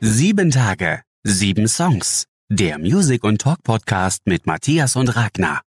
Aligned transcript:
Sieben 0.00 0.50
Tage, 0.50 1.00
sieben 1.22 1.68
Songs. 1.68 2.26
Der 2.50 2.78
Music- 2.78 3.24
und 3.24 3.40
Talk-Podcast 3.40 4.26
mit 4.26 4.46
Matthias 4.46 4.94
und 4.94 5.16
Ragnar. 5.16 5.62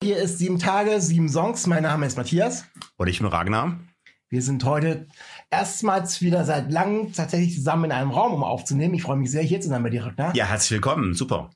Hier 0.00 0.18
ist 0.18 0.38
sieben 0.38 0.60
Tage, 0.60 1.00
sieben 1.00 1.28
Songs. 1.28 1.66
Mein 1.66 1.82
Name 1.82 2.06
ist 2.06 2.16
Matthias. 2.16 2.64
Und 2.96 3.08
ich 3.08 3.18
bin 3.18 3.26
Ragnar. 3.26 3.80
Wir 4.28 4.42
sind 4.42 4.62
heute 4.62 5.08
erstmals 5.50 6.22
wieder 6.22 6.44
seit 6.44 6.70
langem 6.70 7.12
tatsächlich 7.12 7.56
zusammen 7.56 7.86
in 7.86 7.92
einem 7.92 8.12
Raum, 8.12 8.34
um 8.34 8.44
aufzunehmen. 8.44 8.94
Ich 8.94 9.02
freue 9.02 9.16
mich 9.16 9.32
sehr, 9.32 9.42
hier 9.42 9.60
zu 9.60 9.68
sein 9.68 9.82
bei 9.82 9.90
dir, 9.90 10.06
Ragnar. 10.06 10.36
Ja, 10.36 10.44
herzlich 10.44 10.70
willkommen. 10.70 11.12
Super. 11.14 11.50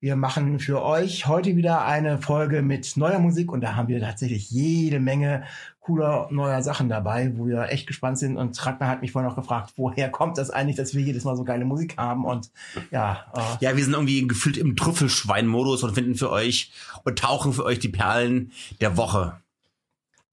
Wir 0.00 0.14
machen 0.14 0.60
für 0.60 0.80
euch 0.84 1.26
heute 1.26 1.56
wieder 1.56 1.84
eine 1.84 2.22
Folge 2.22 2.62
mit 2.62 2.96
neuer 2.96 3.18
Musik 3.18 3.50
und 3.50 3.62
da 3.62 3.74
haben 3.74 3.88
wir 3.88 4.00
tatsächlich 4.00 4.48
jede 4.48 5.00
Menge 5.00 5.42
cooler 5.88 6.28
neuer 6.30 6.62
Sachen 6.62 6.90
dabei, 6.90 7.32
wo 7.34 7.46
wir 7.46 7.70
echt 7.70 7.86
gespannt 7.86 8.18
sind. 8.18 8.36
Und 8.36 8.66
Ragnar 8.66 8.90
hat 8.90 9.00
mich 9.00 9.12
vorhin 9.12 9.30
auch 9.30 9.36
gefragt, 9.36 9.72
woher 9.76 10.10
kommt 10.10 10.36
das 10.36 10.50
eigentlich, 10.50 10.76
dass 10.76 10.94
wir 10.94 11.00
jedes 11.00 11.24
Mal 11.24 11.34
so 11.34 11.44
geile 11.44 11.64
Musik 11.64 11.96
haben? 11.96 12.26
Und 12.26 12.50
ja, 12.90 13.24
äh 13.34 13.64
ja, 13.64 13.74
wir 13.74 13.82
sind 13.82 13.94
irgendwie 13.94 14.28
gefühlt 14.28 14.58
im 14.58 14.76
Trüffelschwein-Modus 14.76 15.82
und 15.84 15.94
finden 15.94 16.14
für 16.14 16.30
euch 16.30 16.72
und 17.04 17.18
tauchen 17.18 17.54
für 17.54 17.64
euch 17.64 17.78
die 17.78 17.88
Perlen 17.88 18.52
der 18.82 18.98
Woche. 18.98 19.40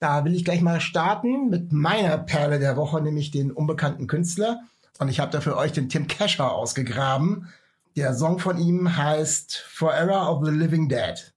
Da 0.01 0.25
will 0.25 0.35
ich 0.35 0.43
gleich 0.43 0.59
mal 0.59 0.81
starten 0.81 1.49
mit 1.49 1.71
meiner 1.71 2.17
Perle 2.17 2.59
der 2.59 2.75
Woche, 2.75 3.01
nämlich 3.01 3.31
den 3.31 3.49
unbekannten 3.49 4.07
Künstler. 4.07 4.59
Und 4.99 5.07
ich 5.07 5.21
habe 5.21 5.31
da 5.31 5.39
für 5.39 5.55
euch 5.55 5.71
den 5.71 5.87
Tim 5.87 6.07
Kesher 6.07 6.51
ausgegraben. 6.51 7.47
Der 7.95 8.13
Song 8.13 8.39
von 8.39 8.57
ihm 8.57 8.97
heißt 8.97 9.55
Forever 9.69 10.29
of 10.29 10.45
the 10.45 10.51
Living 10.51 10.89
Dead. 10.89 11.33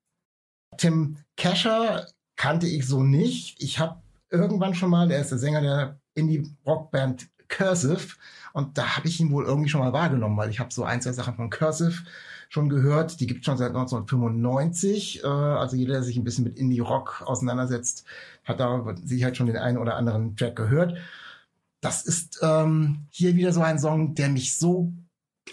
Tim 0.77 1.19
Kesher 1.37 2.09
kannte 2.35 2.67
ich 2.67 2.85
so 2.85 3.05
nicht. 3.05 3.63
Ich 3.63 3.79
habe 3.79 4.03
irgendwann 4.31 4.75
schon 4.75 4.91
mal, 4.91 5.09
der 5.09 5.21
ist 5.21 5.31
der 5.31 5.39
Sänger 5.39 5.61
der 5.61 6.01
Indie-Rockband 6.15 7.29
Cursive 7.49 8.17
und 8.53 8.77
da 8.77 8.97
habe 8.97 9.09
ich 9.09 9.21
ihn 9.21 9.31
wohl 9.31 9.45
irgendwie 9.45 9.69
schon 9.69 9.81
mal 9.81 9.93
wahrgenommen, 9.93 10.37
weil 10.37 10.51
ich 10.51 10.61
habe 10.61 10.73
so 10.73 10.85
ein, 10.85 11.01
zwei 11.01 11.13
Sachen 11.13 11.35
von 11.35 11.51
Cursive 11.51 12.05
schon 12.49 12.69
gehört. 12.69 13.21
Die 13.21 13.27
gibt 13.27 13.41
es 13.41 13.47
schon 13.47 13.59
seit 13.59 13.69
1995. 13.69 15.23
Äh, 15.23 15.27
also 15.27 15.77
jeder, 15.77 15.95
der 15.95 16.03
sich 16.03 16.17
ein 16.17 16.25
bisschen 16.25 16.45
mit 16.45 16.57
Indie-Rock 16.57 17.23
auseinandersetzt, 17.25 18.05
hat 18.45 18.61
da 18.61 18.97
sich 19.05 19.25
halt 19.25 19.37
schon 19.37 19.47
den 19.47 19.57
einen 19.57 19.79
oder 19.79 19.97
anderen 19.97 20.37
Track 20.37 20.57
gehört. 20.57 20.97
Das 21.81 22.03
ist 22.05 22.41
ähm, 22.43 23.07
hier 23.11 23.37
wieder 23.37 23.53
so 23.53 23.61
ein 23.61 23.79
Song, 23.79 24.15
der 24.15 24.29
mich 24.29 24.57
so 24.57 24.93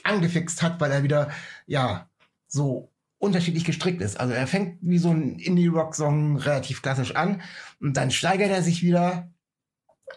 angefixt 0.04 0.62
hat, 0.62 0.80
weil 0.82 0.92
er 0.92 1.04
wieder, 1.04 1.30
ja, 1.68 2.10
so 2.48 2.90
unterschiedlich 3.26 3.66
gestrickt 3.66 4.02
ist. 4.02 4.20
Also 4.20 4.34
er 4.34 4.48
fängt 4.48 4.78
wie 4.82 4.98
so 4.98 5.10
ein 5.10 5.40
Indie-Rock-Song 5.40 6.38
relativ 6.38 6.82
klassisch 6.82 7.16
an 7.16 7.42
und 7.82 7.98
dann 7.98 8.12
steigert 8.12 8.52
er 8.52 8.62
sich 8.62 8.84
wieder 8.84 9.30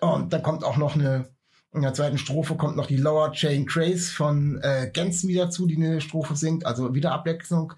und 0.00 0.32
dann 0.32 0.42
kommt 0.42 0.64
auch 0.64 0.76
noch 0.76 0.94
eine, 0.94 1.28
in 1.72 1.82
der 1.82 1.94
zweiten 1.94 2.18
Strophe 2.18 2.56
kommt 2.56 2.76
noch 2.76 2.86
die 2.86 2.96
Lower 2.96 3.32
Chain 3.32 3.66
Craze 3.66 4.12
von 4.12 4.60
äh, 4.62 4.90
Gensen 4.92 5.28
wieder 5.28 5.50
zu, 5.50 5.66
die 5.66 5.76
eine 5.76 6.00
Strophe 6.00 6.36
singt, 6.36 6.66
also 6.66 6.94
wieder 6.94 7.12
Abwechslung. 7.12 7.72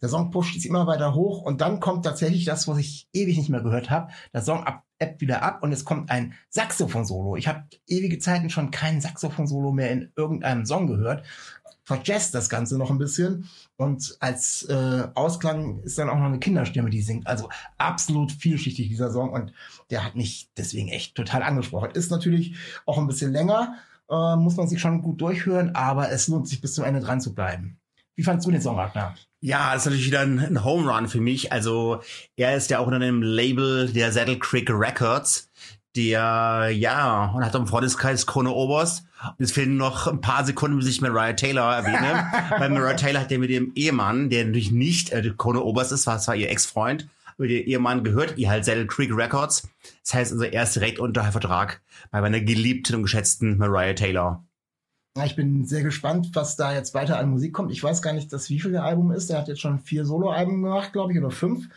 Der 0.00 0.08
Song 0.08 0.32
pusht 0.32 0.54
sich 0.54 0.66
immer 0.66 0.88
weiter 0.88 1.14
hoch 1.14 1.42
und 1.42 1.60
dann 1.60 1.78
kommt 1.78 2.04
tatsächlich 2.04 2.44
das, 2.44 2.66
was 2.66 2.78
ich 2.78 3.08
ewig 3.12 3.38
nicht 3.38 3.50
mehr 3.50 3.62
gehört 3.62 3.88
habe. 3.88 4.10
Der 4.34 4.42
Song 4.42 4.64
ab, 4.64 4.82
ebbt 4.98 5.20
wieder 5.20 5.42
ab 5.42 5.62
und 5.62 5.70
es 5.70 5.84
kommt 5.84 6.10
ein 6.10 6.34
Saxophon-Solo. 6.50 7.36
Ich 7.36 7.46
habe 7.46 7.64
ewige 7.86 8.18
Zeiten 8.18 8.50
schon 8.50 8.72
kein 8.72 9.00
Saxophon-Solo 9.00 9.70
mehr 9.70 9.92
in 9.92 10.12
irgendeinem 10.16 10.66
Song 10.66 10.88
gehört 10.88 11.24
verjazzt 11.84 12.34
das 12.34 12.48
Ganze 12.48 12.78
noch 12.78 12.90
ein 12.90 12.98
bisschen. 12.98 13.48
Und 13.76 14.16
als 14.20 14.64
äh, 14.64 15.08
Ausklang 15.14 15.80
ist 15.82 15.98
dann 15.98 16.08
auch 16.08 16.18
noch 16.18 16.26
eine 16.26 16.38
Kinderstimme, 16.38 16.90
die 16.90 17.02
singt. 17.02 17.26
Also 17.26 17.48
absolut 17.78 18.32
vielschichtig 18.32 18.88
dieser 18.88 19.10
Song 19.10 19.30
und 19.30 19.52
der 19.90 20.04
hat 20.04 20.14
mich 20.14 20.50
deswegen 20.56 20.88
echt 20.88 21.14
total 21.14 21.42
angesprochen. 21.42 21.90
Ist 21.92 22.10
natürlich 22.10 22.56
auch 22.86 22.98
ein 22.98 23.06
bisschen 23.06 23.32
länger, 23.32 23.76
äh, 24.10 24.36
muss 24.36 24.56
man 24.56 24.68
sich 24.68 24.80
schon 24.80 25.02
gut 25.02 25.20
durchhören, 25.20 25.74
aber 25.74 26.10
es 26.10 26.28
lohnt 26.28 26.48
sich 26.48 26.60
bis 26.60 26.74
zum 26.74 26.84
Ende 26.84 27.00
dran 27.00 27.20
zu 27.20 27.34
bleiben. 27.34 27.78
Wie 28.14 28.22
fandst 28.22 28.46
du 28.46 28.50
den 28.50 28.60
Song, 28.60 28.76
Ragnar? 28.76 29.14
Ja, 29.40 29.72
das 29.72 29.82
ist 29.82 29.86
natürlich 29.86 30.06
wieder 30.06 30.20
ein, 30.20 30.38
ein 30.38 30.64
Home 30.64 30.88
Run 30.88 31.08
für 31.08 31.20
mich. 31.20 31.50
Also 31.50 32.00
er 32.36 32.54
ist 32.54 32.70
ja 32.70 32.78
auch 32.78 32.86
unter 32.86 33.00
dem 33.00 33.22
Label 33.22 33.90
der 33.90 34.12
Saddle 34.12 34.38
Creek 34.38 34.70
Records 34.70 35.50
der, 35.96 36.70
ja, 36.72 37.32
und 37.34 37.44
hat 37.44 37.54
im 37.54 37.66
Freundeskreis 37.66 38.26
Krone 38.26 38.50
Oberst. 38.50 39.04
Es 39.38 39.52
fehlen 39.52 39.76
noch 39.76 40.06
ein 40.06 40.20
paar 40.20 40.44
Sekunden, 40.44 40.78
bis 40.78 40.88
ich 40.88 41.00
Mariah 41.00 41.34
Taylor 41.34 41.74
erwähne. 41.74 42.26
Weil 42.58 42.70
Mariah 42.70 42.94
Taylor 42.94 43.20
hat 43.20 43.30
ja 43.30 43.38
mit 43.38 43.50
dem 43.50 43.72
Ehemann, 43.74 44.30
der 44.30 44.44
natürlich 44.44 44.72
nicht 44.72 45.12
äh, 45.12 45.32
Krone 45.36 45.60
Oberst 45.62 45.92
ist, 45.92 46.06
war 46.06 46.18
zwar 46.18 46.34
ihr 46.34 46.50
Ex-Freund, 46.50 47.08
aber 47.36 47.46
der 47.46 47.66
Ehemann 47.66 48.04
gehört 48.04 48.38
ihr 48.38 48.50
halt 48.50 48.64
Saddle 48.64 48.86
Creek 48.86 49.14
Records. 49.14 49.68
Das 50.02 50.14
heißt 50.14 50.32
also, 50.32 50.44
er 50.44 50.62
ist 50.62 50.74
direkt 50.74 50.98
unter 50.98 51.24
Vertrag 51.24 51.82
bei 52.10 52.20
meiner 52.20 52.40
geliebten 52.40 52.96
und 52.96 53.02
geschätzten 53.02 53.58
Mariah 53.58 53.94
Taylor. 53.94 54.44
Ja, 55.16 55.26
ich 55.26 55.36
bin 55.36 55.66
sehr 55.66 55.82
gespannt, 55.82 56.30
was 56.32 56.56
da 56.56 56.72
jetzt 56.72 56.94
weiter 56.94 57.18
an 57.18 57.30
Musik 57.30 57.52
kommt. 57.52 57.70
Ich 57.70 57.82
weiß 57.82 58.00
gar 58.00 58.14
nicht, 58.14 58.32
das 58.32 58.48
wie 58.48 58.60
viel 58.60 58.72
der 58.72 58.84
Album 58.84 59.12
ist. 59.12 59.28
Er 59.28 59.38
hat 59.38 59.48
jetzt 59.48 59.60
schon 59.60 59.78
vier 59.78 60.06
Solo-Alben 60.06 60.62
gemacht, 60.62 60.94
glaube 60.94 61.12
ich, 61.12 61.18
oder 61.18 61.30
fünf. 61.30 61.68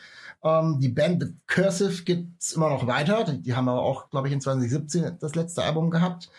Ähm, 0.46 0.80
die 0.80 0.90
Band 0.90 1.24
The 1.24 1.34
Cursive 1.48 2.04
gibt's 2.04 2.54
immer 2.54 2.70
noch 2.70 2.88
weiter. 2.88 3.26
Die, 3.26 3.42
die 3.42 3.56
haben 3.56 3.68
aber 3.68 3.82
auch, 3.82 4.10
glaube 4.10 4.28
ich, 4.28 4.34
in 4.34 4.40
2017 4.40 5.18
das 5.20 5.36
letzte 5.36 5.64
Album 5.64 5.90
gehabt. 5.90 6.30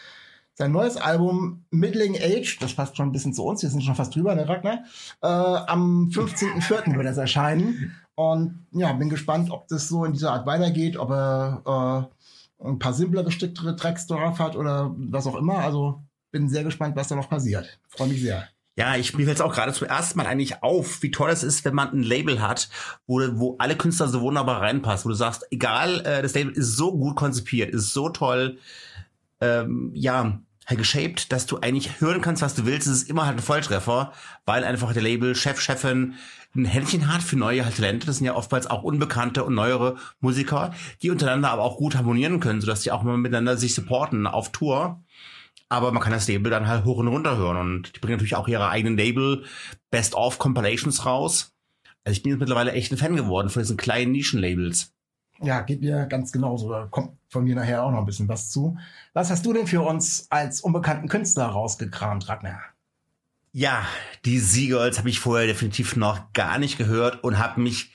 Sein 0.54 0.72
neues 0.72 0.96
Album 0.96 1.64
Middling 1.70 2.16
Age, 2.16 2.58
das 2.60 2.72
passt 2.72 2.96
schon 2.96 3.08
ein 3.08 3.12
bisschen 3.12 3.34
zu 3.34 3.44
uns, 3.44 3.62
wir 3.62 3.68
sind 3.68 3.84
schon 3.84 3.94
fast 3.94 4.14
drüber, 4.14 4.34
ne 4.34 4.48
Ragnar? 4.48 4.84
Äh, 5.20 5.26
am 5.26 6.08
15.04. 6.08 6.96
wird 6.96 7.04
das 7.04 7.18
erscheinen. 7.18 7.94
Und 8.14 8.66
ja, 8.70 8.90
bin 8.94 9.10
gespannt, 9.10 9.50
ob 9.50 9.68
das 9.68 9.88
so 9.88 10.06
in 10.06 10.14
dieser 10.14 10.32
Art 10.32 10.46
weitergeht, 10.46 10.96
ob 10.96 11.10
er 11.10 12.08
äh, 12.62 12.66
ein 12.66 12.78
paar 12.78 12.94
simpler 12.94 13.22
gesticktere 13.24 13.76
Tracks 13.76 14.06
drauf 14.06 14.38
hat 14.38 14.56
oder 14.56 14.94
was 14.96 15.26
auch 15.26 15.34
immer. 15.34 15.58
Also 15.58 16.02
bin 16.30 16.48
sehr 16.48 16.64
gespannt, 16.64 16.96
was 16.96 17.08
da 17.08 17.16
noch 17.16 17.28
passiert. 17.28 17.78
Freue 17.88 18.08
mich 18.08 18.22
sehr. 18.22 18.48
Ja, 18.78 18.94
ich 18.96 19.16
mir 19.16 19.24
fällt 19.24 19.38
es 19.38 19.40
auch 19.40 19.54
gerade 19.54 19.72
zum 19.72 19.88
ersten 19.88 20.18
Mal 20.18 20.26
eigentlich 20.26 20.62
auf, 20.62 21.02
wie 21.02 21.10
toll 21.10 21.30
es 21.30 21.42
ist, 21.42 21.64
wenn 21.64 21.74
man 21.74 21.92
ein 21.92 22.02
Label 22.02 22.42
hat, 22.42 22.68
wo, 23.06 23.20
wo 23.32 23.56
alle 23.58 23.76
Künstler 23.76 24.08
so 24.08 24.20
wunderbar 24.20 24.60
reinpassen, 24.60 25.06
wo 25.06 25.08
du 25.08 25.14
sagst, 25.14 25.46
egal, 25.50 26.00
äh, 26.00 26.20
das 26.20 26.34
Label 26.34 26.52
ist 26.52 26.76
so 26.76 26.92
gut 26.96 27.16
konzipiert, 27.16 27.70
ist 27.70 27.94
so 27.94 28.10
toll, 28.10 28.58
ähm, 29.40 29.92
ja, 29.94 30.40
halt 30.66 30.78
geshaped, 30.78 31.32
dass 31.32 31.46
du 31.46 31.58
eigentlich 31.60 32.00
hören 32.00 32.20
kannst, 32.20 32.42
was 32.42 32.54
du 32.54 32.66
willst. 32.66 32.86
Es 32.86 33.02
ist 33.02 33.10
immer 33.10 33.24
halt 33.26 33.38
ein 33.38 33.42
Volltreffer, 33.42 34.12
weil 34.44 34.64
einfach 34.64 34.92
der 34.92 35.02
Label, 35.02 35.34
Chef, 35.34 35.60
Chefin 35.60 36.14
ein 36.54 36.64
Händchen 36.64 37.12
hat 37.12 37.22
für 37.22 37.36
neue 37.36 37.62
Talente. 37.62 38.06
Das 38.06 38.16
sind 38.16 38.26
ja 38.26 38.34
oftmals 38.34 38.66
auch 38.66 38.82
unbekannte 38.82 39.44
und 39.44 39.54
neuere 39.54 39.96
Musiker, 40.20 40.74
die 41.02 41.10
untereinander 41.10 41.50
aber 41.50 41.62
auch 41.62 41.76
gut 41.76 41.96
harmonieren 41.96 42.40
können, 42.40 42.60
sodass 42.60 42.80
die 42.80 42.90
auch 42.90 43.02
mal 43.02 43.16
miteinander 43.16 43.56
sich 43.56 43.74
supporten 43.74 44.26
auf 44.26 44.52
Tour. 44.52 45.04
Aber 45.68 45.90
man 45.92 46.02
kann 46.02 46.12
das 46.12 46.28
Label 46.28 46.50
dann 46.50 46.68
halt 46.68 46.84
hoch 46.84 46.98
und 46.98 47.08
runter 47.08 47.36
hören. 47.36 47.56
Und 47.56 47.96
die 47.96 48.00
bringen 48.00 48.14
natürlich 48.14 48.36
auch 48.36 48.48
ihre 48.48 48.68
eigenen 48.68 48.96
Label 48.96 49.44
Best-of-Compilations 49.90 51.04
raus. 51.04 51.52
Also 52.04 52.16
ich 52.16 52.22
bin 52.22 52.30
jetzt 52.30 52.40
mittlerweile 52.40 52.72
echt 52.72 52.92
ein 52.92 52.98
Fan 52.98 53.16
geworden 53.16 53.48
von 53.48 53.62
diesen 53.62 53.76
kleinen 53.76 54.12
Nischen-Labels. 54.12 54.92
Ja, 55.42 55.60
geht 55.60 55.80
mir 55.80 56.06
ganz 56.06 56.32
genauso. 56.32 56.70
Da 56.70 56.86
kommt 56.86 57.18
von 57.28 57.44
mir 57.44 57.54
nachher 57.54 57.82
auch 57.82 57.90
noch 57.90 57.98
ein 57.98 58.06
bisschen 58.06 58.28
was 58.28 58.50
zu. 58.50 58.78
Was 59.12 59.30
hast 59.30 59.44
du 59.44 59.52
denn 59.52 59.66
für 59.66 59.82
uns 59.82 60.26
als 60.30 60.60
unbekannten 60.60 61.08
Künstler 61.08 61.46
rausgekramt, 61.46 62.28
Ragnar? 62.28 62.62
Ja, 63.52 63.86
die 64.24 64.38
Seagulls 64.38 64.98
habe 64.98 65.08
ich 65.08 65.18
vorher 65.18 65.46
definitiv 65.46 65.96
noch 65.96 66.32
gar 66.32 66.58
nicht 66.58 66.78
gehört 66.78 67.24
und 67.24 67.38
habe 67.38 67.60
mich 67.60 67.90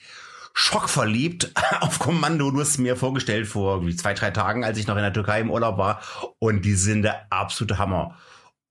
schockverliebt 0.54 1.52
auf 1.82 2.00
Kommando. 2.00 2.52
Du 2.52 2.60
hast 2.60 2.78
mir 2.78 2.96
vorgestellt 2.96 3.48
vor 3.48 3.82
zwei, 3.96 4.14
drei 4.14 4.32
Tagen, 4.32 4.64
als 4.64 4.78
ich 4.78 4.88
noch 4.88 4.96
in 4.96 5.04
der 5.04 5.14
Türkei 5.14 5.42
im 5.42 5.52
Urlaub 5.52 5.78
war. 5.78 6.02
Und 6.40 6.66
die 6.66 6.76
sind 6.76 7.04
der 7.04 7.32
absolute 7.32 7.78
Hammer. 7.78 8.18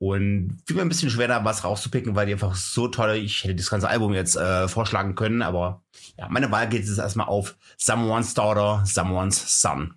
Und 0.02 0.62
fiel 0.66 0.76
mir 0.76 0.82
ein 0.82 0.88
bisschen 0.88 1.10
schwer, 1.10 1.28
da 1.28 1.44
was 1.44 1.62
rauszupicken, 1.62 2.14
weil 2.14 2.24
die 2.24 2.32
einfach 2.32 2.54
so 2.54 2.88
toll, 2.88 3.16
ich 3.16 3.44
hätte 3.44 3.56
das 3.56 3.68
ganze 3.68 3.88
Album 3.90 4.14
jetzt 4.14 4.34
äh, 4.34 4.66
vorschlagen 4.66 5.14
können, 5.14 5.42
aber 5.42 5.82
ja, 6.16 6.26
meine 6.30 6.50
Wahl 6.50 6.70
geht 6.70 6.86
jetzt 6.86 6.98
erstmal 6.98 7.26
auf 7.26 7.54
Someone's 7.76 8.32
Daughter, 8.32 8.82
Someone's 8.86 9.60
Son. 9.60 9.92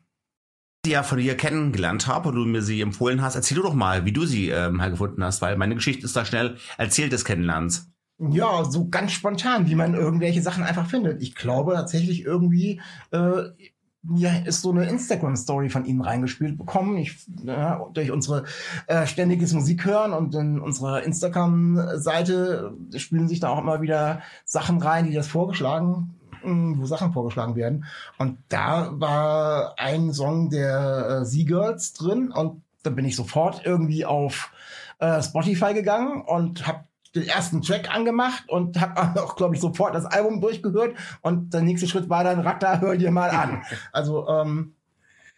Die 0.85 0.91
ja 0.91 1.03
von 1.03 1.19
dir 1.19 1.37
kennengelernt 1.37 2.07
habe 2.07 2.29
und 2.29 2.35
du 2.35 2.43
mir 2.43 2.61
sie 2.61 2.81
empfohlen 2.81 3.21
hast, 3.21 3.35
erzähl 3.35 3.55
du 3.55 3.63
doch 3.63 3.73
mal, 3.73 4.03
wie 4.03 4.11
du 4.11 4.25
sie 4.25 4.49
ähm, 4.49 4.79
gefunden 4.79 5.23
hast, 5.23 5.41
weil 5.41 5.55
meine 5.55 5.75
Geschichte 5.75 6.03
ist 6.03 6.17
da 6.17 6.25
schnell 6.25 6.57
erzählt 6.77 7.13
des 7.13 7.23
Kennenlernens. 7.23 7.92
Ja, 8.19 8.63
so 8.65 8.89
ganz 8.89 9.11
spontan, 9.11 9.67
wie 9.67 9.75
man 9.75 9.95
irgendwelche 9.95 10.41
Sachen 10.41 10.63
einfach 10.63 10.87
findet. 10.87 11.21
Ich 11.21 11.35
glaube 11.35 11.73
tatsächlich 11.73 12.23
irgendwie, 12.23 12.79
äh, 13.11 13.43
ja, 14.15 14.37
ist 14.45 14.61
so 14.61 14.71
eine 14.71 14.87
Instagram-Story 14.87 15.69
von 15.69 15.85
ihnen 15.85 16.01
reingespielt 16.01 16.57
bekommen. 16.57 16.97
Ich, 16.97 17.25
ja, 17.43 17.85
durch 17.93 18.11
unsere 18.11 18.43
äh, 18.87 19.07
ständiges 19.07 19.53
Musik 19.53 19.85
hören 19.85 20.13
und 20.13 20.35
in 20.35 20.59
unserer 20.59 21.03
Instagram-Seite 21.03 22.75
spielen 22.97 23.27
sich 23.27 23.39
da 23.39 23.49
auch 23.49 23.59
immer 23.59 23.81
wieder 23.81 24.21
Sachen 24.45 24.81
rein, 24.81 25.05
die 25.05 25.13
das 25.13 25.27
vorgeschlagen 25.27 26.15
hm, 26.43 26.79
wo 26.79 26.85
Sachen 26.85 27.13
vorgeschlagen 27.13 27.55
werden. 27.55 27.85
Und 28.17 28.37
da 28.49 28.89
war 28.93 29.75
ein 29.77 30.13
Song 30.13 30.49
der 30.49 31.21
äh, 31.21 31.25
Seagirls 31.25 31.93
drin 31.93 32.31
und 32.31 32.61
da 32.83 32.89
bin 32.89 33.05
ich 33.05 33.15
sofort 33.15 33.65
irgendwie 33.65 34.05
auf 34.05 34.51
äh, 34.99 35.21
Spotify 35.21 35.73
gegangen 35.73 36.21
und 36.21 36.67
habe 36.67 36.83
den 37.15 37.27
ersten 37.27 37.61
Track 37.61 37.93
angemacht 37.93 38.43
und 38.47 38.79
habe 38.79 39.01
auch, 39.23 39.35
glaube 39.35 39.55
ich, 39.55 39.61
sofort 39.61 39.95
das 39.95 40.05
Album 40.05 40.41
durchgehört. 40.41 40.95
Und 41.21 41.53
der 41.53 41.61
nächste 41.61 41.87
Schritt 41.87 42.09
war 42.09 42.23
dann, 42.23 42.39
Ragnar, 42.39 42.81
hör 42.81 42.95
dir 42.97 43.11
mal 43.11 43.29
an. 43.29 43.63
Also, 43.91 44.27
ähm, 44.27 44.75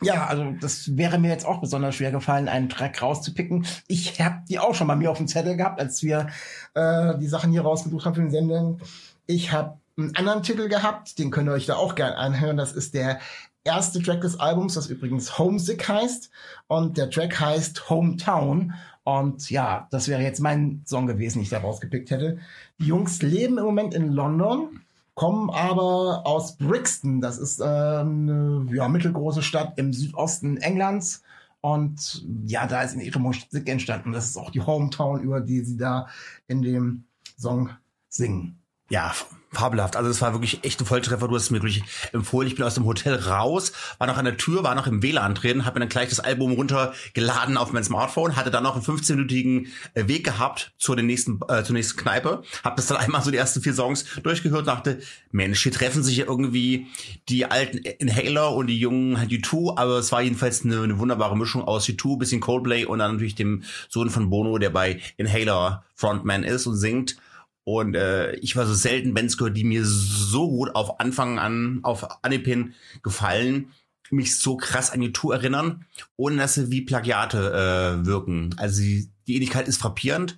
Ja, 0.01 0.25
also 0.27 0.53
das 0.59 0.97
wäre 0.97 1.17
mir 1.17 1.29
jetzt 1.29 1.45
auch 1.45 1.61
besonders 1.61 1.95
schwer 1.95 2.11
gefallen, 2.11 2.47
einen 2.47 2.69
Track 2.69 3.01
rauszupicken. 3.01 3.65
Ich 3.87 4.21
habe 4.21 4.43
die 4.49 4.59
auch 4.59 4.75
schon 4.75 4.87
bei 4.87 4.95
mir 4.95 5.11
auf 5.11 5.17
dem 5.17 5.27
Zettel 5.27 5.55
gehabt, 5.55 5.79
als 5.79 6.03
wir 6.03 6.27
äh, 6.73 7.17
die 7.17 7.27
Sachen 7.27 7.51
hier 7.51 7.61
rausgesucht 7.61 8.05
haben 8.05 8.15
für 8.15 8.21
den 8.21 8.31
Sendung. 8.31 8.79
Ich 9.25 9.51
habe 9.51 9.77
einen 9.97 10.15
anderen 10.15 10.43
Titel 10.43 10.67
gehabt, 10.67 11.17
den 11.19 11.31
könnt 11.31 11.49
ihr 11.49 11.53
euch 11.53 11.65
da 11.65 11.75
auch 11.75 11.95
gerne 11.95 12.17
anhören. 12.17 12.57
Das 12.57 12.73
ist 12.73 12.93
der 12.93 13.19
erste 13.63 14.01
Track 14.01 14.21
des 14.21 14.39
Albums, 14.39 14.75
das 14.75 14.87
übrigens 14.87 15.37
Homesick 15.37 15.87
heißt. 15.87 16.29
Und 16.67 16.97
der 16.97 17.09
Track 17.09 17.39
heißt 17.39 17.89
Hometown. 17.89 18.73
Und 19.05 19.51
ja, 19.51 19.87
das 19.91 20.07
wäre 20.07 20.23
jetzt 20.23 20.39
mein 20.41 20.81
Song 20.85 21.05
gewesen, 21.05 21.37
den 21.37 21.43
ich 21.43 21.49
da 21.49 21.59
rausgepickt 21.59 22.09
hätte. 22.09 22.39
Die 22.79 22.87
Jungs 22.87 23.21
leben 23.21 23.59
im 23.59 23.63
Moment 23.63 23.93
in 23.93 24.11
London 24.11 24.81
kommen 25.13 25.51
aber 25.51 26.25
aus 26.25 26.57
Brixton. 26.57 27.21
Das 27.21 27.37
ist 27.37 27.59
äh, 27.59 27.63
eine 27.63 28.65
ja, 28.73 28.87
mittelgroße 28.87 29.43
Stadt 29.43 29.77
im 29.77 29.93
Südosten 29.93 30.57
Englands. 30.57 31.21
Und 31.61 32.25
ja, 32.45 32.65
da 32.65 32.81
ist 32.81 32.95
ihre 32.95 33.19
Musik 33.19 33.69
entstanden. 33.69 34.11
Das 34.11 34.25
ist 34.25 34.37
auch 34.37 34.49
die 34.49 34.61
Hometown, 34.61 35.21
über 35.21 35.39
die 35.39 35.61
sie 35.61 35.77
da 35.77 36.07
in 36.47 36.63
dem 36.63 37.03
Song 37.37 37.69
singen. 38.09 38.59
Ja, 38.89 39.13
fabelhaft. 39.55 39.95
Also 39.95 40.09
es 40.09 40.21
war 40.21 40.33
wirklich 40.33 40.63
echt 40.63 40.79
ein 40.81 40.85
Volltreffer. 40.85 41.27
Du 41.27 41.35
hast 41.35 41.43
es 41.43 41.51
mir 41.51 41.61
wirklich 41.61 41.83
empfohlen. 42.11 42.47
Ich 42.47 42.55
bin 42.55 42.65
aus 42.65 42.75
dem 42.75 42.85
Hotel 42.85 43.15
raus, 43.15 43.71
war 43.97 44.07
noch 44.07 44.17
an 44.17 44.25
der 44.25 44.37
Tür, 44.37 44.63
war 44.63 44.75
noch 44.75 44.87
im 44.87 45.01
WLAN 45.01 45.33
drin, 45.33 45.65
habe 45.65 45.79
mir 45.79 45.85
dann 45.85 45.89
gleich 45.89 46.09
das 46.09 46.19
Album 46.19 46.51
runtergeladen 46.53 47.57
auf 47.57 47.71
mein 47.71 47.83
Smartphone, 47.83 48.35
hatte 48.35 48.51
dann 48.51 48.63
noch 48.63 48.75
einen 48.75 48.83
15-minütigen 48.83 49.67
äh, 49.93 50.07
Weg 50.07 50.23
gehabt 50.25 50.73
zur 50.77 50.95
nächsten, 50.97 51.39
äh, 51.47 51.63
zur 51.63 51.73
nächsten 51.73 51.99
Kneipe, 51.99 52.43
habe 52.63 52.75
das 52.75 52.87
dann 52.87 52.97
einmal 53.05 53.21
so 53.21 53.31
die 53.31 53.37
ersten 53.37 53.61
vier 53.61 53.73
Songs 53.73 54.05
durchgehört, 54.21 54.67
dachte, 54.67 54.99
Mensch, 55.31 55.63
hier 55.63 55.71
treffen 55.71 56.03
sich 56.03 56.17
ja 56.17 56.25
irgendwie 56.25 56.87
die 57.29 57.45
alten 57.45 57.77
Inhaler 57.77 58.53
und 58.53 58.67
die 58.67 58.79
jungen 58.79 59.17
U2, 59.17 59.77
aber 59.77 59.99
es 59.99 60.11
war 60.11 60.21
jedenfalls 60.21 60.63
eine, 60.63 60.81
eine 60.81 60.99
wunderbare 60.99 61.37
Mischung 61.37 61.63
aus 61.63 61.87
U2, 61.87 62.19
bisschen 62.19 62.41
Coldplay 62.41 62.85
und 62.85 62.99
dann 62.99 63.13
natürlich 63.13 63.35
dem 63.35 63.63
Sohn 63.89 64.09
von 64.09 64.29
Bono, 64.29 64.57
der 64.57 64.69
bei 64.69 64.99
Inhaler 65.17 65.83
Frontman 65.95 66.43
ist 66.43 66.67
und 66.67 66.75
singt. 66.75 67.15
Und 67.65 67.95
äh, 67.95 68.35
ich 68.35 68.55
war 68.55 68.65
so 68.67 68.75
selten 68.75 69.13
Bands 69.13 69.37
gehört, 69.37 69.57
die 69.57 69.63
mir 69.63 69.83
so 69.85 70.47
gut 70.47 70.75
auf 70.75 70.99
Anfang 70.99 71.39
an, 71.39 71.79
auf 71.81 72.23
Anipin 72.23 72.75
gefallen, 73.01 73.73
mich 74.11 74.37
so 74.37 74.55
krass 74.55 74.91
an 74.91 75.01
die 75.01 75.11
Tour 75.11 75.33
erinnern, 75.33 75.85
ohne 76.15 76.37
dass 76.37 76.53
sie 76.53 76.69
wie 76.69 76.83
Plagiate 76.83 77.99
äh, 78.01 78.05
wirken. 78.05 78.55
Also 78.57 78.81
die, 78.81 79.09
die 79.25 79.35
Ähnlichkeit 79.35 79.67
ist 79.67 79.81
frappierend, 79.81 80.37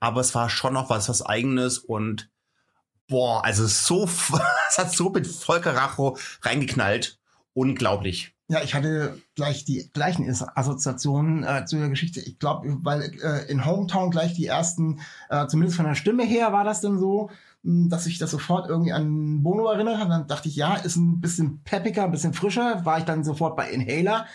aber 0.00 0.20
es 0.20 0.34
war 0.34 0.50
schon 0.50 0.74
noch 0.74 0.90
was, 0.90 1.08
was 1.08 1.24
eigenes 1.24 1.78
und 1.78 2.28
boah, 3.08 3.42
also 3.42 3.66
so, 3.66 4.04
es 4.68 4.78
hat 4.78 4.92
so 4.92 5.08
mit 5.08 5.26
Volker 5.26 5.74
Racho 5.74 6.18
reingeknallt. 6.42 7.18
Unglaublich. 7.54 8.35
Ja, 8.48 8.62
ich 8.62 8.74
hatte 8.74 9.20
gleich 9.34 9.64
die 9.64 9.90
gleichen 9.92 10.30
Assoziationen 10.30 11.42
äh, 11.42 11.64
zu 11.64 11.78
der 11.78 11.88
Geschichte. 11.88 12.20
Ich 12.20 12.38
glaube, 12.38 12.78
weil 12.82 13.12
äh, 13.20 13.50
in 13.50 13.64
Hometown 13.64 14.12
gleich 14.12 14.34
die 14.34 14.46
ersten, 14.46 15.00
äh, 15.30 15.48
zumindest 15.48 15.76
von 15.76 15.86
der 15.86 15.96
Stimme 15.96 16.24
her 16.24 16.52
war 16.52 16.62
das 16.62 16.80
dann 16.80 17.00
so, 17.00 17.28
hm, 17.64 17.88
dass 17.88 18.06
ich 18.06 18.18
das 18.18 18.30
sofort 18.30 18.68
irgendwie 18.68 18.92
an 18.92 19.42
Bono 19.42 19.66
erinnert 19.68 19.98
habe. 19.98 20.10
Dann 20.10 20.28
dachte 20.28 20.48
ich, 20.48 20.54
ja, 20.54 20.76
ist 20.76 20.94
ein 20.94 21.20
bisschen 21.20 21.62
peppiger, 21.64 22.04
ein 22.04 22.12
bisschen 22.12 22.34
frischer. 22.34 22.84
War 22.84 22.98
ich 22.98 23.04
dann 23.04 23.24
sofort 23.24 23.56
bei 23.56 23.68
Inhaler. 23.68 24.26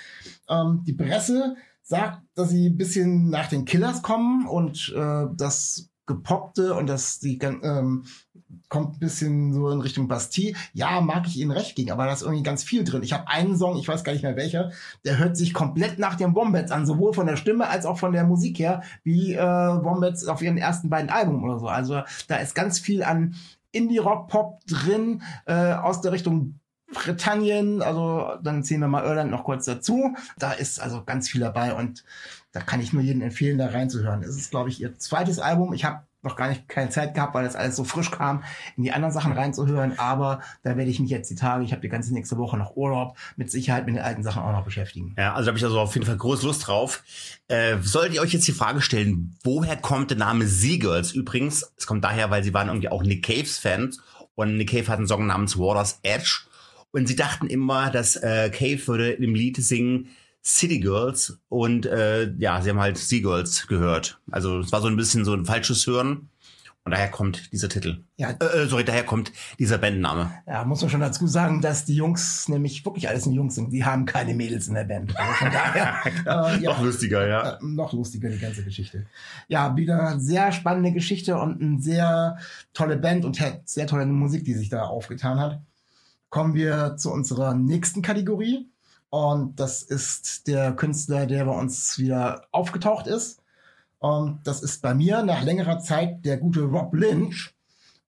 Ähm, 0.50 0.84
die 0.86 0.94
Presse 0.94 1.56
sagt, 1.82 2.22
dass 2.36 2.50
sie 2.50 2.68
ein 2.68 2.78
bisschen 2.78 3.30
nach 3.30 3.48
den 3.48 3.64
Killers 3.64 4.02
kommen 4.02 4.46
und 4.46 4.94
äh, 4.94 5.28
das 5.38 5.91
gepoppte 6.16 6.74
und 6.74 6.88
das 6.88 7.20
die 7.20 7.40
ähm, 7.40 8.04
kommt 8.70 8.96
ein 8.96 9.00
bisschen 9.00 9.54
so 9.54 9.70
in 9.70 9.82
Richtung 9.82 10.08
Bastille. 10.08 10.56
Ja, 10.74 11.02
mag 11.02 11.28
ich 11.28 11.38
Ihnen 11.38 11.52
recht 11.52 11.76
gegen, 11.76 11.92
aber 11.92 12.06
da 12.06 12.14
ist 12.14 12.22
irgendwie 12.22 12.44
ganz 12.44 12.64
viel 12.64 12.84
drin. 12.84 13.04
Ich 13.04 13.14
habe 13.14 13.28
einen 13.28 13.58
Song, 13.58 13.78
ich 13.78 13.88
weiß 13.88 14.04
gar 14.04 14.14
nicht 14.14 14.24
mehr 14.24 14.36
welcher, 14.36 14.72
der 15.06 15.18
hört 15.18 15.38
sich 15.38 15.54
komplett 15.54 16.00
nach 16.00 16.16
den 16.16 16.36
Wombats 16.36 16.72
an, 16.72 16.86
sowohl 16.86 17.14
von 17.14 17.28
der 17.28 17.36
Stimme 17.36 17.68
als 17.68 17.86
auch 17.86 17.98
von 17.98 18.14
der 18.14 18.24
Musik 18.24 18.60
her, 18.60 18.82
wie 19.04 19.34
äh, 19.34 19.40
Wombats 19.40 20.26
auf 20.28 20.42
ihren 20.42 20.58
ersten 20.58 20.90
beiden 20.90 21.10
Alben 21.10 21.44
oder 21.44 21.60
so. 21.60 21.68
Also 21.68 22.02
da 22.28 22.38
ist 22.38 22.56
ganz 22.56 22.80
viel 22.80 23.04
an 23.04 23.36
Indie-Rock-Pop 23.72 24.66
drin, 24.66 25.22
äh, 25.46 25.74
aus 25.74 26.02
der 26.02 26.12
Richtung 26.12 26.60
Britannien, 26.94 27.82
also 27.82 28.34
dann 28.44 28.64
ziehen 28.64 28.82
wir 28.82 28.88
mal 28.88 29.06
Irland 29.06 29.32
noch 29.32 29.46
kurz 29.46 29.66
dazu. 29.66 30.14
Da 30.38 30.52
ist 30.52 30.82
also 30.82 31.04
ganz 31.06 31.30
viel 31.30 31.42
dabei 31.42 31.74
und 31.74 32.04
da 32.52 32.60
kann 32.60 32.82
ich 32.82 32.94
nur 32.94 33.02
jedem 33.02 33.22
empfehlen, 33.22 33.58
da 33.58 33.68
reinzuhören. 33.68 34.24
Es 34.24 34.36
ist, 34.36 34.52
glaube 34.52 34.70
ich, 34.70 34.82
ihr 34.82 34.98
zweites 34.98 35.40
Album. 35.40 35.74
Ich 35.74 35.86
habe 35.86 36.02
noch 36.24 36.36
gar 36.36 36.50
nicht 36.50 36.68
keine 36.68 36.90
Zeit 36.90 37.16
gehabt, 37.16 37.34
weil 37.34 37.44
das 37.44 37.56
alles 37.56 37.76
so 37.76 37.84
frisch 37.84 38.12
kam, 38.12 38.44
in 38.78 38.84
die 38.84 38.92
anderen 38.92 39.14
Sachen 39.14 39.32
reinzuhören. 39.32 39.98
Aber 39.98 40.42
da 40.64 40.78
werde 40.78 40.92
ich 40.92 41.00
mich 41.00 41.10
jetzt 41.10 41.30
die 41.30 41.36
Tage, 41.36 41.64
ich 41.64 41.72
habe 41.72 41.82
die 41.82 41.90
ganze 41.90 42.14
nächste 42.14 42.38
Woche 42.38 42.58
noch 42.58 42.76
Urlaub, 42.76 43.18
mit 43.38 43.50
Sicherheit 43.50 43.86
mit 43.86 43.96
den 43.96 44.04
alten 44.04 44.24
Sachen 44.24 44.44
auch 44.44 44.52
noch 44.52 44.64
beschäftigen. 44.64 45.16
Ja, 45.18 45.34
also 45.34 45.46
da 45.46 45.52
habe 45.52 45.58
ich 45.58 45.64
also 45.64 45.80
auf 45.80 45.94
jeden 45.96 46.06
Fall 46.06 46.18
große 46.18 46.46
Lust 46.46 46.68
drauf. 46.68 47.04
Äh, 47.48 47.78
solltet 47.82 48.16
ihr 48.16 48.22
euch 48.22 48.34
jetzt 48.34 48.48
die 48.48 48.52
Frage 48.52 48.82
stellen, 48.82 49.36
woher 49.44 49.78
kommt 49.78 50.12
der 50.12 50.18
Name 50.18 50.46
Seagirls? 50.46 51.14
Übrigens, 51.14 51.72
es 51.78 51.88
kommt 51.88 52.04
daher, 52.04 52.30
weil 52.30 52.44
sie 52.44 52.54
waren 52.54 52.68
irgendwie 52.68 52.90
auch 52.90 53.04
Nick 53.04 53.24
Caves 53.24 53.58
Fans 53.58 54.00
und 54.36 54.58
Nick 54.58 54.70
Cave 54.70 54.88
hat 54.88 54.98
einen 54.98 55.08
Song 55.08 55.26
namens 55.26 55.58
Water's 55.58 56.00
Edge 56.04 56.42
und 56.92 57.08
sie 57.08 57.16
dachten 57.16 57.48
immer, 57.48 57.90
dass 57.90 58.16
äh, 58.18 58.50
Cave 58.52 58.86
würde 58.88 59.12
im 59.12 59.34
Lied 59.34 59.58
singen 59.58 60.10
City 60.44 60.80
Girls 60.80 61.40
und 61.50 61.86
äh, 61.86 62.32
ja, 62.38 62.62
sie 62.62 62.70
haben 62.70 62.80
halt 62.80 62.98
Seagirls 62.98 63.68
gehört. 63.68 64.20
Also 64.32 64.60
es 64.60 64.72
war 64.72 64.82
so 64.82 64.88
ein 64.88 64.96
bisschen 64.96 65.24
so 65.26 65.34
ein 65.34 65.46
falsches 65.46 65.86
Hören. 65.86 66.30
Und 66.84 66.94
daher 66.94 67.12
kommt 67.12 67.52
dieser 67.54 67.70
Titel. 67.70 68.04
Ja, 68.18 68.32
äh, 68.32 68.64
äh, 68.64 68.66
sorry, 68.66 68.84
daher 68.84 69.04
kommt 69.04 69.32
dieser 69.60 69.78
Bandname. 69.78 70.32
Ja, 70.48 70.66
muss 70.66 70.82
man 70.82 70.90
schon 70.90 71.00
dazu 71.00 71.28
sagen, 71.28 71.62
dass 71.62 71.86
die 71.86 71.94
Jungs 71.94 72.50
nämlich 72.50 72.84
wirklich 72.84 73.08
alles 73.08 73.28
nur 73.28 73.36
Jungs 73.36 73.54
sind. 73.54 73.72
Die 73.72 73.86
haben 73.86 74.06
keine 74.06 74.34
Mädels 74.34 74.68
in 74.68 74.74
der 74.74 74.86
Band. 74.86 75.16
Also 75.16 75.32
von 75.34 75.52
daher. 75.54 76.00
äh, 76.06 76.60
ja, 76.60 76.72
noch 76.72 76.82
lustiger, 76.82 77.28
ja. 77.28 77.52
Äh, 77.52 77.58
noch 77.62 77.94
lustiger, 77.94 78.30
die 78.30 78.40
ganze 78.40 78.64
Geschichte. 78.64 79.06
Ja, 79.48 79.76
wieder 79.78 80.20
sehr 80.20 80.52
spannende 80.52 80.92
Geschichte 80.92 81.38
und 81.38 81.62
eine 81.62 81.80
sehr 81.80 82.40
tolle 82.74 82.98
Band 82.98 83.26
und 83.26 83.40
sehr 83.66 83.86
tolle 83.86 84.08
Musik, 84.08 84.44
die 84.44 84.56
sich 84.56 84.70
da 84.70 84.86
aufgetan 84.86 85.40
hat. 85.40 85.62
Kommen 86.30 86.56
wir 86.56 86.96
zu 86.98 87.12
unserer 87.12 87.54
nächsten 87.54 88.02
Kategorie. 88.02 88.71
Und 89.12 89.60
das 89.60 89.84
ist 89.84 90.48
der 90.48 90.72
Künstler, 90.72 91.26
der 91.26 91.44
bei 91.44 91.52
uns 91.52 92.00
wieder 92.00 92.48
aufgetaucht 92.52 93.08
ist. 93.08 93.44
Und 94.00 94.40
das 94.46 94.64
ist 94.64 94.82
bei 94.82 94.96
mir 94.96 95.22
nach 95.22 95.44
längerer 95.44 95.80
Zeit 95.80 96.24
der 96.24 96.38
gute 96.38 96.62
Rob 96.62 96.94
Lynch. 96.94 97.54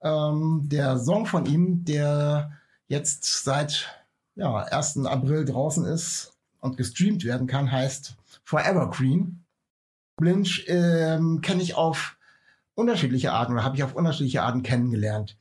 Ähm, 0.02 0.62
der 0.64 0.98
Song 0.98 1.26
von 1.26 1.46
ihm, 1.46 1.84
der 1.84 2.54
jetzt 2.88 3.44
seit 3.44 3.94
ja, 4.36 4.56
1. 4.56 5.06
April 5.06 5.44
draußen 5.44 5.86
ist 5.86 6.31
und 6.62 6.78
gestreamt 6.78 7.26
werden 7.26 7.48
kann, 7.48 7.69
heißt 7.69 8.16
Forever 8.45 8.90
Green. 8.90 9.44
Lynch 10.22 10.64
ähm, 10.68 11.42
kenne 11.42 11.64
ich 11.64 11.76
auf 11.76 12.18
unterschiedliche 12.76 13.33
Arten 13.33 13.52
oder 13.52 13.66
habe 13.66 13.76
ich 13.76 13.83
auf 13.83 13.94
unterschiedliche 13.94 14.42
Arten 14.42 14.64
kennengelernt 14.64 15.36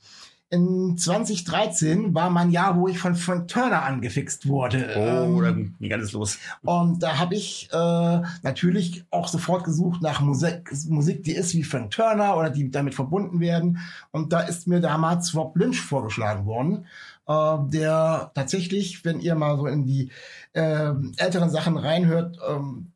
in 0.52 0.98
2013 0.98 2.14
war 2.14 2.28
mein 2.28 2.50
Jahr, 2.50 2.76
wo 2.76 2.86
ich 2.86 2.98
von 2.98 3.14
Frank 3.14 3.48
Turner 3.48 3.84
angefixt 3.84 4.46
wurde. 4.46 4.86
Oh, 4.94 5.00
ähm, 5.00 5.42
dann 5.42 5.74
ging 5.80 5.92
alles 5.94 6.12
los. 6.12 6.38
Und 6.60 7.02
da 7.02 7.18
habe 7.18 7.34
ich 7.36 7.70
äh, 7.72 8.20
natürlich 8.42 9.06
auch 9.10 9.28
sofort 9.28 9.64
gesucht 9.64 10.02
nach 10.02 10.20
Musik, 10.20 10.70
Musik, 10.88 11.24
die 11.24 11.32
ist 11.32 11.54
wie 11.54 11.64
Frank 11.64 11.92
Turner 11.92 12.36
oder 12.36 12.50
die 12.50 12.70
damit 12.70 12.94
verbunden 12.94 13.40
werden. 13.40 13.78
Und 14.10 14.34
da 14.34 14.40
ist 14.40 14.68
mir 14.68 14.80
damals 14.80 15.34
Rob 15.34 15.56
Lynch 15.56 15.80
vorgeschlagen 15.80 16.44
worden, 16.44 16.84
äh, 17.26 17.56
der 17.68 18.30
tatsächlich, 18.34 19.06
wenn 19.06 19.20
ihr 19.20 19.34
mal 19.34 19.56
so 19.56 19.66
in 19.66 19.86
die 19.86 20.10
äh, 20.52 20.92
älteren 21.16 21.48
Sachen 21.48 21.78
reinhört, 21.78 22.36
ähm, 22.46 22.92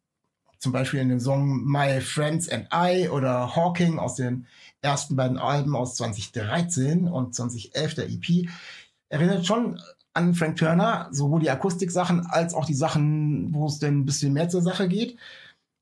zum 0.58 0.72
Beispiel 0.72 1.00
in 1.00 1.08
dem 1.08 1.20
Song 1.20 1.64
My 1.64 2.02
Friends 2.02 2.50
and 2.50 2.68
I 2.75 3.08
oder 3.08 3.56
Hawking 3.56 3.98
aus 3.98 4.16
den 4.16 4.46
ersten 4.83 5.16
beiden 5.16 5.38
Alben 5.38 5.75
aus 5.75 5.97
2013 5.97 7.09
und 7.09 7.35
2011 7.35 7.95
der 7.95 8.09
EP, 8.09 8.49
erinnert 9.09 9.47
schon 9.47 9.80
an 10.14 10.35
Frank 10.35 10.56
Turner, 10.56 11.09
sowohl 11.11 11.40
die 11.40 11.50
Akustiksachen 11.50 12.26
als 12.26 12.54
auch 12.54 12.64
die 12.64 12.75
Sachen, 12.75 13.52
wo 13.52 13.66
es 13.66 13.78
denn 13.78 14.00
ein 14.00 14.06
bisschen 14.06 14.33
mehr 14.33 14.49
zur 14.49 14.62
Sache 14.62 14.88
geht. 14.88 15.18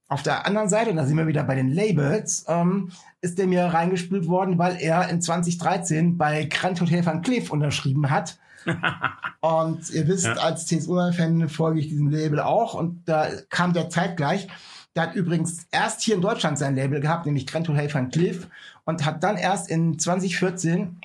Auf 0.09 0.23
der 0.23 0.47
anderen 0.47 0.69
Seite, 0.69 0.91
und 0.91 0.97
da 0.97 1.07
sind 1.07 1.17
wir 1.17 1.27
wieder 1.27 1.45
bei 1.45 1.55
den 1.55 1.69
Labels, 1.69 2.45
ähm, 2.49 2.91
ist 3.21 3.39
der 3.39 3.47
mir 3.47 3.65
reingespült 3.65 4.27
worden, 4.27 4.59
weil 4.59 4.77
er 4.79 5.09
in 5.09 5.23
2013 5.23 6.19
bei 6.19 6.45
Grand 6.45 6.81
Hotel 6.81 7.07
Van 7.07 7.23
Cleef 7.23 7.51
unterschrieben 7.51 8.11
hat. 8.11 8.39
und 9.41 9.91
ihr 9.91 10.09
wisst, 10.09 10.27
ja. 10.27 10.35
als 10.35 10.67
CSU-Fan 10.67 11.49
folge 11.49 11.81
ich 11.81 11.89
diesem 11.89 12.09
Label 12.09 12.41
auch 12.41 12.75
und 12.75 13.09
da 13.09 13.29
kam 13.51 13.73
der 13.73 13.91
zeitgleich. 13.91 14.49
Der 14.95 15.05
hat 15.05 15.15
übrigens 15.15 15.67
erst 15.71 16.03
hier 16.03 16.15
in 16.15 16.21
Deutschland 16.21 16.59
sein 16.59 16.77
Label 16.77 17.01
gehabt, 17.01 17.27
nämlich 17.27 17.47
Grand 17.47 17.69
Hotel 17.69 17.93
Van 17.93 18.11
Cleef 18.11 18.49
und 18.85 19.05
hat 19.05 19.23
dann 19.25 19.37
erst 19.37 19.69
in 19.69 19.99
2014 19.99 21.01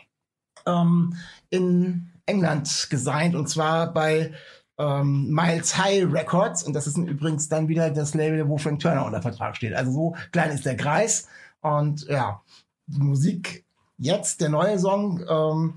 ähm, 0.67 1.15
in 1.49 2.09
England 2.25 2.87
gesigned 2.89 3.35
und 3.35 3.49
zwar 3.49 3.91
bei 3.91 4.33
ähm, 4.77 5.29
Miles 5.29 5.77
High 5.77 6.11
Records 6.11 6.63
und 6.63 6.73
das 6.73 6.87
ist 6.87 6.97
übrigens 6.97 7.49
dann 7.49 7.67
wieder 7.67 7.89
das 7.89 8.13
Label, 8.13 8.47
wo 8.47 8.57
Frank 8.57 8.79
Turner 8.79 9.05
unter 9.05 9.21
Vertrag 9.21 9.55
steht. 9.57 9.73
Also 9.73 9.91
so 9.91 10.15
klein 10.31 10.51
ist 10.51 10.65
der 10.65 10.77
Kreis 10.77 11.27
und 11.61 12.07
ja, 12.07 12.41
die 12.87 13.01
Musik 13.01 13.65
jetzt, 13.97 14.39
der 14.41 14.49
neue 14.49 14.77
Song, 14.79 15.23
ähm, 15.27 15.73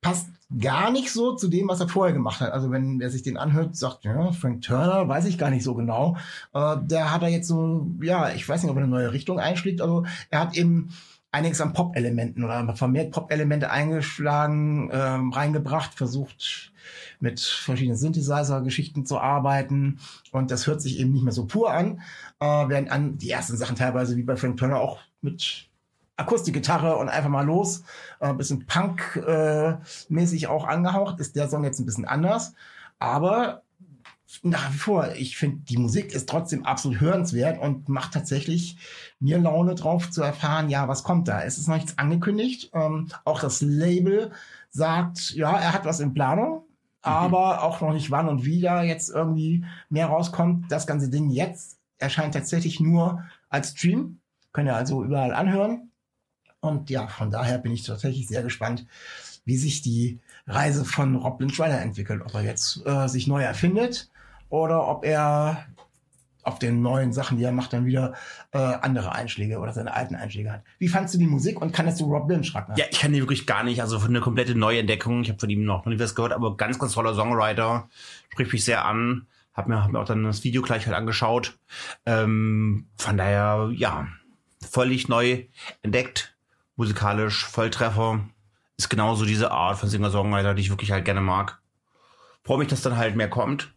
passt 0.00 0.28
gar 0.60 0.92
nicht 0.92 1.12
so 1.12 1.34
zu 1.34 1.48
dem, 1.48 1.68
was 1.68 1.80
er 1.80 1.88
vorher 1.88 2.12
gemacht 2.12 2.40
hat. 2.40 2.52
Also 2.52 2.70
wenn 2.70 3.00
wer 3.00 3.10
sich 3.10 3.22
den 3.22 3.36
anhört, 3.36 3.76
sagt, 3.76 4.04
ja, 4.04 4.32
Frank 4.32 4.62
Turner, 4.62 5.08
weiß 5.08 5.26
ich 5.26 5.38
gar 5.38 5.50
nicht 5.50 5.64
so 5.64 5.74
genau. 5.74 6.16
Äh, 6.54 6.76
der 6.82 7.12
hat 7.12 7.22
er 7.22 7.28
jetzt 7.28 7.48
so, 7.48 7.86
ja, 8.00 8.30
ich 8.30 8.48
weiß 8.48 8.62
nicht, 8.62 8.70
ob 8.70 8.76
er 8.76 8.82
eine 8.84 8.90
neue 8.90 9.12
Richtung 9.12 9.40
einschlägt. 9.40 9.80
Also 9.80 10.04
er 10.30 10.40
hat 10.40 10.56
eben 10.56 10.90
einiges 11.32 11.60
an 11.60 11.72
Pop-Elementen 11.72 12.44
oder 12.44 12.74
vermehrt 12.76 13.12
Pop-Elemente 13.12 13.70
eingeschlagen, 13.70 14.88
ähm, 14.92 15.32
reingebracht, 15.32 15.94
versucht 15.94 16.72
mit 17.20 17.40
verschiedenen 17.40 17.98
Synthesizer-Geschichten 17.98 19.04
zu 19.04 19.18
arbeiten 19.18 19.98
und 20.32 20.50
das 20.50 20.66
hört 20.66 20.80
sich 20.80 20.98
eben 20.98 21.12
nicht 21.12 21.24
mehr 21.24 21.32
so 21.32 21.46
pur 21.46 21.72
an, 21.72 22.00
äh, 22.40 22.68
während 22.68 22.90
an 22.90 23.18
die 23.18 23.30
ersten 23.30 23.56
Sachen 23.56 23.76
teilweise 23.76 24.16
wie 24.16 24.22
bei 24.22 24.36
Frank 24.36 24.56
Turner 24.56 24.80
auch 24.80 25.00
mit 25.20 25.68
Akustikgitarre 26.16 26.96
und 26.96 27.08
einfach 27.08 27.28
mal 27.30 27.44
los. 27.44 27.82
Ein 28.20 28.32
äh, 28.32 28.34
bisschen 28.34 28.66
Punk-mäßig 28.66 30.42
äh, 30.44 30.46
auch 30.46 30.66
angehaucht. 30.66 31.20
Ist 31.20 31.36
der 31.36 31.48
Song 31.48 31.64
jetzt 31.64 31.78
ein 31.78 31.86
bisschen 31.86 32.06
anders. 32.06 32.54
Aber 32.98 33.62
nach 34.42 34.72
wie 34.72 34.78
vor, 34.78 35.12
ich 35.16 35.36
finde, 35.36 35.58
die 35.64 35.76
Musik 35.76 36.12
ist 36.12 36.28
trotzdem 36.28 36.64
absolut 36.64 37.00
hörenswert 37.00 37.60
und 37.60 37.88
macht 37.88 38.12
tatsächlich 38.12 38.76
mir 39.20 39.38
Laune 39.38 39.74
drauf 39.74 40.10
zu 40.10 40.22
erfahren, 40.22 40.68
ja, 40.68 40.88
was 40.88 41.04
kommt 41.04 41.28
da? 41.28 41.42
Es 41.42 41.58
ist 41.58 41.68
noch 41.68 41.76
nichts 41.76 41.98
angekündigt. 41.98 42.70
Ähm, 42.74 43.08
auch 43.24 43.40
das 43.40 43.60
Label 43.60 44.32
sagt, 44.70 45.30
ja, 45.34 45.56
er 45.56 45.72
hat 45.72 45.84
was 45.84 46.00
in 46.00 46.14
Planung, 46.14 46.58
mhm. 46.58 46.62
aber 47.02 47.62
auch 47.62 47.80
noch 47.80 47.92
nicht 47.92 48.10
wann 48.10 48.28
und 48.28 48.44
wie 48.44 48.60
da 48.60 48.82
jetzt 48.82 49.10
irgendwie 49.10 49.64
mehr 49.90 50.06
rauskommt. 50.06 50.70
Das 50.70 50.86
ganze 50.86 51.08
Ding 51.08 51.30
jetzt 51.30 51.78
erscheint 51.98 52.34
tatsächlich 52.34 52.80
nur 52.80 53.24
als 53.48 53.70
Stream. 53.70 54.20
Könnt 54.52 54.68
ihr 54.68 54.76
also 54.76 55.04
überall 55.04 55.34
anhören. 55.34 55.90
Und 56.66 56.90
ja, 56.90 57.06
von 57.06 57.30
daher 57.30 57.58
bin 57.58 57.72
ich 57.72 57.84
tatsächlich 57.84 58.28
sehr 58.28 58.42
gespannt, 58.42 58.86
wie 59.44 59.56
sich 59.56 59.82
die 59.82 60.20
Reise 60.46 60.84
von 60.84 61.16
Rob 61.16 61.42
Schreiner 61.52 61.80
entwickelt. 61.80 62.22
Ob 62.24 62.34
er 62.34 62.42
jetzt 62.42 62.84
äh, 62.86 63.08
sich 63.08 63.26
neu 63.26 63.42
erfindet 63.42 64.10
oder 64.48 64.86
ob 64.88 65.04
er 65.04 65.66
auf 66.46 66.60
den 66.60 66.80
neuen 66.80 67.12
Sachen, 67.12 67.38
die 67.38 67.44
er 67.44 67.50
macht, 67.50 67.72
dann 67.72 67.86
wieder 67.86 68.14
äh, 68.52 68.58
andere 68.58 69.12
Einschläge 69.12 69.58
oder 69.58 69.72
seine 69.72 69.92
alten 69.92 70.14
Einschläge 70.14 70.52
hat. 70.52 70.62
Wie 70.78 70.86
fandst 70.86 71.12
du 71.14 71.18
die 71.18 71.26
Musik 71.26 71.60
und 71.60 71.72
kannst 71.72 72.00
du 72.00 72.04
Rob 72.04 72.30
Lynch 72.30 72.46
schreiben? 72.46 72.74
Ja, 72.76 72.84
ich 72.88 73.00
kann 73.00 73.12
die 73.12 73.18
wirklich 73.18 73.46
gar 73.46 73.64
nicht. 73.64 73.80
Also 73.80 73.98
für 73.98 74.08
eine 74.08 74.20
komplette 74.20 74.54
Neuentdeckung. 74.54 75.22
Ich 75.22 75.28
habe 75.28 75.40
von 75.40 75.50
ihm 75.50 75.64
noch, 75.64 75.84
noch 75.84 75.92
nie 75.92 75.98
was 75.98 76.14
gehört, 76.14 76.32
aber 76.32 76.56
ganz, 76.56 76.78
ganz 76.78 76.92
toller 76.92 77.14
Songwriter. 77.14 77.88
Spricht 78.32 78.52
mich 78.52 78.64
sehr 78.64 78.84
an. 78.84 79.26
Hab 79.54 79.66
mir, 79.66 79.82
hab 79.82 79.90
mir 79.90 79.98
auch 79.98 80.04
dann 80.04 80.22
das 80.22 80.44
Video 80.44 80.62
gleich 80.62 80.86
halt 80.86 80.96
angeschaut. 80.96 81.58
Ähm, 82.04 82.86
von 82.96 83.16
daher, 83.16 83.72
ja, 83.74 84.06
völlig 84.60 85.08
neu 85.08 85.46
entdeckt 85.82 86.35
musikalisch 86.76 87.46
Volltreffer. 87.46 88.20
Ist 88.78 88.90
genauso 88.90 89.24
diese 89.24 89.50
Art 89.50 89.78
von 89.78 89.88
Singer-Songwriter, 89.88 90.54
die 90.54 90.60
ich 90.60 90.70
wirklich 90.70 90.92
halt 90.92 91.04
gerne 91.04 91.22
mag. 91.22 91.58
Freue 92.44 92.58
mich, 92.58 92.68
dass 92.68 92.82
dann 92.82 92.96
halt 92.96 93.16
mehr 93.16 93.30
kommt. 93.30 93.72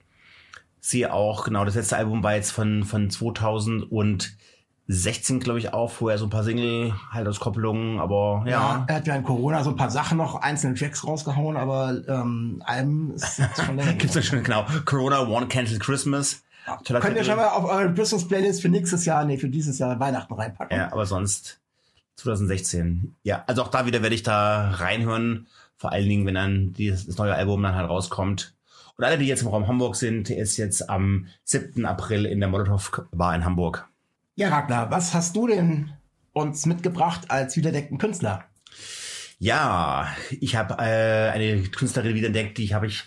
Sehe 0.82 1.14
auch, 1.14 1.44
genau, 1.44 1.66
das 1.66 1.76
letzte 1.76 1.98
Album 1.98 2.24
war 2.24 2.36
jetzt 2.36 2.52
von, 2.52 2.84
von 2.84 3.10
2016, 3.10 5.40
glaube 5.40 5.60
ich, 5.60 5.74
auch, 5.74 5.92
wo 6.00 6.10
er 6.10 6.18
so 6.18 6.26
ein 6.26 6.30
paar 6.30 6.44
Single 6.44 6.94
halt 7.12 7.28
aus 7.28 7.40
Kopplungen, 7.40 8.00
aber 8.00 8.44
ja. 8.46 8.52
ja. 8.52 8.86
Er 8.88 8.96
hat 8.96 9.08
ja 9.08 9.16
in 9.16 9.24
Corona 9.24 9.64
so 9.64 9.72
ein 9.72 9.76
paar 9.76 9.90
Sachen 9.90 10.18
noch, 10.18 10.42
einzelne 10.42 10.76
Tracks 10.76 11.06
rausgehauen, 11.06 11.58
aber 11.58 12.02
ähm, 12.08 12.62
Alben 12.66 13.14
ist 13.14 13.42
schon 13.66 13.76
länger. 13.76 13.94
Gibt's 13.98 14.16
ja 14.16 14.22
schon, 14.22 14.44
genau. 14.44 14.66
Corona, 14.86 15.28
One 15.28 15.48
Cancelled 15.48 15.82
Christmas. 15.82 16.44
Ja. 16.68 17.00
Könnt 17.00 17.18
ihr 17.18 17.24
schon 17.24 17.38
mal 17.38 17.48
auf 17.48 17.66
eure 17.66 17.94
Christmas 17.94 18.28
Playlist 18.28 18.62
für 18.62 18.70
nächstes 18.70 19.06
Jahr, 19.06 19.26
nee, 19.26 19.38
für 19.38 19.50
dieses 19.50 19.80
Jahr 19.80 20.00
Weihnachten 20.00 20.34
reinpacken. 20.34 20.78
Ja, 20.78 20.92
aber 20.92 21.06
sonst 21.06 21.59
2016. 22.20 23.16
Ja, 23.24 23.44
also 23.48 23.64
auch 23.64 23.70
da 23.70 23.86
wieder 23.86 24.02
werde 24.02 24.16
ich 24.16 24.24
da 24.24 24.72
reinhören. 24.72 25.48
Vor 25.78 25.92
allen 25.92 26.10
Dingen, 26.10 26.26
wenn 26.26 26.36
dann 26.36 26.74
dieses, 26.74 27.06
das 27.06 27.18
neue 27.18 27.34
Album 27.34 27.64
dann 27.64 27.76
halt 27.76 27.90
rauskommt. 27.90 28.56
Und 28.98 29.06
alle, 29.06 29.18
die 29.18 29.26
jetzt 29.26 29.42
im 29.42 29.48
Raum 29.48 29.68
Hamburg 29.68 29.96
sind, 29.96 30.30
ist 30.30 30.58
jetzt 30.58 30.90
am 30.90 31.28
7. 31.46 31.86
April 31.86 32.26
in 32.26 32.40
der 32.40 32.50
Molotow 32.50 33.02
Bar 33.12 33.34
in 33.34 33.46
Hamburg. 33.46 33.88
Ja, 34.36 34.50
Ragnar, 34.50 34.92
was 34.92 35.14
hast 35.14 35.36
du 35.36 35.48
denn 35.48 35.92
uns 36.34 36.66
mitgebracht 36.66 37.32
als 37.32 37.56
wiederdeckten 37.56 37.98
Künstler? 37.98 38.44
Ja, 39.38 40.14
ich 40.42 40.58
habe 40.58 40.76
äh, 40.80 41.30
eine 41.30 41.64
Künstlerin 41.64 42.14
wiederentdeckt, 42.14 42.58
die 42.58 42.76
habe 42.76 42.88
ich, 42.88 43.06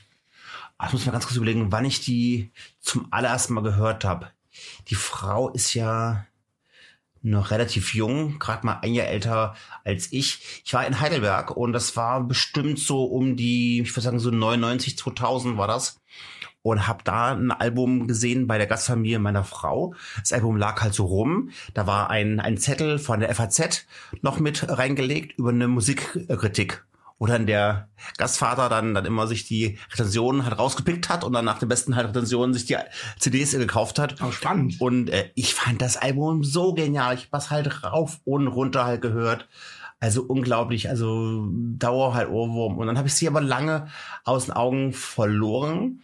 ach, 0.78 0.86
ich 0.88 0.92
muss 0.94 1.04
mal 1.04 1.12
ganz 1.12 1.26
kurz 1.26 1.36
überlegen, 1.36 1.70
wann 1.72 1.84
ich 1.84 2.00
die 2.00 2.52
zum 2.80 3.08
allerersten 3.10 3.52
Mal 3.52 3.62
gehört 3.62 4.04
habe. 4.04 4.30
Die 4.88 4.94
Frau 4.94 5.50
ist 5.50 5.74
ja 5.74 6.26
noch 7.22 7.50
relativ 7.50 7.94
jung, 7.94 8.38
gerade 8.38 8.66
mal 8.66 8.80
ein 8.82 8.94
Jahr 8.94 9.06
älter 9.06 9.54
als 9.84 10.12
ich. 10.12 10.62
Ich 10.64 10.74
war 10.74 10.86
in 10.86 11.00
Heidelberg 11.00 11.50
und 11.56 11.72
das 11.72 11.96
war 11.96 12.22
bestimmt 12.22 12.78
so 12.78 13.04
um 13.04 13.36
die, 13.36 13.80
ich 13.80 13.92
würde 13.92 14.02
sagen 14.02 14.18
so 14.18 14.30
99, 14.30 14.98
2000 14.98 15.56
war 15.56 15.68
das. 15.68 16.00
Und 16.64 16.86
habe 16.86 17.02
da 17.02 17.32
ein 17.32 17.50
Album 17.50 18.06
gesehen 18.06 18.46
bei 18.46 18.56
der 18.56 18.68
Gastfamilie 18.68 19.18
meiner 19.18 19.42
Frau. 19.42 19.94
Das 20.20 20.32
Album 20.32 20.56
lag 20.56 20.80
halt 20.80 20.94
so 20.94 21.06
rum. 21.06 21.50
Da 21.74 21.88
war 21.88 22.08
ein, 22.08 22.38
ein 22.38 22.56
Zettel 22.56 23.00
von 23.00 23.18
der 23.18 23.34
FAZ 23.34 23.84
noch 24.20 24.38
mit 24.38 24.68
reingelegt 24.68 25.36
über 25.38 25.50
eine 25.50 25.66
Musikkritik 25.66 26.84
wo 27.22 27.26
dann 27.26 27.46
der 27.46 27.88
Gastvater 28.18 28.68
dann, 28.68 28.94
dann 28.94 29.04
immer 29.04 29.28
sich 29.28 29.46
die 29.46 29.78
Rezensionen 29.92 30.44
halt 30.44 30.58
rausgepickt 30.58 31.08
hat 31.08 31.22
und 31.22 31.32
dann 31.32 31.44
nach 31.44 31.60
den 31.60 31.68
besten 31.68 31.94
halt 31.94 32.08
Rezensionen 32.08 32.52
sich 32.52 32.64
die 32.64 32.76
CDs 33.16 33.52
gekauft 33.52 34.00
hat. 34.00 34.20
Oh, 34.20 34.32
spannend. 34.32 34.80
Und 34.80 35.08
äh, 35.08 35.30
ich 35.36 35.54
fand 35.54 35.80
das 35.80 35.96
Album 35.96 36.42
so 36.42 36.74
genial. 36.74 37.14
Ich 37.14 37.28
hab's 37.30 37.52
halt 37.52 37.84
rauf 37.84 38.18
und 38.24 38.48
runter 38.48 38.86
halt 38.86 39.02
gehört. 39.02 39.48
Also 40.00 40.24
unglaublich, 40.24 40.88
also 40.88 41.46
Dauer 41.52 42.12
halt 42.14 42.28
Ohrwurm. 42.28 42.76
Und 42.76 42.88
dann 42.88 42.98
habe 42.98 43.06
ich 43.06 43.14
sie 43.14 43.28
aber 43.28 43.40
lange 43.40 43.86
aus 44.24 44.46
den 44.46 44.54
Augen 44.54 44.92
verloren 44.92 46.02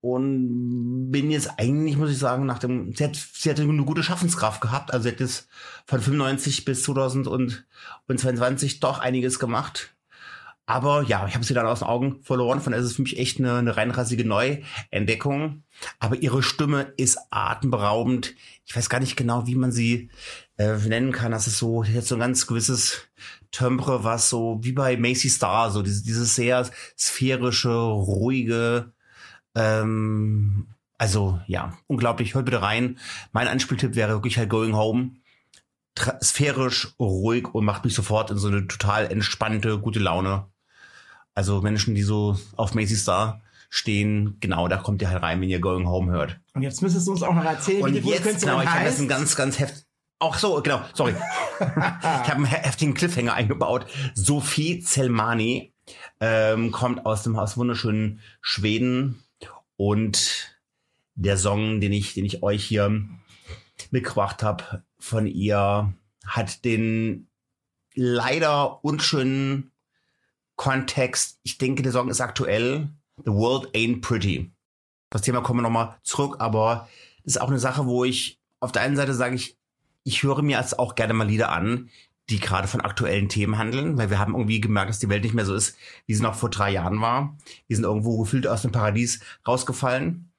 und 0.00 1.12
bin 1.12 1.30
jetzt 1.30 1.52
eigentlich, 1.56 1.96
muss 1.96 2.10
ich 2.10 2.18
sagen, 2.18 2.46
nach 2.46 2.58
dem, 2.58 2.96
sie 2.96 3.04
hat, 3.04 3.14
sie 3.14 3.48
hatte 3.48 3.62
eine 3.62 3.84
gute 3.84 4.02
Schaffenskraft 4.02 4.60
gehabt. 4.60 4.92
Also 4.92 5.04
sie 5.04 5.10
hat 5.10 5.20
jetzt 5.20 5.46
von 5.86 6.00
95 6.00 6.64
bis 6.64 6.82
2022 6.82 8.80
doch 8.80 8.98
einiges 8.98 9.38
gemacht. 9.38 9.94
Aber 10.68 11.02
ja, 11.02 11.26
ich 11.26 11.32
habe 11.34 11.46
sie 11.46 11.54
dann 11.54 11.64
aus 11.64 11.78
den 11.78 11.88
Augen 11.88 12.22
verloren. 12.22 12.60
Von 12.60 12.72
daher 12.72 12.84
ist 12.84 12.90
es 12.90 12.96
für 12.96 13.02
mich 13.02 13.18
echt 13.18 13.38
eine, 13.38 13.54
eine 13.54 13.78
reinrassige 13.78 14.26
Neuentdeckung. 14.26 15.62
Aber 15.98 16.16
ihre 16.16 16.42
Stimme 16.42 16.92
ist 16.98 17.16
atemberaubend. 17.30 18.34
Ich 18.66 18.76
weiß 18.76 18.90
gar 18.90 19.00
nicht 19.00 19.16
genau, 19.16 19.46
wie 19.46 19.54
man 19.54 19.72
sie 19.72 20.10
äh, 20.58 20.76
nennen 20.76 21.12
kann. 21.12 21.32
Das 21.32 21.46
ist 21.46 21.56
so, 21.56 21.84
jetzt 21.84 22.08
so 22.08 22.16
ein 22.16 22.20
ganz 22.20 22.46
gewisses 22.46 23.08
Timbre, 23.50 24.04
was 24.04 24.28
so 24.28 24.58
wie 24.60 24.72
bei 24.72 24.98
Macy 24.98 25.30
Star, 25.30 25.70
so 25.70 25.80
dieses, 25.80 26.02
dieses 26.02 26.34
sehr 26.34 26.68
sphärische, 26.98 27.72
ruhige, 27.72 28.92
ähm, 29.54 30.66
also 30.98 31.40
ja, 31.46 31.78
unglaublich. 31.86 32.34
Hört 32.34 32.44
bitte 32.44 32.60
rein. 32.60 32.98
Mein 33.32 33.48
Anspieltipp 33.48 33.94
wäre 33.94 34.12
wirklich 34.12 34.36
halt 34.36 34.50
Going 34.50 34.76
Home 34.76 35.12
sphärisch, 36.22 36.94
ruhig 37.00 37.54
und 37.54 37.64
macht 37.64 37.84
mich 37.84 37.94
sofort 37.94 38.30
in 38.30 38.36
so 38.36 38.48
eine 38.48 38.66
total 38.66 39.10
entspannte, 39.10 39.78
gute 39.78 39.98
Laune. 39.98 40.46
Also 41.38 41.60
Menschen, 41.60 41.94
die 41.94 42.02
so 42.02 42.36
auf 42.56 42.74
Macy 42.74 42.96
Star 42.96 43.40
stehen, 43.70 44.38
genau, 44.40 44.66
da 44.66 44.76
kommt 44.76 45.00
ihr 45.02 45.08
halt 45.08 45.22
rein, 45.22 45.40
wenn 45.40 45.48
ihr 45.48 45.60
Going 45.60 45.88
Home 45.88 46.10
hört. 46.10 46.36
Und 46.52 46.62
jetzt 46.62 46.82
müsstest 46.82 47.06
du 47.06 47.12
uns 47.12 47.22
auch 47.22 47.32
noch 47.32 47.44
erzählen, 47.44 47.84
Und 47.84 47.94
wie 47.94 48.00
die 48.00 48.08
jetzt, 48.08 48.40
genau, 48.40 48.60
ich 48.60 48.68
habe 48.68 48.84
jetzt 48.84 48.98
ein 48.98 49.06
ganz, 49.06 49.36
ganz 49.36 49.60
heft. 49.60 49.86
Auch 50.18 50.36
so, 50.36 50.60
genau, 50.62 50.80
sorry. 50.94 51.14
ich 51.60 51.64
habe 51.64 52.34
einen 52.34 52.44
heftigen 52.46 52.92
Cliffhanger 52.92 53.34
eingebaut. 53.34 53.86
Sophie 54.14 54.80
Zelmani 54.80 55.72
ähm, 56.18 56.72
kommt 56.72 57.06
aus 57.06 57.22
dem 57.22 57.36
aus 57.36 57.56
wunderschönen 57.56 58.18
Schweden 58.40 59.22
und 59.76 60.58
der 61.14 61.36
Song, 61.36 61.80
den 61.80 61.92
ich, 61.92 62.14
den 62.14 62.24
ich 62.24 62.42
euch 62.42 62.64
hier 62.64 63.00
mitgebracht 63.92 64.42
habe, 64.42 64.82
von 64.98 65.28
ihr 65.28 65.94
hat 66.26 66.64
den 66.64 67.28
leider 67.94 68.84
unschönen 68.84 69.70
Kontext, 70.58 71.38
ich 71.44 71.56
denke, 71.56 71.82
der 71.82 71.92
Song 71.92 72.10
ist 72.10 72.20
aktuell. 72.20 72.90
The 73.24 73.30
World 73.30 73.74
Ain't 73.74 74.02
Pretty. 74.02 74.52
Das 75.10 75.22
Thema 75.22 75.40
kommen 75.40 75.60
wir 75.60 75.62
nochmal 75.62 75.96
zurück, 76.02 76.36
aber 76.40 76.88
das 77.24 77.36
ist 77.36 77.40
auch 77.40 77.48
eine 77.48 77.58
Sache, 77.58 77.86
wo 77.86 78.04
ich 78.04 78.38
auf 78.60 78.72
der 78.72 78.82
einen 78.82 78.96
Seite 78.96 79.14
sage 79.14 79.36
ich, 79.36 79.56
ich 80.04 80.22
höre 80.22 80.42
mir 80.42 80.58
jetzt 80.58 80.78
auch 80.78 80.96
gerne 80.96 81.14
mal 81.14 81.26
Lieder 81.26 81.52
an, 81.52 81.90
die 82.28 82.40
gerade 82.40 82.68
von 82.68 82.80
aktuellen 82.80 83.28
Themen 83.28 83.56
handeln, 83.56 83.96
weil 83.98 84.10
wir 84.10 84.18
haben 84.18 84.34
irgendwie 84.34 84.60
gemerkt, 84.60 84.90
dass 84.90 84.98
die 84.98 85.08
Welt 85.08 85.22
nicht 85.22 85.34
mehr 85.34 85.46
so 85.46 85.54
ist, 85.54 85.76
wie 86.06 86.14
sie 86.14 86.22
noch 86.22 86.34
vor 86.34 86.50
drei 86.50 86.70
Jahren 86.70 87.00
war. 87.00 87.36
Wir 87.68 87.76
sind 87.76 87.84
irgendwo 87.84 88.18
gefühlt 88.18 88.46
aus 88.46 88.62
dem 88.62 88.72
Paradies 88.72 89.20
rausgefallen. 89.46 90.32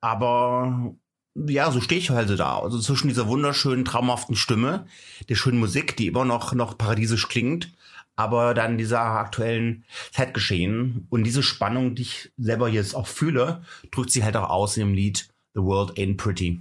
Aber 0.00 0.94
ja, 1.34 1.70
so 1.72 1.80
stehe 1.80 2.00
ich 2.00 2.10
heute 2.10 2.36
da. 2.36 2.60
Also 2.60 2.78
zwischen 2.78 3.08
dieser 3.08 3.26
wunderschönen, 3.26 3.84
traumhaften 3.84 4.36
Stimme, 4.36 4.86
der 5.28 5.34
schönen 5.34 5.58
Musik, 5.58 5.96
die 5.96 6.06
immer 6.06 6.24
noch, 6.24 6.52
noch 6.54 6.78
paradiesisch 6.78 7.28
klingt, 7.28 7.72
aber 8.18 8.52
dann 8.52 8.78
dieser 8.78 9.00
aktuellen 9.00 9.84
Zeitgeschehen 10.10 11.06
und 11.08 11.22
diese 11.22 11.44
Spannung, 11.44 11.94
die 11.94 12.02
ich 12.02 12.32
selber 12.36 12.68
jetzt 12.68 12.96
auch 12.96 13.06
fühle, 13.06 13.62
drückt 13.92 14.10
sie 14.10 14.24
halt 14.24 14.36
auch 14.36 14.50
aus 14.50 14.76
in 14.76 14.88
dem 14.88 14.94
Lied 14.94 15.28
The 15.54 15.60
World 15.60 15.96
Ain't 15.96 16.16
Pretty. 16.16 16.60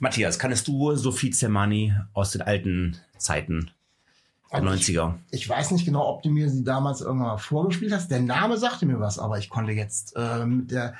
Matthias, 0.00 0.40
kannst 0.40 0.66
du 0.66 0.96
Sophie 0.96 1.30
Zermani 1.30 1.94
aus 2.12 2.32
den 2.32 2.42
alten 2.42 2.98
Zeiten 3.18 3.70
90er. 4.50 5.14
Ich, 5.30 5.42
ich, 5.42 5.48
weiß 5.48 5.70
nicht 5.70 5.84
genau, 5.84 6.08
ob 6.08 6.24
du 6.24 6.30
mir 6.30 6.50
sie 6.50 6.64
damals 6.64 7.00
irgendwann 7.00 7.28
mal 7.28 7.38
vorgespielt 7.38 7.92
hast. 7.92 8.10
Der 8.10 8.20
Name 8.20 8.58
sagte 8.58 8.86
mir 8.86 8.98
was, 8.98 9.20
aber 9.20 9.38
ich 9.38 9.48
konnte 9.48 9.70
jetzt 9.72 10.16
äh, 10.16 10.44
mit 10.44 10.72
der 10.72 10.94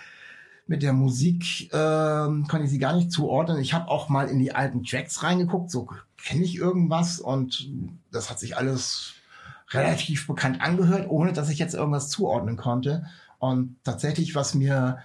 mit 0.66 0.82
der 0.82 0.92
Musik 0.92 1.72
äh, 1.72 1.76
konnte 2.48 2.64
ich 2.64 2.70
sie 2.70 2.78
gar 2.78 2.94
nicht 2.94 3.12
zuordnen. 3.12 3.58
Ich 3.58 3.74
habe 3.74 3.88
auch 3.88 4.08
mal 4.08 4.28
in 4.28 4.38
die 4.38 4.54
alten 4.54 4.84
Tracks 4.84 5.22
reingeguckt, 5.22 5.70
so 5.70 5.88
kenne 6.16 6.44
ich 6.44 6.56
irgendwas 6.56 7.20
und 7.20 7.70
das 8.10 8.30
hat 8.30 8.38
sich 8.38 8.56
alles 8.56 9.14
relativ 9.70 10.26
bekannt 10.26 10.60
angehört, 10.60 11.08
ohne 11.08 11.32
dass 11.32 11.50
ich 11.50 11.58
jetzt 11.58 11.74
irgendwas 11.74 12.08
zuordnen 12.08 12.56
konnte. 12.56 13.06
Und 13.38 13.76
tatsächlich, 13.84 14.34
was 14.34 14.54
mir 14.54 14.98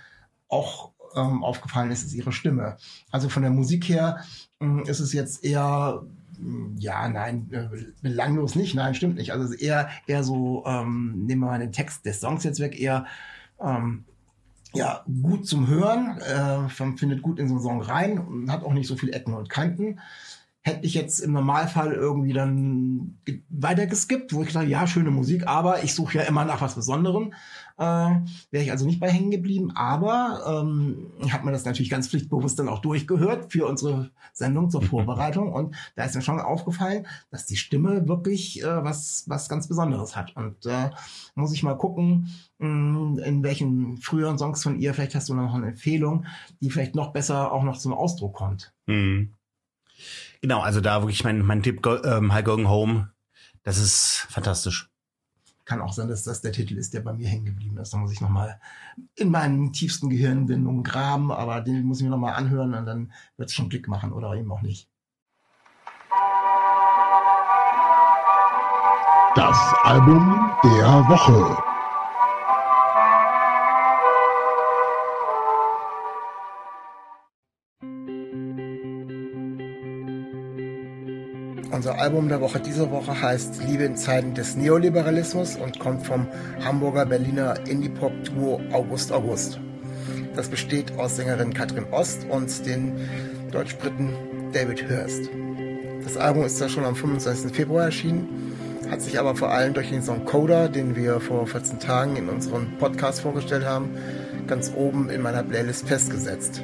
auch 0.47 0.91
ähm, 1.15 1.43
aufgefallen 1.43 1.91
ist, 1.91 2.03
ist 2.03 2.13
ihre 2.13 2.31
Stimme. 2.31 2.77
Also 3.11 3.27
von 3.27 3.41
der 3.41 3.51
Musik 3.51 3.89
her 3.89 4.23
äh, 4.61 4.89
ist 4.89 4.99
es 4.99 5.11
jetzt 5.13 5.43
eher 5.43 6.03
ja, 6.77 7.09
nein, 7.09 7.49
äh, 7.51 7.67
belanglos 8.01 8.55
nicht, 8.55 8.73
nein, 8.73 8.95
stimmt 8.95 9.15
nicht. 9.15 9.33
Also 9.33 9.53
eher, 9.53 9.89
eher 10.07 10.23
so, 10.23 10.63
ähm, 10.65 11.25
nehmen 11.25 11.41
wir 11.41 11.47
mal 11.47 11.59
den 11.59 11.73
Text 11.73 12.05
des 12.05 12.21
Songs 12.21 12.43
jetzt 12.43 12.59
weg, 12.59 12.79
eher 12.79 13.05
ähm, 13.59 14.05
ja, 14.73 15.03
gut 15.21 15.47
zum 15.47 15.67
Hören, 15.67 16.19
äh, 16.19 16.69
findet 16.69 17.21
gut 17.21 17.39
in 17.39 17.47
so 17.47 17.55
einen 17.55 17.63
Song 17.63 17.81
rein 17.81 18.19
und 18.19 18.51
hat 18.51 18.63
auch 18.63 18.73
nicht 18.73 18.87
so 18.87 18.95
viele 18.95 19.13
Ecken 19.13 19.33
und 19.33 19.49
Kanten 19.49 19.99
hätte 20.61 20.85
ich 20.85 20.93
jetzt 20.93 21.19
im 21.19 21.31
Normalfall 21.31 21.93
irgendwie 21.93 22.33
dann 22.33 23.17
weiter 23.49 23.87
geskippt, 23.87 24.33
wo 24.33 24.43
ich 24.43 24.53
dachte, 24.53 24.67
ja, 24.67 24.87
schöne 24.87 25.11
Musik, 25.11 25.47
aber 25.47 25.83
ich 25.83 25.95
suche 25.95 26.17
ja 26.17 26.23
immer 26.23 26.45
nach 26.45 26.61
was 26.61 26.75
Besonderem. 26.75 27.33
Äh, 27.79 28.19
Wäre 28.51 28.63
ich 28.63 28.71
also 28.71 28.85
nicht 28.85 28.99
bei 28.99 29.09
hängen 29.09 29.31
geblieben, 29.31 29.71
aber 29.73 30.43
ähm, 30.45 31.13
habe 31.31 31.45
mir 31.45 31.53
das 31.53 31.63
natürlich 31.63 31.89
ganz 31.89 32.09
pflichtbewusst 32.09 32.59
dann 32.59 32.67
auch 32.67 32.79
durchgehört 32.79 33.53
für 33.53 33.67
unsere 33.67 34.11
Sendung 34.33 34.69
zur 34.69 34.81
mhm. 34.81 34.87
Vorbereitung 34.87 35.53
und 35.53 35.73
da 35.95 36.03
ist 36.03 36.13
mir 36.13 36.21
schon 36.21 36.41
aufgefallen, 36.41 37.07
dass 37.31 37.45
die 37.45 37.55
Stimme 37.55 38.05
wirklich 38.09 38.61
äh, 38.61 38.83
was, 38.83 39.23
was 39.27 39.47
ganz 39.47 39.69
Besonderes 39.69 40.17
hat. 40.17 40.35
Und 40.35 40.65
äh, 40.65 40.89
muss 41.35 41.53
ich 41.53 41.63
mal 41.63 41.75
gucken, 41.75 42.29
mh, 42.57 42.67
hm, 42.67 43.19
in 43.19 43.43
welchen 43.43 43.95
früheren 43.97 44.37
Songs 44.37 44.61
von 44.61 44.77
ihr, 44.77 44.93
vielleicht 44.93 45.15
hast 45.15 45.29
du 45.29 45.33
noch 45.33 45.53
eine 45.53 45.67
Empfehlung, 45.67 46.25
die 46.59 46.69
vielleicht 46.69 46.95
noch 46.95 47.13
besser 47.13 47.53
auch 47.53 47.63
noch 47.63 47.77
zum 47.77 47.93
Ausdruck 47.93 48.33
kommt. 48.33 48.73
Mhm. 48.87 49.35
Genau, 50.41 50.59
also 50.59 50.81
da 50.81 51.01
wirklich 51.01 51.23
mein, 51.23 51.45
mein 51.45 51.63
Tipp, 51.63 51.85
ähm, 52.03 52.33
High 52.33 52.43
Going 52.43 52.67
Home, 52.67 53.13
das 53.63 53.77
ist 53.77 54.27
fantastisch. 54.29 54.88
Kann 55.69 55.81
auch 55.81 55.93
sein, 55.93 56.07
dass 56.07 56.23
das 56.23 56.41
der 56.41 56.51
Titel 56.51 56.79
ist, 56.79 56.95
der 56.95 57.01
bei 57.01 57.13
mir 57.13 57.27
hängen 57.27 57.45
geblieben 57.45 57.77
ist. 57.77 57.93
Da 57.93 57.97
muss 57.97 58.11
ich 58.11 58.21
nochmal 58.21 58.59
in 59.13 59.29
meinen 59.29 59.71
tiefsten 59.71 60.09
Gehirnwindungen 60.09 60.81
graben, 60.81 61.31
aber 61.31 61.61
den 61.61 61.83
muss 61.83 61.99
ich 61.99 62.05
mir 62.05 62.09
nochmal 62.09 62.33
anhören 62.33 62.73
und 62.73 62.87
dann 62.87 63.11
wird 63.37 63.49
es 63.49 63.55
schon 63.55 63.69
Glück 63.69 63.87
machen 63.87 64.11
oder 64.11 64.33
eben 64.33 64.51
auch 64.51 64.63
nicht. 64.63 64.89
Das 69.35 69.75
Album 69.83 70.51
der 70.63 71.07
Woche. 71.07 71.78
Unser 81.79 81.97
Album 81.97 82.27
der 82.27 82.41
Woche 82.41 82.59
diese 82.59 82.91
Woche 82.91 83.21
heißt 83.21 83.63
Liebe 83.65 83.85
in 83.85 83.95
Zeiten 83.95 84.33
des 84.33 84.57
Neoliberalismus 84.57 85.55
und 85.55 85.79
kommt 85.79 86.05
vom 86.05 86.27
Hamburger 86.61 87.05
Berliner 87.05 87.55
Indie-Pop-Duo 87.69 88.59
August 88.73 89.13
August. 89.13 89.61
Das 90.35 90.49
besteht 90.49 90.91
aus 90.97 91.15
Sängerin 91.15 91.53
Katrin 91.53 91.85
Ost 91.91 92.25
und 92.29 92.65
den 92.65 92.97
Deutsch-Briten 93.51 94.13
David 94.51 94.89
Hurst. 94.89 95.29
Das 96.03 96.17
Album 96.17 96.43
ist 96.43 96.59
da 96.59 96.67
schon 96.67 96.83
am 96.83 96.97
25. 96.97 97.55
Februar 97.55 97.85
erschienen, 97.85 98.27
hat 98.91 99.01
sich 99.01 99.17
aber 99.17 99.37
vor 99.37 99.51
allem 99.51 99.73
durch 99.73 99.89
den 99.89 100.01
Song 100.01 100.25
Coda, 100.25 100.67
den 100.67 100.97
wir 100.97 101.21
vor 101.21 101.47
14 101.47 101.79
Tagen 101.79 102.17
in 102.17 102.27
unserem 102.27 102.77
Podcast 102.77 103.21
vorgestellt 103.21 103.65
haben, 103.65 103.95
ganz 104.47 104.73
oben 104.75 105.09
in 105.09 105.21
meiner 105.21 105.43
Playlist 105.43 105.87
festgesetzt. 105.87 106.61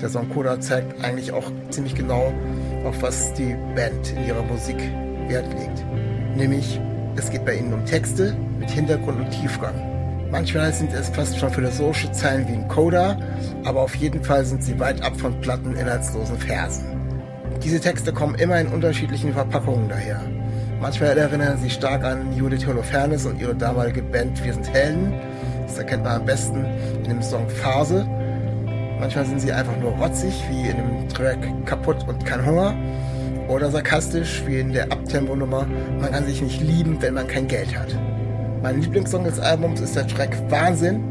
Der 0.00 0.08
Song 0.08 0.30
Coda 0.30 0.60
zeigt 0.60 1.04
eigentlich 1.04 1.32
auch 1.32 1.52
ziemlich 1.68 1.94
genau, 1.94 2.32
auf 2.84 3.02
was 3.02 3.32
die 3.34 3.56
Band 3.74 4.12
in 4.12 4.26
ihrer 4.26 4.42
Musik 4.42 4.76
Wert 5.28 5.46
legt. 5.58 5.84
Nämlich, 6.36 6.80
es 7.16 7.30
geht 7.30 7.44
bei 7.44 7.54
ihnen 7.54 7.72
um 7.72 7.84
Texte 7.84 8.36
mit 8.58 8.70
Hintergrund 8.70 9.20
und 9.20 9.30
Tiefgang. 9.30 9.74
Manchmal 10.30 10.72
sind 10.72 10.92
es 10.94 11.10
fast 11.10 11.38
schon 11.38 11.50
philosophische 11.50 12.10
Zeilen 12.12 12.48
wie 12.48 12.52
ein 12.52 12.68
Coda, 12.68 13.18
aber 13.64 13.82
auf 13.82 13.94
jeden 13.96 14.24
Fall 14.24 14.44
sind 14.44 14.64
sie 14.64 14.80
weit 14.80 15.02
ab 15.02 15.18
von 15.20 15.38
platten, 15.42 15.76
inhaltslosen 15.76 16.38
Versen. 16.38 16.86
Diese 17.62 17.80
Texte 17.80 18.12
kommen 18.12 18.34
immer 18.36 18.58
in 18.58 18.68
unterschiedlichen 18.68 19.34
Verpackungen 19.34 19.88
daher. 19.88 20.20
Manchmal 20.80 21.16
erinnern 21.16 21.58
sie 21.58 21.70
stark 21.70 22.02
an 22.02 22.36
Judith 22.36 22.66
Holofernes 22.66 23.26
und 23.26 23.40
ihre 23.40 23.54
damalige 23.54 24.02
Band 24.02 24.42
Wir 24.42 24.54
sind 24.54 24.72
Helden. 24.72 25.12
Das 25.66 25.78
erkennt 25.78 26.02
man 26.02 26.20
am 26.20 26.26
besten 26.26 26.64
in 27.04 27.04
dem 27.04 27.22
Song 27.22 27.48
Phase, 27.48 28.06
Manchmal 29.02 29.26
sind 29.26 29.40
sie 29.40 29.50
einfach 29.50 29.76
nur 29.78 29.90
rotzig, 29.94 30.44
wie 30.48 30.68
in 30.68 30.76
dem 30.76 31.08
Track 31.08 31.38
Kaputt 31.66 32.06
und 32.06 32.24
kein 32.24 32.46
Hunger. 32.46 32.76
Oder 33.48 33.68
sarkastisch, 33.68 34.44
wie 34.46 34.60
in 34.60 34.72
der 34.72 34.92
Abtempo-Nummer 34.92 35.66
Man 36.00 36.12
kann 36.12 36.24
sich 36.24 36.40
nicht 36.40 36.60
lieben, 36.60 36.98
wenn 37.00 37.14
man 37.14 37.26
kein 37.26 37.48
Geld 37.48 37.76
hat. 37.76 37.88
Mein 38.62 38.80
Lieblingssong 38.80 39.24
des 39.24 39.40
Albums 39.40 39.80
ist 39.80 39.96
der 39.96 40.06
Track 40.06 40.38
Wahnsinn. 40.50 41.02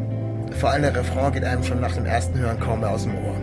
Vor 0.58 0.70
allem 0.70 0.84
der 0.84 0.96
Refrain 0.96 1.34
geht 1.34 1.44
einem 1.44 1.66
schon 1.66 1.82
nach 1.82 1.92
dem 1.92 2.06
ersten 2.06 2.40
Hören 2.40 2.62
kaum 2.62 2.80
mehr 2.80 2.92
aus 2.92 3.04
dem 3.04 3.14
Ohr. 3.16 3.36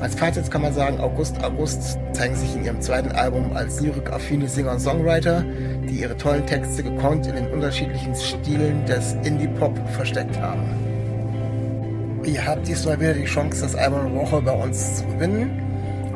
Als 0.00 0.14
Fazit 0.14 0.48
kann 0.48 0.62
man 0.62 0.72
sagen, 0.72 1.00
August 1.00 1.42
August 1.42 1.98
zeigen 2.12 2.36
sich 2.36 2.54
in 2.54 2.64
ihrem 2.64 2.80
zweiten 2.80 3.10
Album 3.10 3.50
als 3.56 3.80
lyrik-affine 3.80 4.46
Singer 4.46 4.70
und 4.70 4.80
Songwriter, 4.80 5.44
die 5.88 6.02
ihre 6.02 6.16
tollen 6.16 6.46
Texte 6.46 6.84
gekonnt 6.84 7.26
in 7.26 7.34
den 7.34 7.48
unterschiedlichen 7.48 8.14
Stilen 8.14 8.86
des 8.86 9.16
Indie-Pop 9.24 9.76
versteckt 9.88 10.40
haben. 10.40 10.95
Ihr 12.26 12.44
habt 12.44 12.66
diesmal 12.66 12.98
wieder 12.98 13.14
die 13.14 13.24
Chance, 13.24 13.62
das 13.62 13.76
Album 13.76 14.12
der 14.12 14.20
Woche 14.20 14.42
bei 14.42 14.50
uns 14.50 14.96
zu 14.96 15.06
gewinnen. 15.06 15.62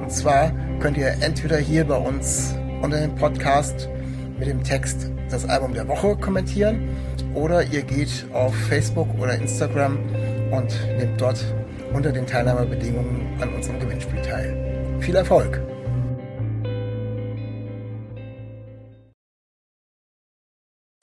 Und 0.02 0.10
zwar 0.10 0.50
könnt 0.80 0.96
ihr 0.96 1.14
entweder 1.20 1.56
hier 1.56 1.84
bei 1.84 1.96
uns 1.96 2.52
unter 2.82 3.00
dem 3.00 3.14
Podcast 3.14 3.88
mit 4.36 4.48
dem 4.48 4.64
Text 4.64 5.08
das 5.30 5.48
Album 5.48 5.72
der 5.72 5.86
Woche 5.86 6.16
kommentieren 6.16 6.88
oder 7.32 7.62
ihr 7.62 7.82
geht 7.82 8.26
auf 8.32 8.52
Facebook 8.68 9.06
oder 9.20 9.36
Instagram 9.36 9.98
und 10.50 10.76
nehmt 10.98 11.20
dort 11.20 11.44
unter 11.92 12.10
den 12.10 12.26
Teilnahmebedingungen 12.26 13.40
an 13.40 13.54
unserem 13.54 13.78
Gewinnspiel 13.78 14.20
teil. 14.22 14.98
Viel 14.98 15.14
Erfolg! 15.14 15.60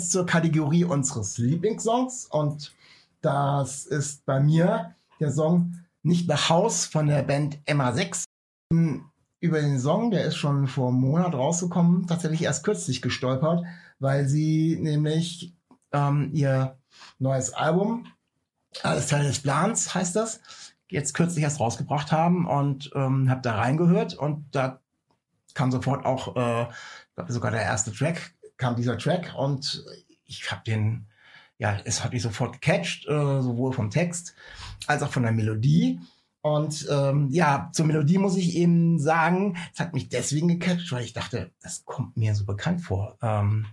zur 0.07 0.25
Kategorie 0.25 0.85
unseres 0.85 1.37
Lieblingssongs 1.37 2.27
und 2.31 2.73
das 3.21 3.85
ist 3.85 4.25
bei 4.25 4.39
mir 4.39 4.95
der 5.19 5.31
Song 5.31 5.73
Nicht 6.03 6.27
nach 6.27 6.49
Haus 6.49 6.85
von 6.85 7.07
der 7.07 7.23
Band 7.23 7.59
Emma 7.65 7.91
6. 7.91 8.25
Über 9.39 9.61
den 9.61 9.79
Song, 9.79 10.11
der 10.11 10.25
ist 10.25 10.35
schon 10.35 10.67
vor 10.67 10.89
einem 10.89 10.99
Monat 10.99 11.33
rausgekommen, 11.33 12.07
tatsächlich 12.07 12.43
erst 12.43 12.63
kürzlich 12.63 13.01
gestolpert, 13.01 13.63
weil 13.99 14.27
sie 14.27 14.77
nämlich 14.79 15.53
ähm, 15.91 16.31
ihr 16.33 16.77
neues 17.19 17.53
Album, 17.53 18.07
alles 18.83 19.07
Teil 19.07 19.23
des 19.23 19.39
Plans 19.39 19.93
heißt 19.93 20.15
das, 20.15 20.39
jetzt 20.89 21.13
kürzlich 21.13 21.43
erst 21.43 21.59
rausgebracht 21.59 22.11
haben 22.11 22.47
und 22.47 22.91
ähm, 22.95 23.29
habe 23.29 23.41
da 23.41 23.55
reingehört 23.55 24.15
und 24.15 24.45
da 24.51 24.81
kam 25.53 25.71
sofort 25.71 26.05
auch, 26.05 26.35
äh, 26.35 26.67
sogar 27.27 27.51
der 27.51 27.63
erste 27.63 27.91
Track, 27.91 28.33
kam 28.57 28.75
dieser 28.75 28.97
Track 28.97 29.33
und 29.37 29.83
ich 30.25 30.51
habe 30.51 30.63
den 30.65 31.07
ja, 31.59 31.77
es 31.85 32.03
hat 32.03 32.13
mich 32.13 32.21
sofort 32.21 32.53
gecatcht, 32.53 33.07
äh, 33.07 33.41
sowohl 33.41 33.73
vom 33.73 33.89
Text 33.89 34.35
als 34.85 35.01
auch 35.01 35.11
von 35.11 35.23
der 35.23 35.31
Melodie. 35.31 35.99
Und 36.41 36.87
ähm, 36.89 37.29
ja, 37.31 37.69
zur 37.73 37.85
Melodie 37.87 38.19
muss 38.19 38.37
ich 38.37 38.55
eben 38.55 38.99
sagen, 38.99 39.57
es 39.73 39.79
hat 39.79 39.93
mich 39.93 40.09
deswegen 40.09 40.47
gecatcht, 40.47 40.91
weil 40.91 41.03
ich 41.03 41.13
dachte, 41.13 41.51
das 41.61 41.83
kommt 41.83 42.15
mir 42.15 42.35
so 42.35 42.45
bekannt 42.45 42.81
vor. 42.81 43.17
Ähm, 43.21 43.65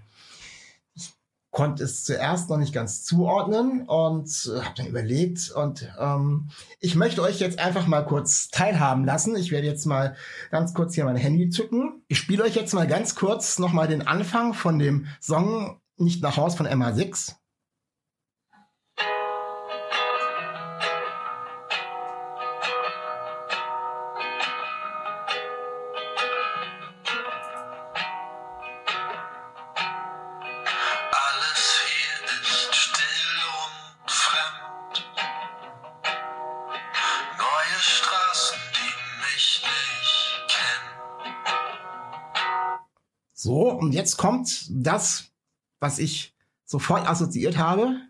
ich 0.94 1.12
konnte 1.50 1.84
es 1.84 2.02
zuerst 2.02 2.48
noch 2.50 2.56
nicht 2.56 2.72
ganz 2.72 3.04
zuordnen 3.04 3.86
und 3.86 4.50
äh, 4.52 4.60
habe 4.62 4.74
dann 4.76 4.86
überlegt 4.86 5.52
und 5.52 5.88
ähm, 6.00 6.48
ich 6.80 6.96
möchte 6.96 7.22
euch 7.22 7.38
jetzt 7.38 7.60
einfach 7.60 7.86
mal 7.86 8.02
kurz 8.02 8.48
teilhaben 8.48 9.04
lassen. 9.04 9.36
Ich 9.36 9.52
werde 9.52 9.66
jetzt 9.66 9.84
mal 9.84 10.16
ganz 10.50 10.74
kurz 10.74 10.94
hier 10.94 11.04
mein 11.04 11.16
Handy 11.16 11.50
zücken. 11.50 12.02
Ich 12.08 12.18
spiele 12.18 12.42
euch 12.42 12.56
jetzt 12.56 12.74
mal 12.74 12.88
ganz 12.88 13.14
kurz 13.14 13.58
nochmal 13.58 13.86
den 13.86 14.06
Anfang 14.06 14.54
von 14.54 14.78
dem 14.78 15.06
Song 15.20 15.80
Nicht 15.96 16.22
nach 16.22 16.36
Haus 16.36 16.56
von 16.56 16.66
MA6. 16.66 17.36
So, 43.44 43.70
und 43.70 43.92
jetzt 43.92 44.16
kommt 44.16 44.68
das, 44.70 45.26
was 45.78 45.98
ich 45.98 46.34
sofort 46.64 47.06
assoziiert 47.06 47.58
habe. 47.58 48.00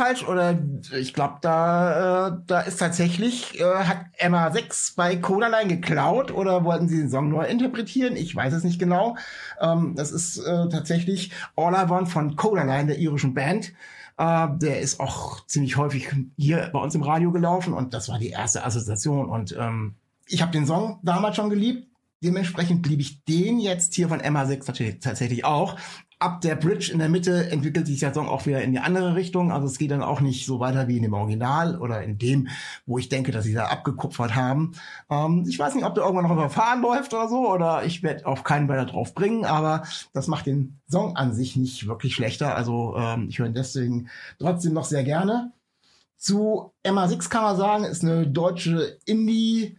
Falsch 0.00 0.26
oder 0.26 0.58
ich 0.98 1.12
glaube, 1.12 1.34
da, 1.42 2.28
äh, 2.28 2.32
da 2.46 2.60
ist 2.60 2.78
tatsächlich, 2.78 3.60
äh, 3.60 3.64
hat 3.64 4.06
Emma 4.16 4.50
6 4.50 4.92
bei 4.92 5.16
Codaline 5.16 5.68
geklaut 5.68 6.32
oder 6.32 6.64
wollten 6.64 6.88
sie 6.88 6.96
den 6.96 7.10
Song 7.10 7.28
neu 7.28 7.44
interpretieren? 7.44 8.16
Ich 8.16 8.34
weiß 8.34 8.54
es 8.54 8.64
nicht 8.64 8.78
genau. 8.78 9.16
Ähm, 9.60 9.94
das 9.96 10.10
ist 10.10 10.38
äh, 10.38 10.68
tatsächlich 10.70 11.32
All 11.54 11.74
I 11.74 11.90
Want 11.90 12.08
von 12.08 12.34
Codaline, 12.34 12.86
der 12.86 12.98
irischen 12.98 13.34
Band. 13.34 13.74
Äh, 14.16 14.48
der 14.54 14.80
ist 14.80 15.00
auch 15.00 15.44
ziemlich 15.46 15.76
häufig 15.76 16.08
hier 16.38 16.70
bei 16.72 16.78
uns 16.78 16.94
im 16.94 17.02
Radio 17.02 17.30
gelaufen 17.30 17.74
und 17.74 17.92
das 17.92 18.08
war 18.08 18.18
die 18.18 18.30
erste 18.30 18.64
Assoziation. 18.64 19.28
Und 19.28 19.54
ähm, 19.58 19.96
ich 20.26 20.40
habe 20.40 20.52
den 20.52 20.66
Song 20.66 20.98
damals 21.02 21.36
schon 21.36 21.50
geliebt. 21.50 21.89
Dementsprechend 22.22 22.86
liebe 22.86 23.02
ich 23.02 23.24
den 23.24 23.58
jetzt 23.58 23.94
hier 23.94 24.08
von 24.08 24.20
Emma 24.20 24.44
6 24.46 24.66
tatsächlich- 24.66 25.00
tatsächlich 25.00 25.44
auch. 25.44 25.76
Ab 26.18 26.42
der 26.42 26.54
Bridge 26.54 26.90
in 26.92 26.98
der 26.98 27.08
Mitte 27.08 27.50
entwickelt 27.50 27.86
sich 27.86 28.00
der 28.00 28.12
Song 28.12 28.28
auch 28.28 28.44
wieder 28.44 28.60
in 28.60 28.72
die 28.72 28.78
andere 28.78 29.14
Richtung. 29.14 29.50
Also 29.50 29.66
es 29.66 29.78
geht 29.78 29.90
dann 29.90 30.02
auch 30.02 30.20
nicht 30.20 30.44
so 30.44 30.60
weiter 30.60 30.86
wie 30.86 30.98
in 30.98 31.02
dem 31.02 31.14
Original 31.14 31.80
oder 31.80 32.02
in 32.02 32.18
dem, 32.18 32.48
wo 32.84 32.98
ich 32.98 33.08
denke, 33.08 33.32
dass 33.32 33.44
sie 33.46 33.54
da 33.54 33.68
abgekupfert 33.68 34.34
haben. 34.34 34.72
Ähm, 35.08 35.46
ich 35.48 35.58
weiß 35.58 35.74
nicht, 35.74 35.84
ob 35.86 35.94
der 35.94 36.04
irgendwann 36.04 36.26
noch 36.26 36.34
überfahren 36.36 36.82
läuft 36.82 37.14
oder 37.14 37.26
so, 37.26 37.50
oder 37.50 37.84
ich 37.86 38.02
werde 38.02 38.26
auf 38.26 38.44
keinen 38.44 38.68
weiter 38.68 38.84
drauf 38.84 39.14
bringen, 39.14 39.46
aber 39.46 39.84
das 40.12 40.26
macht 40.26 40.44
den 40.44 40.78
Song 40.90 41.16
an 41.16 41.32
sich 41.32 41.56
nicht 41.56 41.86
wirklich 41.86 42.14
schlechter. 42.14 42.54
Also 42.54 42.96
ähm, 42.98 43.28
ich 43.30 43.38
höre 43.38 43.46
ihn 43.46 43.54
deswegen 43.54 44.10
trotzdem 44.38 44.74
noch 44.74 44.84
sehr 44.84 45.04
gerne. 45.04 45.52
Zu 46.18 46.74
Emma 46.82 47.08
6 47.08 47.30
kann 47.30 47.44
man 47.44 47.56
sagen, 47.56 47.84
ist 47.84 48.04
eine 48.04 48.26
deutsche 48.26 48.98
Indie- 49.06 49.78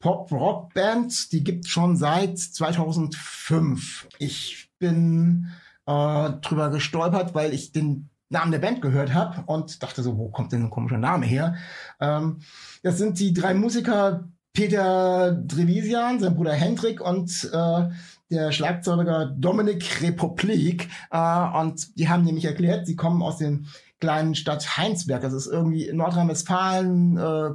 Pop-Rock-Band, 0.00 1.32
die 1.32 1.44
gibt 1.44 1.68
schon 1.68 1.96
seit 1.96 2.38
2005. 2.38 4.08
Ich 4.18 4.70
bin 4.78 5.48
äh, 5.86 6.30
drüber 6.40 6.70
gestolpert, 6.70 7.34
weil 7.34 7.54
ich 7.54 7.72
den 7.72 8.10
Namen 8.30 8.52
der 8.52 8.60
Band 8.60 8.80
gehört 8.80 9.12
habe 9.12 9.42
und 9.46 9.82
dachte 9.82 10.02
so, 10.02 10.16
wo 10.16 10.28
kommt 10.28 10.52
denn 10.52 10.64
ein 10.64 10.70
komischer 10.70 10.98
Name 10.98 11.26
her? 11.26 11.56
Ähm, 12.00 12.40
das 12.82 12.96
sind 12.98 13.18
die 13.18 13.32
drei 13.32 13.54
Musiker 13.54 14.28
Peter 14.52 15.32
Drevisian, 15.32 16.18
sein 16.18 16.34
Bruder 16.34 16.52
Hendrik 16.52 17.00
und 17.00 17.50
äh, 17.52 17.88
der 18.30 18.52
Schlagzeuger 18.52 19.26
Dominik 19.26 20.02
Republik. 20.02 20.88
Äh, 21.10 21.58
und 21.60 21.98
die 21.98 22.08
haben 22.08 22.24
nämlich 22.24 22.46
erklärt, 22.46 22.86
sie 22.86 22.96
kommen 22.96 23.22
aus 23.22 23.38
den 23.38 23.66
kleinen 24.00 24.34
Stadt 24.34 24.76
Heinsberg. 24.76 25.22
Das 25.22 25.34
ist 25.34 25.46
irgendwie 25.46 25.86
in 25.86 25.98
Nordrhein-Westfalen, 25.98 27.16
äh, 27.16 27.50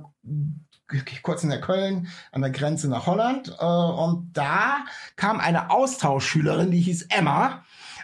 kurz 1.24 1.44
in 1.44 1.50
der 1.50 1.62
Köln, 1.62 2.08
an 2.32 2.42
der 2.42 2.52
Grenze 2.52 2.88
nach 2.90 3.08
Holland. 3.08 3.56
Äh, 3.60 3.66
und 3.66 4.32
da 4.34 4.86
kam 5.16 5.40
eine 5.40 5.72
Austauschschülerin, 5.72 6.72
die 6.72 6.82
hieß 6.82 7.08
Emma. 7.10 7.64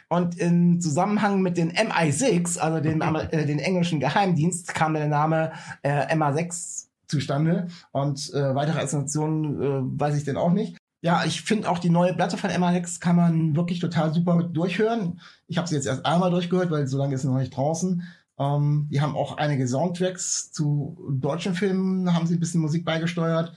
Und 0.10 0.38
im 0.38 0.82
Zusammenhang 0.82 1.42
mit 1.42 1.58
den 1.58 1.72
MI6, 1.72 2.60
also 2.60 2.82
den, 2.82 3.02
Amer- 3.02 3.32
äh, 3.32 3.46
den 3.46 3.60
englischen 3.60 4.00
Geheimdienst, 4.00 4.74
kam 4.74 4.94
der 4.94 5.08
Name 5.08 5.54
äh, 5.84 6.14
MA6 6.14 6.88
zustande. 7.08 7.68
Und 7.92 8.34
äh, 8.34 8.54
weitere 8.56 8.80
Assoziationen 8.80 9.62
äh, 9.62 10.00
weiß 10.02 10.18
ich 10.18 10.26
denn 10.26 10.38
auch 10.38 10.52
nicht. 10.52 10.78
Ja, 11.04 11.24
ich 11.26 11.42
finde 11.42 11.70
auch 11.70 11.80
die 11.80 11.90
neue 11.90 12.14
Platte 12.14 12.38
von 12.38 12.52
MA6 12.52 13.00
kann 13.00 13.16
man 13.16 13.56
wirklich 13.56 13.80
total 13.80 14.14
super 14.14 14.36
mit 14.36 14.56
durchhören. 14.56 15.20
Ich 15.48 15.58
habe 15.58 15.68
sie 15.68 15.76
jetzt 15.76 15.88
erst 15.88 16.06
einmal 16.06 16.30
durchgehört, 16.30 16.70
weil 16.70 16.86
so 16.88 16.98
lange 16.98 17.16
ist 17.16 17.22
sie 17.22 17.28
noch 17.28 17.40
nicht 17.40 17.56
draußen. 17.56 18.04
Ähm, 18.42 18.88
die 18.90 19.02
haben 19.02 19.16
auch 19.16 19.38
einige 19.38 19.68
Soundtracks 19.68 20.52
zu 20.52 20.98
deutschen 21.12 21.54
Filmen, 21.54 22.14
haben 22.14 22.26
sie 22.26 22.36
ein 22.36 22.40
bisschen 22.40 22.62
Musik 22.62 22.84
beigesteuert. 22.84 23.54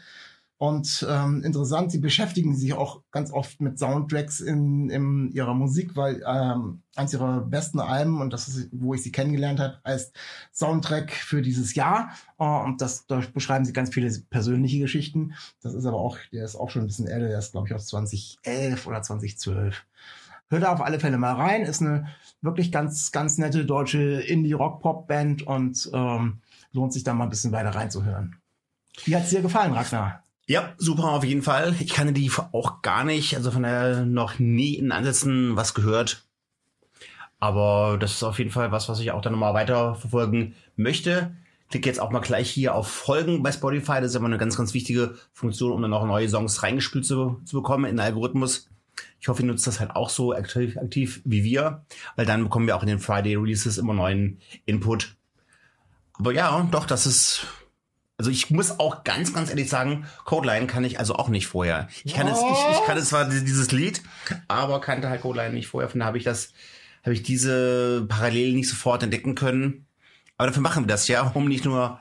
Und 0.56 1.04
ähm, 1.10 1.42
interessant, 1.42 1.90
sie 1.90 1.98
beschäftigen 1.98 2.54
sich 2.54 2.74
auch 2.74 3.02
ganz 3.10 3.32
oft 3.32 3.60
mit 3.60 3.78
Soundtracks 3.78 4.40
in, 4.40 4.88
in 4.88 5.32
ihrer 5.32 5.52
Musik, 5.52 5.96
weil 5.96 6.22
ähm, 6.26 6.80
eins 6.94 7.12
ihrer 7.12 7.40
besten 7.40 7.80
Alben, 7.80 8.20
und 8.20 8.32
das 8.32 8.46
ist, 8.48 8.68
wo 8.72 8.94
ich 8.94 9.02
sie 9.02 9.10
kennengelernt 9.10 9.58
habe, 9.58 9.80
heißt 9.84 10.14
Soundtrack 10.52 11.10
für 11.10 11.42
dieses 11.42 11.74
Jahr. 11.74 12.10
Äh, 12.38 12.44
und 12.44 12.80
das, 12.80 13.06
da 13.06 13.20
beschreiben 13.32 13.64
sie 13.64 13.72
ganz 13.72 13.92
viele 13.92 14.10
persönliche 14.30 14.78
Geschichten. 14.78 15.34
Das 15.60 15.74
ist 15.74 15.86
aber 15.86 15.98
auch, 15.98 16.18
der 16.32 16.44
ist 16.44 16.56
auch 16.56 16.70
schon 16.70 16.82
ein 16.82 16.86
bisschen 16.86 17.08
älter, 17.08 17.28
der 17.28 17.38
ist, 17.38 17.52
glaube 17.52 17.66
ich, 17.66 17.74
aus 17.74 17.86
2011 17.88 18.86
oder 18.86 19.02
2012. 19.02 19.84
Hört 20.54 20.62
da 20.62 20.72
auf 20.72 20.82
alle 20.82 21.00
Fälle 21.00 21.18
mal 21.18 21.32
rein. 21.32 21.62
Ist 21.62 21.82
eine 21.82 22.06
wirklich 22.40 22.70
ganz, 22.70 23.10
ganz 23.10 23.38
nette 23.38 23.64
deutsche 23.64 23.98
Indie-Rock-Pop-Band 23.98 25.42
und 25.42 25.90
ähm, 25.92 26.38
lohnt 26.72 26.92
sich 26.92 27.02
da 27.02 27.12
mal 27.12 27.24
ein 27.24 27.30
bisschen 27.30 27.50
weiter 27.50 27.74
reinzuhören. 27.74 28.36
Wie 29.04 29.16
hat's 29.16 29.30
dir 29.30 29.42
gefallen, 29.42 29.72
Ragnar? 29.72 30.22
Ja, 30.46 30.72
super 30.78 31.10
auf 31.10 31.24
jeden 31.24 31.42
Fall. 31.42 31.74
Ich 31.80 31.92
kannte 31.92 32.12
die 32.12 32.30
auch 32.52 32.82
gar 32.82 33.02
nicht, 33.02 33.34
also 33.34 33.50
von 33.50 33.64
der 33.64 34.06
noch 34.06 34.38
nie 34.38 34.74
in 34.74 34.92
Ansätzen 34.92 35.56
was 35.56 35.74
gehört. 35.74 36.24
Aber 37.40 37.98
das 37.98 38.12
ist 38.12 38.22
auf 38.22 38.38
jeden 38.38 38.52
Fall 38.52 38.70
was, 38.70 38.88
was 38.88 39.00
ich 39.00 39.10
auch 39.10 39.22
dann 39.22 39.32
nochmal 39.32 39.54
weiter 39.54 39.96
verfolgen 39.96 40.54
möchte. 40.76 41.34
Klicke 41.68 41.88
jetzt 41.88 42.00
auch 42.00 42.12
mal 42.12 42.20
gleich 42.20 42.48
hier 42.48 42.76
auf 42.76 42.86
Folgen 42.86 43.42
bei 43.42 43.50
Spotify. 43.50 43.94
Das 43.94 44.10
ist 44.10 44.14
immer 44.14 44.26
eine 44.26 44.38
ganz, 44.38 44.56
ganz 44.56 44.72
wichtige 44.72 45.16
Funktion, 45.32 45.72
um 45.72 45.82
dann 45.82 45.92
auch 45.92 46.06
neue 46.06 46.28
Songs 46.28 46.62
reingespielt 46.62 47.04
zu, 47.04 47.40
zu 47.44 47.56
bekommen 47.56 47.86
in 47.86 47.96
den 47.96 48.04
Algorithmus. 48.04 48.68
Ich 49.20 49.28
hoffe, 49.28 49.42
ihr 49.42 49.46
nutzt 49.46 49.66
das 49.66 49.80
halt 49.80 49.92
auch 49.92 50.10
so 50.10 50.34
aktiv, 50.34 50.76
aktiv 50.76 51.22
wie 51.24 51.44
wir, 51.44 51.84
weil 52.16 52.26
dann 52.26 52.44
bekommen 52.44 52.66
wir 52.66 52.76
auch 52.76 52.82
in 52.82 52.88
den 52.88 52.98
Friday 52.98 53.36
Releases 53.36 53.78
immer 53.78 53.94
neuen 53.94 54.38
Input. 54.66 55.16
Aber 56.14 56.32
ja, 56.32 56.68
doch, 56.70 56.86
das 56.86 57.06
ist 57.06 57.46
also 58.16 58.30
ich 58.30 58.50
muss 58.50 58.78
auch 58.78 59.02
ganz, 59.04 59.32
ganz 59.32 59.50
ehrlich 59.50 59.68
sagen, 59.68 60.06
Codeline 60.24 60.66
kann 60.66 60.84
ich 60.84 60.98
also 60.98 61.16
auch 61.16 61.28
nicht 61.28 61.48
vorher. 61.48 61.88
Ich 62.04 62.14
kann 62.14 62.28
es, 62.28 62.38
ich, 62.38 62.78
ich 62.78 62.86
kann 62.86 62.96
es 62.96 63.08
zwar 63.08 63.28
dieses 63.28 63.72
Lied, 63.72 64.02
aber 64.46 64.80
kannte 64.80 65.08
halt 65.08 65.22
Codeline 65.22 65.52
nicht 65.52 65.66
vorher. 65.66 65.88
Von 65.90 65.98
daher 66.00 66.08
habe 66.08 66.18
ich 66.18 66.24
das, 66.24 66.52
habe 67.02 67.12
ich 67.14 67.22
diese 67.22 68.06
Parallelen 68.08 68.54
nicht 68.54 68.68
sofort 68.68 69.02
entdecken 69.02 69.34
können. 69.34 69.86
Aber 70.36 70.48
dafür 70.48 70.62
machen 70.62 70.84
wir 70.84 70.88
das 70.88 71.08
ja, 71.08 71.22
um 71.22 71.48
nicht 71.48 71.64
nur 71.64 72.00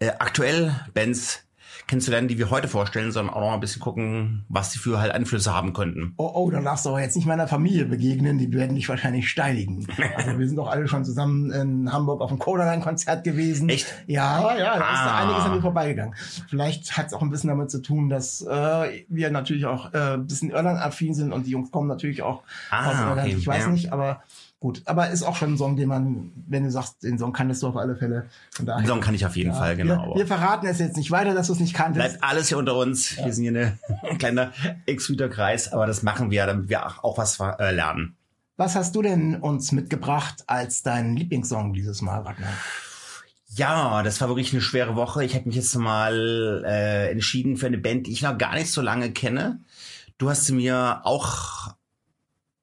äh, 0.00 0.10
aktuell 0.18 0.74
Bands 0.92 1.44
kennenzulernen, 1.88 2.28
die 2.28 2.38
wir 2.38 2.50
heute 2.50 2.68
vorstellen, 2.68 3.10
sondern 3.10 3.34
auch 3.34 3.40
noch 3.40 3.52
ein 3.54 3.60
bisschen 3.60 3.80
gucken, 3.80 4.44
was 4.48 4.70
die 4.70 4.78
für 4.78 5.00
halt 5.00 5.10
Einflüsse 5.12 5.52
haben 5.52 5.72
könnten. 5.72 6.12
Oh, 6.18 6.30
oh, 6.34 6.50
dann 6.50 6.64
darfst 6.64 6.84
du 6.86 6.90
aber 6.90 7.00
jetzt 7.00 7.16
nicht 7.16 7.26
meiner 7.26 7.48
Familie 7.48 7.86
begegnen, 7.86 8.38
die 8.38 8.52
werden 8.52 8.76
dich 8.76 8.88
wahrscheinlich 8.88 9.28
steinigen. 9.28 9.86
Also 10.16 10.38
wir 10.38 10.46
sind 10.46 10.56
doch 10.56 10.68
alle 10.68 10.86
schon 10.88 11.04
zusammen 11.04 11.50
in 11.50 11.92
Hamburg 11.92 12.20
auf 12.20 12.28
dem 12.30 12.38
Codaline-Konzert 12.38 13.24
gewesen. 13.24 13.68
Echt? 13.68 13.86
Ja, 14.06 14.56
ja, 14.56 14.78
da 14.78 14.92
ist 14.92 15.00
da 15.00 15.10
Ah. 15.10 15.18
einiges 15.24 15.44
an 15.44 15.54
mir 15.54 15.60
vorbeigegangen. 15.62 16.14
Vielleicht 16.48 16.96
hat 16.96 17.06
es 17.06 17.12
auch 17.14 17.22
ein 17.22 17.30
bisschen 17.30 17.48
damit 17.48 17.70
zu 17.70 17.80
tun, 17.80 18.08
dass 18.08 18.42
äh, 18.42 19.04
wir 19.08 19.30
natürlich 19.30 19.64
auch 19.66 19.94
äh, 19.94 20.14
ein 20.14 20.26
bisschen 20.26 20.50
Irland-affin 20.50 21.14
sind 21.14 21.32
und 21.32 21.46
die 21.46 21.50
Jungs 21.52 21.70
kommen 21.70 21.88
natürlich 21.88 22.22
auch 22.22 22.42
Ah, 22.70 22.88
aus 22.90 22.94
Irland. 22.98 23.20
okay, 23.20 23.34
ich 23.38 23.46
weiß 23.46 23.64
ja. 23.64 23.70
nicht, 23.70 23.92
aber 23.92 24.22
gut. 24.60 24.82
Aber 24.86 25.10
ist 25.10 25.22
auch 25.22 25.36
schon 25.36 25.54
ein 25.54 25.58
Song, 25.58 25.76
den 25.76 25.88
man, 25.88 26.32
wenn 26.46 26.64
du 26.64 26.70
sagst, 26.70 27.02
den 27.02 27.18
Song 27.18 27.32
kanntest 27.32 27.62
du 27.62 27.68
auf 27.68 27.76
alle 27.76 27.96
Fälle. 27.96 28.26
Von 28.50 28.66
daher, 28.66 28.82
Den 28.82 28.88
Song 28.88 29.00
kann 29.00 29.14
ich 29.14 29.24
auf 29.24 29.36
jeden 29.36 29.50
ja, 29.50 29.56
Fall, 29.56 29.76
genau. 29.76 30.14
Wir, 30.14 30.20
wir 30.20 30.26
verraten 30.26 30.66
es 30.66 30.78
jetzt 30.78 30.96
nicht 30.96 31.10
weiter, 31.10 31.34
dass 31.34 31.46
du 31.46 31.52
es 31.52 31.60
nicht 31.60 31.74
kanntest. 31.74 32.08
Bleibt 32.08 32.24
alles 32.24 32.48
hier 32.48 32.58
unter 32.58 32.76
uns. 32.76 33.16
Wir 33.16 33.32
sind 33.32 33.44
hier 33.44 33.78
ein 34.02 34.18
kleiner 34.18 34.52
exklusiver 34.86 35.28
Kreis, 35.28 35.72
aber 35.72 35.86
das 35.86 36.02
machen 36.02 36.30
wir, 36.30 36.46
damit 36.46 36.68
wir 36.68 37.04
auch, 37.04 37.18
was 37.18 37.38
äh, 37.40 37.72
lernen. 37.72 38.16
Was 38.56 38.74
hast 38.74 38.96
du 38.96 39.02
denn 39.02 39.36
uns 39.36 39.70
mitgebracht 39.70 40.44
als 40.48 40.82
deinen 40.82 41.16
Lieblingssong 41.16 41.74
dieses 41.74 42.02
Mal, 42.02 42.22
Ragnar? 42.22 42.52
Ja, 43.54 44.02
das 44.02 44.20
war 44.20 44.28
wirklich 44.28 44.52
eine 44.52 44.60
schwere 44.60 44.96
Woche. 44.96 45.24
Ich 45.24 45.34
habe 45.34 45.46
mich 45.46 45.56
jetzt 45.56 45.74
mal 45.76 46.64
äh, 46.66 47.10
entschieden 47.10 47.56
für 47.56 47.66
eine 47.66 47.78
Band, 47.78 48.06
die 48.06 48.12
ich 48.12 48.22
noch 48.22 48.36
gar 48.36 48.54
nicht 48.54 48.70
so 48.70 48.82
lange 48.82 49.12
kenne. 49.12 49.60
Du 50.18 50.28
hast 50.28 50.46
sie 50.46 50.52
mir 50.52 51.00
auch 51.04 51.74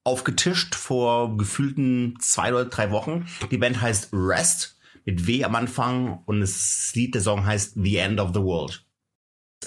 aufgetischt 0.06 0.76
vor 0.76 1.36
gefühlten 1.36 2.15
zwei 2.22 2.54
oder 2.54 2.65
drei 2.65 2.91
Wochen. 2.91 3.28
Die 3.52 3.58
Band 3.58 3.82
heißt 3.82 4.10
Rest 4.13 4.78
mit 5.04 5.28
W 5.28 5.44
am 5.44 5.56
Anfang 5.56 6.24
und 6.26 6.39
das 6.39 6.91
Lied, 6.96 7.15
der 7.15 7.22
Song 7.22 7.46
heißt 7.46 7.74
The 7.76 7.98
End 7.98 8.20
of 8.20 8.32
the 8.34 8.41
World. 8.41 8.86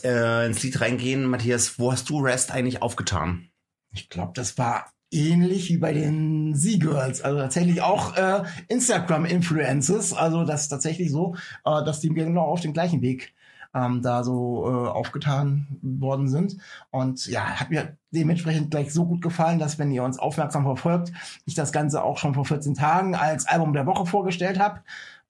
Äh, 0.02 0.46
ins 0.46 0.62
Lied 0.62 0.80
reingehen, 0.80 1.26
Matthias, 1.26 1.78
wo 1.78 1.92
hast 1.92 2.08
du 2.08 2.20
Rest 2.20 2.52
eigentlich 2.52 2.82
aufgetan? 2.82 3.50
Ich 3.92 4.08
glaube, 4.08 4.32
das 4.34 4.56
war 4.58 4.92
ähnlich 5.10 5.68
wie 5.70 5.78
bei 5.78 5.92
den 5.92 6.54
Z-Girls. 6.54 7.22
Also 7.22 7.38
tatsächlich 7.38 7.82
auch 7.82 8.16
äh, 8.16 8.44
Instagram-Influences. 8.68 10.12
Also 10.12 10.44
das 10.44 10.62
ist 10.62 10.68
tatsächlich 10.68 11.10
so, 11.10 11.34
äh, 11.64 11.84
dass 11.84 12.00
die 12.00 12.10
genau 12.10 12.42
auf 12.42 12.60
den 12.60 12.72
gleichen 12.72 13.02
Weg 13.02 13.34
ähm, 13.74 14.02
da 14.02 14.24
so 14.24 14.64
äh, 14.66 14.88
aufgetan 14.88 15.78
worden 15.82 16.28
sind. 16.28 16.56
Und 16.90 17.26
ja, 17.26 17.42
hat 17.60 17.70
mir 17.70 17.96
dementsprechend 18.10 18.70
gleich 18.70 18.92
so 18.92 19.06
gut 19.06 19.22
gefallen, 19.22 19.58
dass 19.58 19.78
wenn 19.78 19.90
ihr 19.90 20.04
uns 20.04 20.18
aufmerksam 20.18 20.64
verfolgt, 20.64 21.12
ich 21.44 21.54
das 21.54 21.72
Ganze 21.72 22.02
auch 22.02 22.18
schon 22.18 22.34
vor 22.34 22.44
14 22.44 22.74
Tagen 22.74 23.14
als 23.14 23.46
Album 23.46 23.72
der 23.72 23.86
Woche 23.86 24.06
vorgestellt 24.06 24.58
habe. 24.58 24.80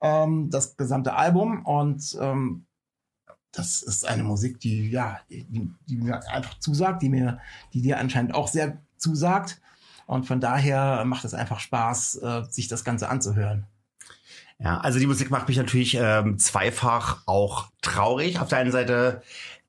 Ähm, 0.00 0.50
das 0.50 0.76
gesamte 0.76 1.14
Album. 1.14 1.64
Und 1.64 2.16
ähm, 2.20 2.66
das 3.52 3.82
ist 3.82 4.06
eine 4.06 4.22
Musik, 4.22 4.60
die, 4.60 4.90
ja, 4.90 5.20
die, 5.30 5.70
die 5.88 5.96
mir 5.96 6.20
einfach 6.30 6.58
zusagt, 6.58 7.02
die 7.02 7.08
mir, 7.08 7.38
die 7.72 7.82
dir 7.82 7.98
anscheinend 7.98 8.34
auch 8.34 8.48
sehr 8.48 8.78
zusagt. 8.96 9.60
Und 10.06 10.26
von 10.26 10.40
daher 10.40 11.04
macht 11.04 11.24
es 11.24 11.34
einfach 11.34 11.60
Spaß, 11.60 12.16
äh, 12.22 12.42
sich 12.48 12.68
das 12.68 12.84
Ganze 12.84 13.08
anzuhören. 13.08 13.66
Ja, 14.60 14.78
also 14.78 14.98
die 14.98 15.06
Musik 15.06 15.30
macht 15.30 15.46
mich 15.46 15.56
natürlich 15.56 15.96
ähm, 16.00 16.38
zweifach 16.38 17.22
auch 17.26 17.68
traurig. 17.80 18.40
Auf 18.40 18.48
der 18.48 18.58
einen 18.58 18.72
Seite 18.72 19.22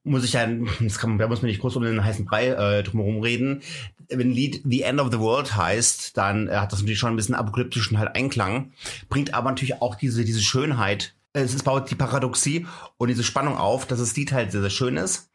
muss 0.03 0.23
ich 0.23 0.33
ja, 0.33 0.47
das 0.79 0.97
kann, 0.97 1.17
da 1.17 1.27
muss 1.27 1.41
man 1.41 1.49
nicht 1.49 1.61
groß 1.61 1.75
um 1.75 1.83
den 1.83 2.03
heißen 2.03 2.25
Brei 2.25 2.47
äh, 2.47 2.83
drumherum 2.83 3.21
reden. 3.21 3.61
Wenn 4.09 4.29
ein 4.29 4.31
Lied 4.31 4.61
The 4.65 4.81
End 4.81 4.99
of 4.99 5.11
the 5.11 5.19
World 5.19 5.55
heißt, 5.55 6.17
dann 6.17 6.47
äh, 6.47 6.55
hat 6.55 6.71
das 6.71 6.79
natürlich 6.79 6.99
schon 6.99 7.13
ein 7.13 7.15
bisschen 7.15 7.35
apokalyptischen 7.35 7.99
halt 7.99 8.15
Einklang, 8.15 8.73
bringt 9.09 9.33
aber 9.33 9.49
natürlich 9.51 9.81
auch 9.81 9.95
diese, 9.95 10.25
diese 10.25 10.41
Schönheit. 10.41 11.13
Es 11.33 11.53
ist, 11.53 11.63
baut 11.63 11.91
die 11.91 11.95
Paradoxie 11.95 12.65
und 12.97 13.09
diese 13.09 13.23
Spannung 13.23 13.55
auf, 13.55 13.85
dass 13.85 13.99
das 13.99 14.15
Lied 14.15 14.31
halt 14.31 14.51
sehr, 14.51 14.61
sehr 14.61 14.71
schön 14.71 14.97
ist, 14.97 15.29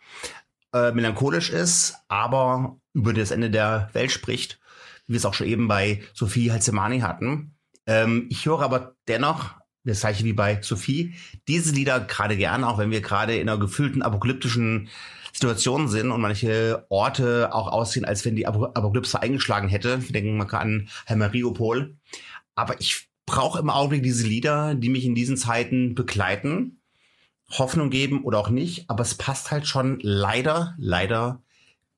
äh, 0.72 0.90
melancholisch 0.90 1.50
ist, 1.50 1.94
aber 2.08 2.76
über 2.94 3.12
das 3.12 3.30
Ende 3.30 3.50
der 3.50 3.90
Welt 3.92 4.10
spricht, 4.10 4.58
wie 5.06 5.12
wir 5.12 5.18
es 5.18 5.24
auch 5.24 5.34
schon 5.34 5.46
eben 5.46 5.68
bei 5.68 6.02
Sophie 6.12 6.50
Halsemani 6.50 6.98
hatten. 6.98 7.54
Ähm, 7.86 8.26
ich 8.30 8.46
höre 8.46 8.60
aber 8.60 8.96
dennoch 9.08 9.54
das 9.84 10.00
gleiche 10.00 10.24
wie 10.24 10.32
bei 10.32 10.62
Sophie, 10.62 11.14
diese 11.46 11.74
Lieder 11.74 12.00
gerade 12.00 12.36
gern, 12.36 12.64
auch 12.64 12.78
wenn 12.78 12.90
wir 12.90 13.02
gerade 13.02 13.36
in 13.36 13.48
einer 13.48 13.58
gefühlten 13.58 14.02
apokalyptischen 14.02 14.88
Situation 15.32 15.88
sind 15.88 16.10
und 16.10 16.20
manche 16.20 16.86
Orte 16.88 17.52
auch 17.52 17.68
aussehen, 17.68 18.04
als 18.04 18.24
wenn 18.24 18.36
die 18.36 18.46
Ap 18.46 18.56
Apokalypse 18.76 19.20
eingeschlagen 19.20 19.68
hätte. 19.68 20.02
Wir 20.02 20.12
denken 20.12 20.36
mal 20.36 20.48
an 20.54 20.88
Mariupol. 21.14 21.96
Aber 22.54 22.80
ich 22.80 23.08
brauche 23.26 23.58
im 23.58 23.68
Augenblick 23.68 24.04
diese 24.04 24.26
Lieder, 24.26 24.74
die 24.74 24.88
mich 24.88 25.04
in 25.04 25.14
diesen 25.14 25.36
Zeiten 25.36 25.94
begleiten, 25.94 26.80
Hoffnung 27.50 27.90
geben 27.90 28.22
oder 28.22 28.38
auch 28.38 28.48
nicht. 28.48 28.88
Aber 28.88 29.02
es 29.02 29.16
passt 29.16 29.50
halt 29.50 29.66
schon 29.66 29.98
leider, 30.02 30.74
leider 30.78 31.42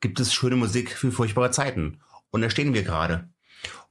gibt 0.01 0.19
es 0.19 0.33
schöne 0.33 0.57
Musik 0.57 0.91
für 0.91 1.13
furchtbare 1.13 1.51
Zeiten. 1.51 2.01
Und 2.31 2.41
da 2.41 2.51
stehen 2.51 2.75
wir 2.75 2.83
gerade. 2.85 3.29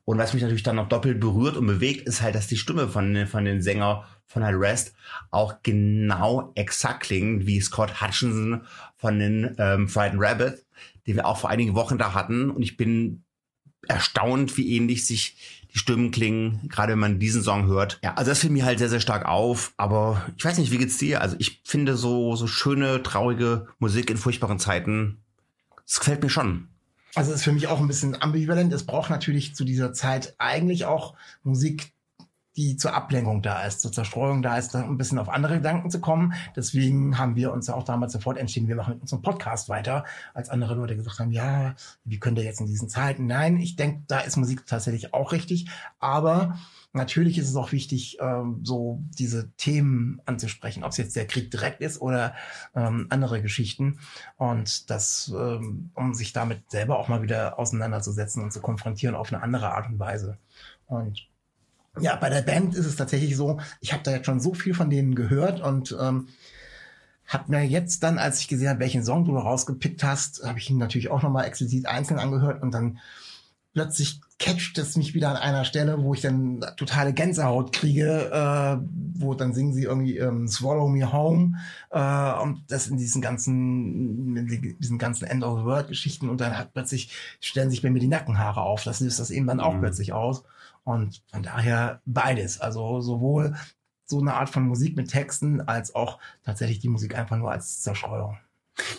Und 0.06 0.20
was 0.20 0.34
mich 0.34 0.44
natürlich 0.44 0.64
dann 0.64 0.76
noch 0.76 0.88
doppelt 0.88 1.20
berührt 1.20 1.58
und 1.58 1.66
bewegt, 1.66 2.08
ist 2.08 2.22
halt, 2.22 2.36
dass 2.36 2.48
die 2.48 2.58
Stimme 2.58 2.88
von, 2.88 3.26
von 3.28 3.44
den 3.44 3.62
Sänger 3.62 4.06
von 4.28 4.44
Halt 4.44 4.60
Rest 4.60 4.94
auch 5.32 5.56
genau 5.64 6.52
exakt 6.56 7.04
klingt 7.04 7.48
wie 7.48 7.60
Scott 7.60 8.02
Hutchinson 8.02 8.62
von 8.96 9.20
den 9.20 9.56
ähm, 9.58 9.88
Frightened 9.88 10.22
Rabbit, 10.22 10.66
den 11.08 11.16
wir 11.16 11.26
auch 11.26 11.40
vor 11.40 11.50
einigen 11.50 11.76
Wochen 11.76 11.98
da 11.98 12.14
hatten. 12.14 12.52
Und 12.52 12.62
ich 12.62 12.78
bin 12.78 13.24
erstaunt, 13.88 14.58
wie 14.58 14.76
ähnlich 14.76 15.06
sich 15.06 15.66
die 15.74 15.80
Stimmen 15.80 16.12
klingen, 16.12 16.68
gerade 16.70 16.94
wenn 16.94 17.00
man 17.00 17.20
diesen 17.20 17.44
Song 17.44 17.68
hört. 17.68 18.00
Ja, 18.04 18.14
also 18.14 18.32
das 18.32 18.40
fiel 18.40 18.50
mir 18.50 18.66
halt 18.66 18.80
sehr, 18.80 18.90
sehr 18.90 19.00
stark 19.00 19.26
auf. 19.26 19.74
Aber 19.78 20.26
ich 20.38 20.46
weiß 20.46 20.58
nicht, 20.58 20.72
wie 20.72 20.78
geht's 20.78 20.98
dir? 20.98 21.22
Also 21.22 21.36
ich 21.40 21.62
finde 21.64 21.98
so, 21.98 22.36
so 22.36 22.48
schöne, 22.48 23.04
traurige 23.04 23.68
Musik 23.80 24.10
in 24.10 24.18
furchtbaren 24.18 24.60
Zeiten, 24.60 25.20
das 25.86 26.00
gefällt 26.00 26.24
mir 26.24 26.30
schon. 26.30 26.70
Also 27.16 27.32
ist 27.32 27.44
für 27.44 27.54
mich 27.54 27.68
auch 27.68 27.80
ein 27.80 27.88
bisschen 27.88 28.22
ambivalent. 28.22 28.74
Es 28.74 28.86
braucht 28.86 29.10
natürlich 29.10 29.56
zu 29.56 29.64
dieser 29.64 29.94
Zeit 29.94 30.36
eigentlich 30.38 30.86
auch 30.86 31.16
Musik, 31.44 31.94
die 32.58 32.78
zur 32.78 32.94
Ablenkung 32.94 33.42
da 33.42 33.64
ist, 33.64 33.82
zur 33.82 33.92
Zerstreuung 33.92 34.42
da 34.42 34.58
ist, 34.58 34.76
ein 34.76 34.98
bisschen 34.98 35.20
auf 35.20 35.30
andere 35.30 35.56
Gedanken 35.56 35.90
zu 35.90 36.00
kommen. 36.00 36.34
Deswegen 36.56 37.18
haben 37.18 37.36
wir 37.36 37.52
uns 37.52 37.68
ja 37.68 37.74
auch 37.74 37.84
damals 37.84 38.14
sofort 38.14 38.38
entschieden, 38.38 38.68
wir 38.68 38.76
machen 38.76 38.94
mit 38.94 39.02
unserem 39.02 39.22
Podcast 39.22 39.68
weiter, 39.68 40.06
als 40.34 40.50
andere 40.50 40.76
Leute 40.76 40.96
gesagt 40.96 41.20
haben, 41.20 41.32
ja, 41.32 41.76
wie 42.04 42.20
könnt 42.20 42.38
ihr 42.38 42.44
jetzt 42.44 42.62
in 42.62 42.68
diesen 42.68 42.90
Zeiten? 42.90 43.26
Nein, 43.26 43.58
ich 43.58 43.76
denke, 43.76 44.04
da 44.08 44.20
ist 44.20 44.38
Musik 44.38 44.66
tatsächlich 44.66 45.14
auch 45.14 45.32
richtig. 45.32 45.70
Aber 46.00 46.58
natürlich 46.94 47.38
ist 47.38 47.50
es 47.50 47.56
auch 47.56 47.72
wichtig, 47.72 48.18
ähm, 48.22 48.62
so 48.64 49.04
diese 49.18 49.52
Themen 49.58 50.22
anzusprechen, 50.26 50.84
ob 50.84 50.92
es 50.92 50.98
jetzt 50.98 51.16
der 51.16 51.28
Krieg 51.28 51.52
direkt 51.52 51.82
ist 51.82 52.02
oder 52.02 52.34
ähm, 52.74 53.08
andere 53.10 53.42
Geschichten. 53.42 54.00
Und 54.38 54.90
das, 54.90 55.32
ähm, 55.36 55.92
um 55.94 56.14
sich 56.14 56.32
damit 56.32 56.72
selber 56.72 56.98
auch 57.00 57.10
mal 57.10 57.22
wieder 57.22 57.60
auseinanderzusetzen 57.60 58.44
und 58.44 58.52
zu 58.52 58.62
konfrontieren 58.62 59.16
auf 59.16 59.32
eine 59.32 59.44
andere 59.44 59.74
Art 59.74 59.90
und 59.90 60.00
Weise. 60.00 60.38
Und 60.88 61.28
ja, 62.00 62.16
bei 62.16 62.30
der 62.30 62.42
Band 62.42 62.76
ist 62.76 62.86
es 62.86 62.96
tatsächlich 62.96 63.36
so, 63.36 63.60
ich 63.82 63.94
habe 63.94 64.04
da 64.04 64.12
jetzt 64.12 64.26
schon 64.26 64.40
so 64.40 64.54
viel 64.54 64.74
von 64.74 64.90
denen 64.90 65.16
gehört 65.16 65.62
und 65.62 65.96
ähm, 66.00 66.28
habe 67.28 67.52
mir 67.52 67.64
jetzt 67.66 68.04
dann, 68.04 68.20
als 68.20 68.40
ich 68.40 68.48
gesehen 68.48 68.70
habe, 68.70 68.80
welchen 68.80 69.04
Song 69.04 69.26
du 69.26 69.38
rausgepickt 69.38 70.04
hast, 70.04 70.44
habe 70.44 70.60
ich 70.60 70.70
ihn 70.70 70.78
natürlich 70.78 71.10
auch 71.10 71.24
nochmal 71.24 71.46
explizit 71.46 71.88
einzeln 71.88 72.20
angehört 72.20 72.62
und 72.62 72.72
dann 72.72 73.00
plötzlich 73.74 74.22
catcht 74.40 74.78
es 74.78 74.96
mich 74.96 75.14
wieder 75.14 75.30
an 75.30 75.38
einer 75.38 75.66
Stelle, 75.66 76.02
wo 76.02 76.14
ich 76.14 76.22
dann 76.22 76.66
totale 76.78 77.14
Gänsehaut 77.14 77.74
kriege, 77.74 78.30
äh, 78.32 78.78
wo 79.16 79.34
dann 79.34 79.54
singen 79.54 79.74
sie 79.74 79.84
irgendwie 79.84 80.18
ähm, 80.18 80.48
Swallow 80.48 80.88
Me 80.88 81.12
Home 81.12 81.58
äh, 81.90 82.42
und 82.42 82.64
das 82.70 82.88
in 82.88 82.98
diesen 82.98 83.22
ganzen, 83.22 84.38
in 84.38 84.78
diesen 84.80 84.98
ganzen 84.98 85.26
End 85.26 85.44
of 85.44 85.60
the 85.60 85.66
World 85.66 85.88
Geschichten 85.90 86.30
und 86.30 86.42
dann 86.42 86.58
hat 86.58 86.74
plötzlich 86.74 87.12
stellen 87.42 87.70
sich 87.70 87.82
bei 87.82 87.90
mir 87.90 88.00
die 88.00 88.08
Nackenhaare 88.08 88.62
auf. 88.62 88.84
Das 88.84 89.00
löst 89.00 89.20
das 89.20 89.30
eben 89.30 89.48
dann 89.48 89.60
auch 89.60 89.74
Mhm. 89.74 89.80
plötzlich 89.82 90.14
aus 90.14 90.44
und 90.86 91.22
von 91.32 91.44
daher 91.44 92.02
beides, 92.06 92.62
also 92.62 93.02
sowohl 93.02 93.56
so 94.06 94.20
eine 94.20 94.36
Art 94.36 94.50
von 94.50 94.68
Musik 94.68 94.96
mit 94.96 95.10
Texten 95.10 95.62
als 95.62 95.94
auch 95.96 96.20
tatsächlich 96.44 96.80
die 96.80 96.90
Musik 96.90 97.18
einfach 97.18 97.38
nur 97.38 97.52
als 97.52 97.82
Zerstreuung. 97.82 98.38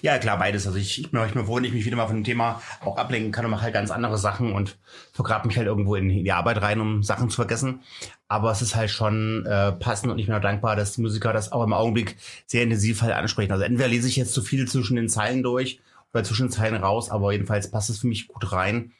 Ja, 0.01 0.19
klar, 0.19 0.39
beides. 0.39 0.67
Also 0.67 0.79
ich, 0.79 1.01
ich 1.01 1.11
bin 1.11 1.21
bin 1.21 1.45
froh, 1.45 1.57
wenn 1.57 1.65
ich 1.65 1.73
mich 1.73 1.85
wieder 1.85 1.97
mal 1.97 2.07
von 2.07 2.17
dem 2.17 2.25
Thema 2.25 2.63
auch 2.81 2.97
ablenken 2.97 3.31
kann 3.31 3.45
und 3.45 3.51
mache 3.51 3.65
halt 3.65 3.75
ganz 3.75 3.91
andere 3.91 4.17
Sachen 4.17 4.53
und 4.53 4.79
vergrab 5.13 5.45
mich 5.45 5.57
halt 5.59 5.67
irgendwo 5.67 5.95
in 5.95 6.09
die 6.09 6.33
Arbeit 6.33 6.63
rein, 6.63 6.81
um 6.81 7.03
Sachen 7.03 7.29
zu 7.29 7.37
vergessen. 7.37 7.83
Aber 8.27 8.51
es 8.51 8.63
ist 8.63 8.75
halt 8.75 8.91
schon 8.91 9.45
äh, 9.47 9.73
passend 9.73 10.11
und 10.11 10.19
ich 10.19 10.27
bin 10.27 10.35
auch 10.35 10.41
dankbar, 10.41 10.77
dass 10.77 10.95
die 10.95 11.03
Musiker 11.03 11.33
das 11.33 11.53
auch 11.53 11.63
im 11.63 11.75
Augenblick 11.75 12.17
sehr 12.47 12.63
intensiv 12.63 13.03
halt 13.03 13.13
ansprechen. 13.13 13.53
Also 13.53 13.65
entweder 13.65 13.89
lese 13.89 14.09
ich 14.09 14.17
jetzt 14.17 14.33
zu 14.33 14.43
viel 14.43 14.67
zwischen 14.67 14.97
den 14.97 15.11
Zeilen 15.11 15.43
durch 15.43 15.81
oder 16.13 16.25
zwischen 16.25 16.47
den 16.47 16.53
Zeilen 16.53 16.83
raus, 16.83 17.11
aber 17.11 17.33
jedenfalls 17.33 17.71
passt 17.71 17.91
es 17.91 17.99
für 17.99 18.07
mich 18.07 18.29
gut 18.29 18.53
rein. 18.53 18.93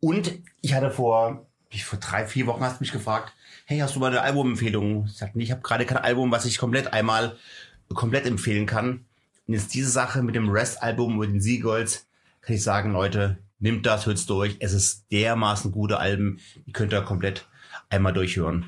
Und 0.00 0.40
ich 0.60 0.74
hatte 0.74 0.90
vor, 0.90 1.47
wie 1.70 1.80
vor 1.80 1.98
drei, 1.98 2.26
vier 2.26 2.46
Wochen 2.46 2.62
hast 2.62 2.80
du 2.80 2.84
mich 2.84 2.92
gefragt, 2.92 3.32
hey, 3.66 3.78
hast 3.78 3.94
du 3.94 4.00
mal 4.00 4.08
eine 4.08 4.22
Albumempfehlung? 4.22 5.06
Ich 5.06 5.16
sagte, 5.16 5.36
nee, 5.36 5.44
ich 5.44 5.50
habe 5.50 5.60
gerade 5.60 5.84
kein 5.84 5.98
Album, 5.98 6.30
was 6.30 6.44
ich 6.44 6.58
komplett 6.58 6.92
einmal 6.92 7.36
komplett 7.88 8.26
empfehlen 8.26 8.66
kann. 8.66 9.04
Und 9.46 9.54
jetzt 9.54 9.74
diese 9.74 9.90
Sache 9.90 10.22
mit 10.22 10.34
dem 10.34 10.48
Rest-Album 10.48 11.16
über 11.16 11.26
den 11.26 11.40
Seagulls, 11.40 12.06
kann 12.40 12.56
ich 12.56 12.62
sagen, 12.62 12.92
Leute, 12.92 13.38
nimmt 13.58 13.86
das, 13.86 14.06
hört's 14.06 14.26
durch. 14.26 14.56
Es 14.60 14.72
ist 14.72 15.06
dermaßen 15.10 15.72
gute 15.72 15.98
Alben, 15.98 16.38
die 16.66 16.72
könnt 16.72 16.92
ihr 16.92 17.02
komplett 17.02 17.46
einmal 17.90 18.12
durchhören. 18.12 18.66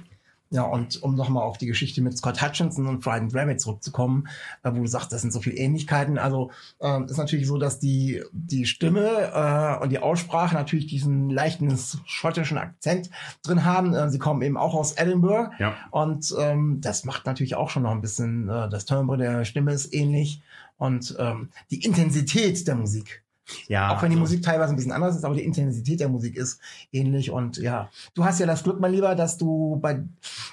Ja, 0.52 0.64
und 0.64 1.00
um 1.00 1.14
nochmal 1.14 1.44
auf 1.44 1.58
die 1.58 1.66
Geschichte 1.66 2.02
mit 2.02 2.18
Scott 2.18 2.42
Hutchinson 2.42 2.88
und 2.88 3.04
Frightened 3.04 3.32
Rabbit 3.32 3.60
zurückzukommen, 3.60 4.26
äh, 4.64 4.70
wo 4.72 4.80
du 4.80 4.86
sagst, 4.88 5.12
das 5.12 5.20
sind 5.20 5.32
so 5.32 5.40
viele 5.40 5.56
Ähnlichkeiten. 5.56 6.18
Also 6.18 6.50
ähm, 6.80 7.04
ist 7.04 7.18
natürlich 7.18 7.46
so, 7.46 7.56
dass 7.56 7.78
die, 7.78 8.24
die 8.32 8.66
Stimme 8.66 9.30
äh, 9.32 9.80
und 9.80 9.90
die 9.90 10.00
Aussprache 10.00 10.56
natürlich 10.56 10.88
diesen 10.88 11.30
leichten 11.30 11.78
schottischen 12.04 12.58
Akzent 12.58 13.10
drin 13.44 13.64
haben. 13.64 13.94
Äh, 13.94 14.10
sie 14.10 14.18
kommen 14.18 14.42
eben 14.42 14.56
auch 14.56 14.74
aus 14.74 14.92
Edinburgh. 14.92 15.52
Ja. 15.60 15.76
Und 15.92 16.34
ähm, 16.36 16.80
das 16.80 17.04
macht 17.04 17.26
natürlich 17.26 17.54
auch 17.54 17.70
schon 17.70 17.84
noch 17.84 17.92
ein 17.92 18.00
bisschen, 18.00 18.48
äh, 18.48 18.68
das 18.68 18.86
Timbre 18.86 19.18
der 19.18 19.44
Stimme 19.44 19.72
ist 19.72 19.94
ähnlich. 19.94 20.42
Und 20.78 21.14
ähm, 21.20 21.50
die 21.70 21.84
Intensität 21.84 22.66
der 22.66 22.74
Musik 22.74 23.22
Ja. 23.68 23.94
auch 23.94 24.02
wenn 24.02 24.10
die 24.10 24.16
also- 24.16 24.20
Musik 24.20 24.42
teilweise 24.42 24.72
ein 24.72 24.76
bisschen 24.76 24.92
anders 24.92 25.16
ist, 25.16 25.24
aber 25.24 25.34
die 25.34 25.44
Intensität 25.44 26.00
der 26.00 26.08
Musik 26.08 26.36
ist 26.36 26.60
ähnlich. 26.92 27.30
Und 27.30 27.56
ja, 27.58 27.90
du 28.14 28.24
hast 28.24 28.40
ja 28.40 28.46
das 28.46 28.62
Glück, 28.62 28.80
mein 28.80 28.92
Lieber, 28.92 29.14
dass 29.14 29.38
du 29.38 29.78
bei 29.80 30.02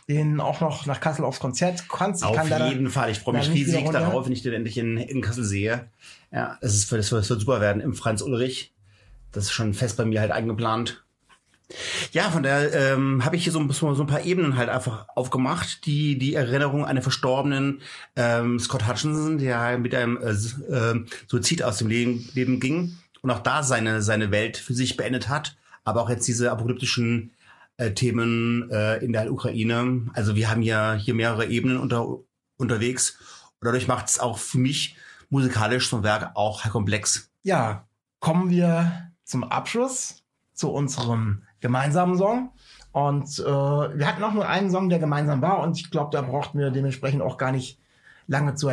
denen 0.08 0.40
auch 0.40 0.62
noch 0.62 0.86
nach 0.86 1.00
Kassel 1.00 1.26
aufs 1.26 1.40
Konzert 1.40 1.88
kannst. 1.90 2.22
Ich 2.22 2.28
Auf 2.28 2.36
kann 2.36 2.70
jeden 2.70 2.90
Fall. 2.90 3.12
Ich 3.12 3.20
freue 3.20 3.36
mich 3.36 3.50
riesig 3.50 3.90
darauf, 3.90 4.26
wenn 4.26 4.34
ich 4.34 4.44
den 4.44 4.54
endlich 4.54 4.78
in, 4.78 4.98
in 4.98 5.22
Kassel 5.22 5.44
sehe. 5.44 5.88
Ja, 6.32 6.58
das, 6.62 6.76
ist, 6.76 6.92
das 6.92 7.12
wird 7.12 7.26
super 7.26 7.62
werden 7.62 7.82
im 7.82 7.94
Franz 7.94 8.22
Ulrich. 8.22 8.74
Das 9.32 9.46
ist 9.46 9.52
schon 9.52 9.74
fest 9.74 9.98
bei 9.98 10.06
mir 10.06 10.22
halt 10.22 10.32
eingeplant. 10.32 11.04
Ja, 12.12 12.32
von 12.32 12.44
der 12.44 12.74
ähm, 12.74 13.26
habe 13.26 13.36
ich 13.36 13.44
hier 13.44 13.52
so 13.52 13.68
so 13.72 13.90
ein 14.02 14.08
paar 14.08 14.24
Ebenen 14.24 14.56
halt 14.56 14.70
einfach 14.70 15.08
aufgemacht. 15.16 15.86
Die, 15.86 16.18
die 16.18 16.34
Erinnerung 16.34 16.86
an 16.86 16.96
den 16.96 17.04
verstorbenen 17.04 17.82
ähm, 18.16 18.60
Scott 18.60 18.88
Hutchinson, 18.88 19.38
der 19.38 19.78
mit 19.78 19.94
einem 19.94 20.18
äh, 20.18 20.32
äh, 20.32 21.06
Suizid 21.28 21.64
aus 21.64 21.78
dem 21.78 21.90
Leben, 21.90 22.30
Leben 22.34 22.60
ging 22.60 22.98
und 23.22 23.32
auch 23.32 23.40
da 23.40 23.64
seine, 23.64 24.02
seine 24.02 24.32
Welt 24.32 24.58
für 24.58 24.74
sich 24.74 24.96
beendet 24.96 25.28
hat. 25.28 25.58
Aber 25.84 26.02
auch 26.02 26.10
jetzt 26.10 26.28
diese 26.28 26.52
apokalyptischen 26.52 27.32
äh, 27.78 27.92
Themen 27.92 28.70
äh, 28.72 28.98
in 28.98 29.14
der 29.14 29.32
Ukraine. 29.32 30.08
Also 30.14 30.36
wir 30.36 30.50
haben 30.50 30.62
ja 30.62 30.94
hier 30.94 31.14
mehrere 31.14 31.48
Ebenen 31.48 31.78
unter, 31.78 32.20
unterwegs. 32.58 33.18
Und 33.60 33.66
dadurch 33.66 33.88
macht 33.88 34.08
es 34.08 34.20
auch 34.20 34.38
für 34.38 34.58
mich 34.58 34.96
musikalisch 35.30 35.92
ein 35.94 36.04
Werk 36.04 36.32
auch 36.36 36.64
komplex. 36.70 37.30
Ja, 37.44 37.88
kommen 38.20 38.50
wir 38.50 39.12
zum 39.26 39.44
Abschluss 39.44 40.24
zu 40.54 40.72
unserem 40.72 41.44
gemeinsamen 41.60 42.18
Song. 42.18 42.52
Und 42.92 43.40
äh, 43.40 43.44
wir 43.46 44.08
hatten 44.08 44.24
auch 44.24 44.34
nur 44.34 44.48
einen 44.48 44.72
Song, 44.72 44.90
der 44.90 45.00
gemeinsam 45.00 45.42
war. 45.42 45.60
Und 45.60 45.78
ich 45.78 45.92
glaube, 45.92 46.10
da 46.12 46.22
brauchten 46.22 46.58
wir 46.60 46.72
dementsprechend 46.72 47.22
auch 47.22 47.38
gar 47.38 47.52
nicht 47.52 47.80
lange 48.28 48.56
zu, 48.56 48.70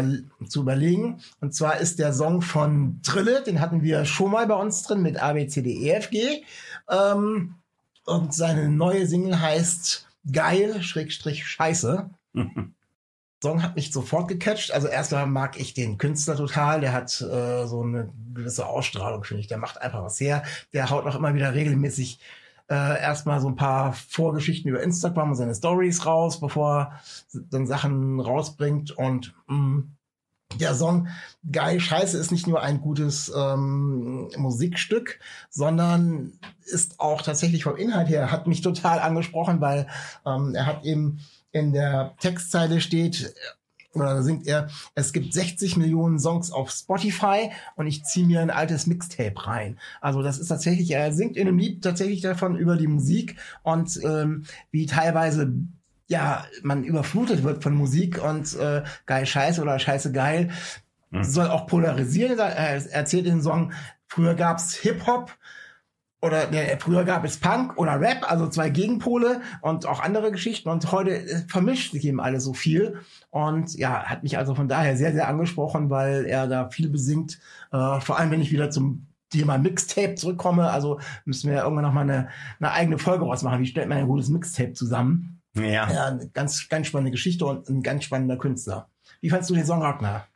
zu 0.48 0.62
überlegen. 0.62 1.20
Und 1.40 1.54
zwar 1.54 1.78
ist 1.78 1.98
der 1.98 2.12
Song 2.12 2.42
von 2.42 3.00
Trille, 3.02 3.42
den 3.42 3.60
hatten 3.60 3.82
wir 3.82 4.04
schon 4.04 4.30
mal 4.30 4.46
bei 4.46 4.54
uns 4.54 4.82
drin 4.82 5.02
mit 5.02 5.22
A, 5.22 5.32
B, 5.32 5.46
C, 5.46 5.62
D, 5.62 5.70
E, 5.70 5.90
F, 5.90 6.10
G. 6.10 6.42
Ähm, 6.90 7.54
und 8.04 8.34
seine 8.34 8.68
neue 8.68 9.06
Single 9.06 9.40
heißt 9.40 10.08
Geil, 10.32 10.82
Schrägstrich, 10.82 11.46
Scheiße. 11.46 12.08
Song 13.42 13.62
hat 13.62 13.76
mich 13.76 13.92
sofort 13.92 14.28
gecatcht. 14.28 14.72
Also 14.72 14.88
erstmal 14.88 15.26
mag 15.26 15.60
ich 15.60 15.74
den 15.74 15.98
Künstler 15.98 16.34
total. 16.34 16.80
Der 16.80 16.94
hat 16.94 17.20
äh, 17.20 17.66
so 17.66 17.82
eine 17.82 18.10
gewisse 18.32 18.66
Ausstrahlung, 18.66 19.22
finde 19.22 19.42
ich. 19.42 19.48
Der 19.48 19.58
macht 19.58 19.82
einfach 19.82 20.02
was 20.02 20.18
her. 20.18 20.44
Der 20.72 20.88
haut 20.88 21.04
auch 21.04 21.14
immer 21.14 21.34
wieder 21.34 21.52
regelmäßig 21.52 22.20
äh, 22.68 23.00
erstmal 23.00 23.40
so 23.40 23.48
ein 23.48 23.56
paar 23.56 23.92
Vorgeschichten 23.92 24.70
über 24.70 24.82
Instagram 24.82 25.30
und 25.30 25.36
seine 25.36 25.54
Stories 25.54 26.06
raus, 26.06 26.40
bevor 26.40 26.74
er 26.74 27.00
dann 27.50 27.66
Sachen 27.66 28.20
rausbringt. 28.20 28.92
Und 28.92 29.34
mh, 29.46 29.84
der 30.60 30.74
Song 30.74 31.08
Geil 31.50 31.80
Scheiße 31.80 32.16
ist 32.16 32.32
nicht 32.32 32.46
nur 32.46 32.62
ein 32.62 32.80
gutes 32.80 33.32
ähm, 33.36 34.30
Musikstück, 34.36 35.18
sondern 35.50 36.32
ist 36.64 37.00
auch 37.00 37.22
tatsächlich 37.22 37.64
vom 37.64 37.76
Inhalt 37.76 38.08
her, 38.08 38.30
hat 38.30 38.46
mich 38.46 38.62
total 38.62 39.00
angesprochen, 39.00 39.60
weil 39.60 39.86
ähm, 40.24 40.54
er 40.54 40.66
hat 40.66 40.84
eben 40.84 41.20
in 41.50 41.72
der 41.72 42.14
Textzeile 42.18 42.80
steht, 42.80 43.34
oder 43.94 44.14
da 44.14 44.22
singt 44.22 44.46
er, 44.46 44.68
es 44.94 45.12
gibt 45.12 45.32
60 45.32 45.76
Millionen 45.76 46.18
Songs 46.18 46.50
auf 46.50 46.70
Spotify 46.70 47.50
und 47.76 47.86
ich 47.86 48.04
ziehe 48.04 48.26
mir 48.26 48.40
ein 48.40 48.50
altes 48.50 48.86
Mixtape 48.86 49.46
rein. 49.46 49.78
Also 50.00 50.22
das 50.22 50.38
ist 50.38 50.48
tatsächlich, 50.48 50.90
er 50.90 51.12
singt 51.12 51.36
in 51.36 51.48
einem 51.48 51.58
Lied 51.58 51.82
tatsächlich 51.82 52.20
davon 52.20 52.56
über 52.56 52.76
die 52.76 52.88
Musik 52.88 53.36
und 53.62 54.00
ähm, 54.04 54.44
wie 54.70 54.86
teilweise 54.86 55.52
ja, 56.06 56.44
man 56.62 56.84
überflutet 56.84 57.42
wird 57.44 57.62
von 57.62 57.74
Musik 57.74 58.22
und 58.22 58.54
äh, 58.56 58.82
geil 59.06 59.24
scheiße 59.24 59.62
oder 59.62 59.78
scheiße 59.78 60.12
geil 60.12 60.50
soll 61.22 61.48
auch 61.48 61.66
polarisieren. 61.66 62.38
Er 62.38 62.92
erzählt 62.92 63.26
in 63.26 63.36
dem 63.36 63.42
Song, 63.42 63.72
früher 64.06 64.34
gab's 64.34 64.74
Hip-Hop 64.74 65.30
oder 66.24 66.50
ne, 66.50 66.76
früher 66.80 67.04
gab 67.04 67.24
es 67.24 67.38
Punk 67.38 67.76
oder 67.76 68.00
Rap, 68.00 68.30
also 68.30 68.48
zwei 68.48 68.70
Gegenpole 68.70 69.42
und 69.60 69.86
auch 69.86 70.00
andere 70.00 70.32
Geschichten 70.32 70.68
und 70.68 70.90
heute 70.90 71.10
äh, 71.10 71.44
vermischt 71.48 71.92
sich 71.92 72.04
eben 72.06 72.20
alles 72.20 72.44
so 72.44 72.54
viel 72.54 73.00
und 73.30 73.74
ja, 73.74 74.04
hat 74.04 74.22
mich 74.22 74.38
also 74.38 74.54
von 74.54 74.68
daher 74.68 74.96
sehr, 74.96 75.12
sehr 75.12 75.28
angesprochen, 75.28 75.90
weil 75.90 76.24
er 76.24 76.48
da 76.48 76.68
viel 76.70 76.88
besingt, 76.88 77.38
äh, 77.72 78.00
vor 78.00 78.18
allem 78.18 78.30
wenn 78.30 78.40
ich 78.40 78.52
wieder 78.52 78.70
zum 78.70 79.06
Thema 79.30 79.58
Mixtape 79.58 80.14
zurückkomme, 80.14 80.70
also 80.70 81.00
müssen 81.24 81.50
wir 81.50 81.56
ja 81.56 81.62
irgendwann 81.64 81.84
nochmal 81.84 82.04
eine, 82.04 82.28
eine 82.60 82.72
eigene 82.72 82.98
Folge 82.98 83.24
rausmachen, 83.24 83.60
wie 83.60 83.66
stellt 83.66 83.88
man 83.88 83.98
ein 83.98 84.06
gutes 84.06 84.28
Mixtape 84.28 84.72
zusammen. 84.72 85.40
Ja. 85.54 85.90
Ja, 85.90 86.06
eine 86.06 86.28
ganz, 86.28 86.68
ganz 86.68 86.86
spannende 86.86 87.10
Geschichte 87.10 87.44
und 87.44 87.68
ein 87.68 87.82
ganz 87.82 88.04
spannender 88.04 88.36
Künstler. 88.36 88.88
Wie 89.20 89.30
fandst 89.30 89.50
du 89.50 89.54
den 89.54 89.64
Song 89.64 89.82
Ragnar? 89.82 90.26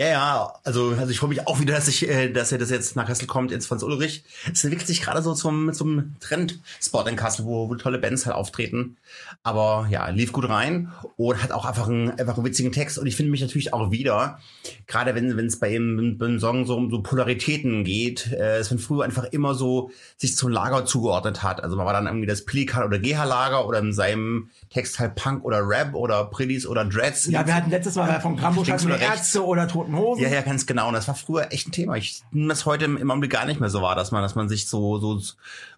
Ja, 0.00 0.06
ja, 0.06 0.52
also, 0.62 0.94
also 0.96 1.10
ich 1.10 1.18
freue 1.18 1.30
mich 1.30 1.48
auch 1.48 1.58
wieder, 1.58 1.74
dass 1.74 1.88
ich, 1.88 2.08
äh, 2.08 2.30
dass 2.30 2.52
er 2.52 2.58
das 2.58 2.70
jetzt 2.70 2.94
nach 2.94 3.08
Kassel 3.08 3.26
kommt, 3.26 3.50
jetzt 3.50 3.66
Franz 3.66 3.82
Ulrich. 3.82 4.22
Es 4.52 4.62
entwickelt 4.62 4.86
sich 4.86 5.02
gerade 5.02 5.22
so 5.22 5.34
zum, 5.34 5.72
zum 5.72 6.14
Trendspot 6.20 7.08
in 7.08 7.16
Kassel, 7.16 7.46
wo, 7.46 7.68
wo 7.68 7.74
tolle 7.74 7.98
Bands 7.98 8.24
halt 8.24 8.36
auftreten. 8.36 8.96
Aber 9.42 9.88
ja, 9.90 10.08
lief 10.10 10.30
gut 10.30 10.48
rein 10.48 10.92
und 11.16 11.42
hat 11.42 11.50
auch 11.50 11.64
einfach 11.64 11.88
einen, 11.88 12.10
einfach 12.10 12.36
einen 12.36 12.46
witzigen 12.46 12.70
Text. 12.70 12.96
Und 12.96 13.08
ich 13.08 13.16
finde 13.16 13.32
mich 13.32 13.40
natürlich 13.40 13.74
auch 13.74 13.90
wieder, 13.90 14.38
gerade 14.86 15.16
wenn 15.16 15.36
wenn 15.36 15.46
es 15.46 15.58
bei 15.58 15.74
ihm 15.74 16.16
bei 16.16 16.26
einem 16.26 16.38
Song 16.38 16.64
so 16.64 16.76
um 16.76 16.90
so 16.90 17.02
Polaritäten 17.02 17.82
geht, 17.82 18.30
äh, 18.30 18.58
es 18.58 18.70
man 18.70 18.78
früher 18.78 19.02
einfach 19.02 19.24
immer 19.24 19.56
so 19.56 19.90
sich 20.16 20.36
zum 20.36 20.52
Lager 20.52 20.86
zugeordnet 20.86 21.42
hat. 21.42 21.60
Also 21.64 21.76
man 21.76 21.86
war 21.86 21.92
dann 21.92 22.06
irgendwie 22.06 22.28
das 22.28 22.44
Pelikan- 22.44 22.84
oder 22.84 23.00
GH-Lager 23.00 23.66
oder 23.66 23.80
in 23.80 23.92
seinem 23.92 24.50
Text 24.70 25.00
halt 25.00 25.16
Punk 25.16 25.44
oder 25.44 25.68
Rap 25.68 25.94
oder 25.94 26.24
Prillis 26.26 26.68
oder 26.68 26.84
Dreads. 26.84 27.26
Ja, 27.26 27.44
wir 27.44 27.54
hatten 27.56 27.70
letztes 27.70 27.96
Mal 27.96 28.20
von 28.20 28.40
hatten 28.40 28.54
wir 28.54 28.62
oder 28.62 29.00
rechts. 29.00 29.08
Ärzte 29.08 29.44
oder 29.44 29.66
Toten 29.66 29.87
Hosen. 29.96 30.22
Ja, 30.22 30.28
ja, 30.28 30.40
ganz 30.42 30.66
genau. 30.66 30.88
Und 30.88 30.94
das 30.94 31.08
war 31.08 31.14
früher 31.14 31.52
echt 31.52 31.68
ein 31.68 31.72
Thema. 31.72 31.96
Ich 31.96 32.22
das 32.32 32.66
heute 32.66 32.84
im 32.86 33.10
Augenblick 33.10 33.32
gar 33.32 33.46
nicht 33.46 33.60
mehr 33.60 33.70
so 33.70 33.82
wahr, 33.82 33.94
dass 33.94 34.10
man, 34.10 34.22
dass 34.22 34.34
man 34.34 34.48
sich 34.48 34.68
so, 34.68 34.98
so, 34.98 35.20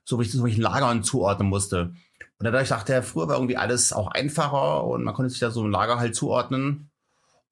so 0.05 0.17
richtig 0.17 0.39
so 0.39 0.45
welchen 0.45 0.63
Lagern 0.63 1.03
zuordnen 1.03 1.49
musste. 1.49 1.93
Und 2.39 2.45
dadurch 2.45 2.69
dachte 2.69 2.95
er, 2.95 3.03
früher 3.03 3.29
war 3.29 3.37
irgendwie 3.37 3.57
alles 3.57 3.93
auch 3.93 4.09
einfacher 4.09 4.85
und 4.85 5.05
man 5.05 5.15
konnte 5.15 5.31
sich 5.31 5.41
da 5.41 5.51
so 5.51 5.63
ein 5.63 5.71
Lager 5.71 5.99
halt 5.99 6.15
zuordnen. 6.15 6.89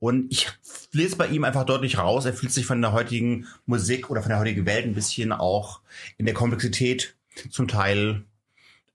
Und 0.01 0.33
ich 0.33 0.49
lese 0.93 1.17
bei 1.17 1.27
ihm 1.27 1.45
einfach 1.45 1.65
deutlich 1.65 1.99
raus. 1.99 2.25
Er 2.25 2.33
fühlt 2.33 2.53
sich 2.53 2.67
von 2.67 2.81
der 2.81 2.93
heutigen 2.93 3.47
Musik 3.67 4.11
oder 4.11 4.23
von 4.23 4.31
der 4.31 4.39
heutigen 4.39 4.65
Welt 4.65 4.87
ein 4.87 4.95
bisschen 4.95 5.33
auch 5.33 5.81
in 6.17 6.25
der 6.25 6.35
Komplexität 6.35 7.17
zum 7.51 7.69
Teil 7.69 8.25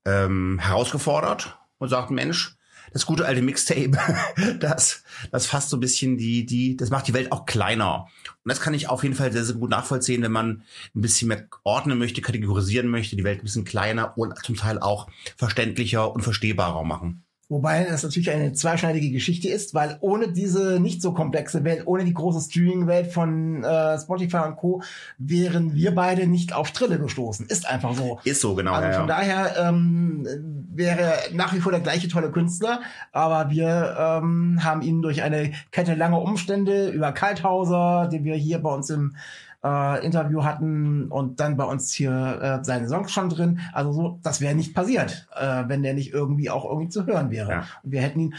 ähm, 0.04 0.58
herausgefordert 0.58 1.58
und 1.78 1.88
sagt, 1.88 2.10
Mensch, 2.10 2.53
das 2.94 3.06
gute 3.06 3.26
alte 3.26 3.42
Mixtape, 3.42 3.90
das, 4.60 5.02
das 5.32 5.46
fasst 5.46 5.68
so 5.68 5.76
ein 5.76 5.80
bisschen 5.80 6.16
die, 6.16 6.46
die, 6.46 6.76
das 6.76 6.90
macht 6.90 7.08
die 7.08 7.12
Welt 7.12 7.32
auch 7.32 7.44
kleiner. 7.44 8.08
Und 8.44 8.48
das 8.48 8.60
kann 8.60 8.72
ich 8.72 8.88
auf 8.88 9.02
jeden 9.02 9.16
Fall 9.16 9.32
sehr, 9.32 9.44
sehr 9.44 9.56
gut 9.56 9.70
nachvollziehen, 9.70 10.22
wenn 10.22 10.32
man 10.32 10.62
ein 10.94 11.00
bisschen 11.00 11.28
mehr 11.28 11.46
ordnen 11.64 11.98
möchte, 11.98 12.22
kategorisieren 12.22 12.88
möchte, 12.88 13.16
die 13.16 13.24
Welt 13.24 13.40
ein 13.40 13.44
bisschen 13.44 13.64
kleiner 13.64 14.16
und 14.16 14.38
zum 14.44 14.54
Teil 14.54 14.78
auch 14.78 15.08
verständlicher 15.36 16.14
und 16.14 16.22
verstehbarer 16.22 16.84
machen. 16.84 17.23
Wobei 17.50 17.84
das 17.84 18.02
natürlich 18.02 18.30
eine 18.30 18.54
zweischneidige 18.54 19.10
Geschichte 19.10 19.48
ist, 19.48 19.74
weil 19.74 19.98
ohne 20.00 20.32
diese 20.32 20.80
nicht 20.80 21.02
so 21.02 21.12
komplexe 21.12 21.62
Welt, 21.62 21.82
ohne 21.86 22.04
die 22.04 22.14
große 22.14 22.40
Streaming-Welt 22.40 23.12
von 23.12 23.62
äh, 23.62 23.98
Spotify 23.98 24.38
und 24.46 24.56
Co. 24.56 24.82
wären 25.18 25.74
wir 25.74 25.94
beide 25.94 26.26
nicht 26.26 26.54
auf 26.54 26.70
Trille 26.70 26.98
gestoßen. 26.98 27.46
Ist 27.46 27.68
einfach 27.68 27.94
so. 27.94 28.18
Ist 28.24 28.40
so, 28.40 28.54
genau. 28.54 28.72
Also 28.72 28.88
ja, 28.88 28.92
von 28.94 29.08
ja. 29.08 29.16
daher 29.16 29.68
ähm, 29.68 30.26
wäre 30.72 31.12
nach 31.32 31.52
wie 31.52 31.60
vor 31.60 31.70
der 31.70 31.82
gleiche 31.82 32.08
tolle 32.08 32.30
Künstler, 32.30 32.80
aber 33.12 33.50
wir 33.50 33.94
ähm, 33.98 34.64
haben 34.64 34.80
ihn 34.80 35.02
durch 35.02 35.22
eine 35.22 35.52
Kette 35.70 35.94
langer 35.94 36.22
Umstände 36.22 36.88
über 36.88 37.12
Kalthauser, 37.12 38.08
den 38.10 38.24
wir 38.24 38.36
hier 38.36 38.58
bei 38.58 38.70
uns 38.70 38.88
im 38.88 39.16
äh, 39.64 40.04
Interview 40.04 40.44
hatten 40.44 41.10
und 41.10 41.40
dann 41.40 41.56
bei 41.56 41.64
uns 41.64 41.92
hier 41.92 42.60
äh, 42.60 42.64
seine 42.64 42.88
Songs 42.88 43.10
schon 43.10 43.30
drin. 43.30 43.60
Also 43.72 43.92
so, 43.92 44.20
das 44.22 44.40
wäre 44.40 44.54
nicht 44.54 44.74
passiert, 44.74 45.26
äh, 45.34 45.64
wenn 45.66 45.82
der 45.82 45.94
nicht 45.94 46.12
irgendwie 46.12 46.50
auch 46.50 46.64
irgendwie 46.64 46.90
zu 46.90 47.06
hören 47.06 47.30
wäre. 47.30 47.50
Ja. 47.50 47.64
Und 47.82 47.92
wir 47.92 48.02
hätten 48.02 48.20
ihn, 48.20 48.34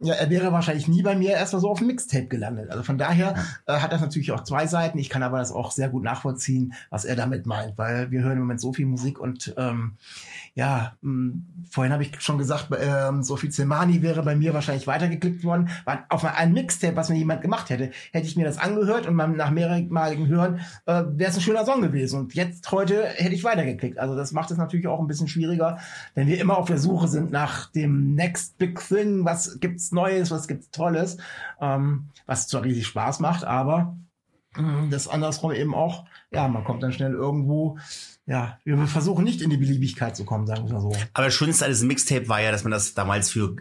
ja, 0.00 0.14
er 0.14 0.28
wäre 0.28 0.52
wahrscheinlich 0.52 0.88
nie 0.88 1.02
bei 1.02 1.16
mir 1.16 1.30
erstmal 1.30 1.62
so 1.62 1.70
auf 1.70 1.78
dem 1.78 1.86
Mixtape 1.86 2.26
gelandet. 2.26 2.70
Also 2.70 2.82
von 2.82 2.98
daher 2.98 3.34
äh, 3.66 3.78
hat 3.78 3.92
das 3.92 4.02
natürlich 4.02 4.32
auch 4.32 4.44
zwei 4.44 4.66
Seiten. 4.66 4.98
Ich 4.98 5.08
kann 5.08 5.22
aber 5.22 5.38
das 5.38 5.52
auch 5.52 5.70
sehr 5.70 5.88
gut 5.88 6.02
nachvollziehen, 6.02 6.74
was 6.90 7.06
er 7.06 7.16
damit 7.16 7.46
meint, 7.46 7.78
weil 7.78 8.10
wir 8.10 8.22
hören 8.22 8.34
im 8.34 8.40
Moment 8.40 8.60
so 8.60 8.72
viel 8.72 8.86
Musik 8.86 9.18
und 9.18 9.54
ähm, 9.56 9.94
ja, 10.58 10.96
mh, 11.02 11.34
vorhin 11.70 11.92
habe 11.92 12.02
ich 12.02 12.18
schon 12.22 12.38
gesagt, 12.38 12.68
ähm, 12.80 13.22
Sophie 13.22 13.50
Zelmani 13.50 14.00
wäre 14.00 14.22
bei 14.22 14.34
mir 14.34 14.54
wahrscheinlich 14.54 14.86
weitergeklickt 14.86 15.44
worden. 15.44 15.68
Weil 15.84 16.04
Auf 16.08 16.24
ein 16.24 16.54
Mixtape, 16.54 16.96
was 16.96 17.10
mir 17.10 17.18
jemand 17.18 17.42
gemacht 17.42 17.68
hätte, 17.68 17.90
hätte 18.10 18.26
ich 18.26 18.36
mir 18.36 18.46
das 18.46 18.56
angehört 18.56 19.06
und 19.06 19.18
beim- 19.18 19.36
nach 19.36 19.50
mehrmaligen 19.50 20.28
Hören 20.28 20.60
äh, 20.86 21.04
wäre 21.08 21.30
es 21.30 21.36
ein 21.36 21.42
schöner 21.42 21.66
Song 21.66 21.82
gewesen. 21.82 22.18
Und 22.20 22.34
jetzt 22.34 22.72
heute 22.72 23.04
hätte 23.04 23.34
ich 23.34 23.44
weitergeklickt. 23.44 23.98
Also 23.98 24.16
das 24.16 24.32
macht 24.32 24.50
es 24.50 24.56
natürlich 24.56 24.86
auch 24.88 24.98
ein 24.98 25.06
bisschen 25.06 25.28
schwieriger, 25.28 25.78
wenn 26.14 26.26
wir 26.26 26.40
immer 26.40 26.56
auf 26.56 26.68
der 26.68 26.78
Suche 26.78 27.08
sind 27.08 27.30
nach 27.30 27.70
dem 27.72 28.14
Next 28.14 28.56
Big 28.56 28.80
Thing. 28.80 29.26
Was 29.26 29.60
gibt's 29.60 29.92
Neues, 29.92 30.30
was 30.30 30.48
gibt's 30.48 30.70
Tolles, 30.70 31.18
ähm, 31.60 32.06
was 32.24 32.48
zwar 32.48 32.64
riesig 32.64 32.86
Spaß 32.86 33.20
macht, 33.20 33.44
aber 33.44 33.94
mh, 34.56 34.86
das 34.90 35.06
andersrum 35.06 35.52
eben 35.52 35.74
auch, 35.74 36.06
ja, 36.30 36.48
man 36.48 36.64
kommt 36.64 36.82
dann 36.82 36.92
schnell 36.94 37.12
irgendwo, 37.12 37.76
ja, 38.26 38.58
wir 38.64 38.86
versuchen 38.86 39.24
nicht 39.24 39.40
in 39.40 39.50
die 39.50 39.56
Beliebigkeit 39.56 40.16
zu 40.16 40.24
kommen, 40.24 40.46
sagen 40.46 40.66
wir 40.66 40.74
mal 40.74 40.80
so. 40.80 40.92
Aber 41.14 41.26
das 41.26 41.34
Schönste 41.34 41.64
an 41.64 41.70
diesem 41.70 41.88
Mixtape 41.88 42.28
war 42.28 42.40
ja, 42.40 42.50
dass 42.50 42.64
man 42.64 42.72
das 42.72 42.94
damals 42.94 43.30
für 43.30 43.56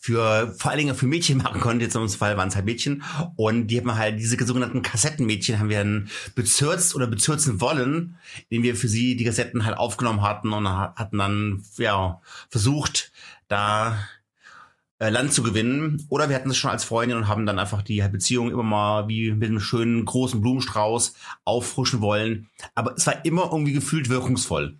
für 0.00 0.54
vor 0.56 0.70
allen 0.70 0.78
Dingen 0.78 0.94
für 0.94 1.06
Mädchen 1.06 1.38
machen 1.38 1.60
konnte. 1.60 1.84
Jetzt 1.84 1.96
in 1.96 2.02
unserem 2.02 2.18
Fall 2.20 2.36
waren 2.36 2.48
es 2.48 2.54
halt 2.54 2.66
Mädchen. 2.66 3.02
Und 3.34 3.66
die 3.66 3.78
haben 3.80 3.96
halt 3.96 4.20
diese 4.20 4.36
sogenannten 4.46 4.82
Kassettenmädchen 4.82 5.58
haben 5.58 5.70
wir 5.70 5.78
dann 5.78 6.08
bezürzt 6.36 6.94
oder 6.94 7.08
bezürzen 7.08 7.60
wollen, 7.60 8.16
indem 8.48 8.62
wir 8.62 8.76
für 8.76 8.86
sie 8.88 9.16
die 9.16 9.24
Kassetten 9.24 9.64
halt 9.64 9.76
aufgenommen 9.76 10.22
hatten 10.22 10.52
und 10.52 10.68
ha- 10.68 10.94
hatten 10.96 11.18
dann 11.18 11.64
ja 11.78 12.20
versucht, 12.48 13.10
da 13.48 13.98
äh, 14.98 15.10
Land 15.10 15.32
zu 15.32 15.42
gewinnen. 15.42 16.06
Oder 16.08 16.28
wir 16.28 16.36
hatten 16.36 16.50
es 16.50 16.56
schon 16.56 16.70
als 16.70 16.84
Freundin 16.84 17.16
und 17.16 17.28
haben 17.28 17.46
dann 17.46 17.58
einfach 17.58 17.82
die 17.82 18.00
Beziehung 18.10 18.50
immer 18.50 18.62
mal 18.62 19.08
wie 19.08 19.32
mit 19.32 19.48
einem 19.48 19.60
schönen 19.60 20.04
großen 20.04 20.40
Blumenstrauß 20.40 21.14
auffrischen 21.44 22.00
wollen. 22.00 22.48
Aber 22.74 22.94
es 22.96 23.06
war 23.06 23.24
immer 23.24 23.50
irgendwie 23.52 23.72
gefühlt 23.72 24.08
wirkungsvoll. 24.08 24.76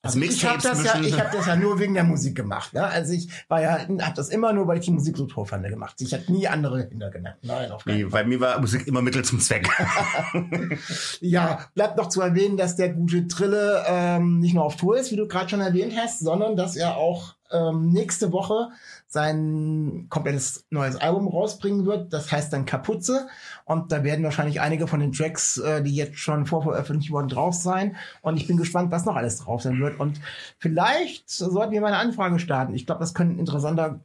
Also 0.00 0.20
ich 0.20 0.46
habe 0.46 0.62
das, 0.62 0.84
ja, 0.84 1.00
ich 1.00 1.18
hab 1.18 1.32
das 1.32 1.46
ja 1.46 1.56
nur 1.56 1.80
wegen 1.80 1.92
der 1.92 2.04
Musik 2.04 2.36
gemacht. 2.36 2.72
Ne? 2.72 2.84
Also 2.84 3.12
ich 3.12 3.28
war 3.48 3.60
ja, 3.60 3.80
habe 3.80 4.14
das 4.14 4.28
immer 4.28 4.52
nur, 4.52 4.68
weil 4.68 4.78
ich 4.78 4.84
die 4.84 4.92
Musik 4.92 5.16
so 5.16 5.26
toll 5.26 5.44
fand, 5.44 5.68
gemacht. 5.68 5.96
Ich 5.98 6.14
habe 6.14 6.22
nie 6.32 6.46
andere 6.46 6.88
Kinder 6.88 7.10
genannt. 7.10 7.36
Nein, 7.42 7.72
auf 7.72 7.84
keinen 7.84 7.96
Nee, 7.96 8.04
bei 8.04 8.22
mir 8.22 8.38
war 8.38 8.60
Musik 8.60 8.86
immer 8.86 9.02
Mittel 9.02 9.24
zum 9.24 9.40
Zweck. 9.40 9.68
Ja, 11.20 11.66
bleibt 11.74 11.96
noch 11.96 12.08
zu 12.08 12.20
erwähnen, 12.20 12.56
dass 12.56 12.76
der 12.76 12.90
gute 12.90 13.26
Trille 13.26 13.84
ähm, 13.86 14.38
nicht 14.38 14.54
nur 14.54 14.64
auf 14.64 14.76
Tour 14.76 14.96
ist, 14.96 15.10
wie 15.10 15.16
du 15.16 15.26
gerade 15.26 15.48
schon 15.48 15.60
erwähnt 15.60 15.94
hast, 15.96 16.20
sondern 16.20 16.56
dass 16.56 16.76
er 16.76 16.96
auch 16.96 17.34
ähm, 17.50 17.90
nächste 17.90 18.32
Woche 18.32 18.68
sein 19.10 20.06
komplettes 20.10 20.66
neues 20.70 20.96
Album 20.96 21.28
rausbringen 21.28 21.86
wird. 21.86 22.12
Das 22.12 22.30
heißt 22.30 22.52
dann 22.52 22.66
Kapuze. 22.66 23.26
Und 23.64 23.90
da 23.90 24.04
werden 24.04 24.22
wahrscheinlich 24.24 24.60
einige 24.60 24.86
von 24.86 25.00
den 25.00 25.12
Tracks, 25.12 25.56
äh, 25.58 25.82
die 25.82 25.94
jetzt 25.94 26.18
schon 26.18 26.44
vorveröffentlicht 26.46 27.10
wurden, 27.10 27.28
drauf 27.28 27.54
sein. 27.54 27.96
Und 28.20 28.36
ich 28.36 28.46
bin 28.46 28.58
gespannt, 28.58 28.90
was 28.92 29.04
noch 29.06 29.16
alles 29.16 29.38
drauf 29.38 29.62
sein 29.62 29.80
wird. 29.80 29.98
Und 29.98 30.20
vielleicht 30.58 31.28
sollten 31.30 31.72
wir 31.72 31.80
mal 31.80 31.88
eine 31.88 31.96
Anfrage 31.98 32.38
starten. 32.38 32.74
Ich 32.74 32.86
glaube, 32.86 33.00
das 33.00 33.14
könnte 33.14 33.34
ein 33.36 33.38
interessanter 33.38 34.00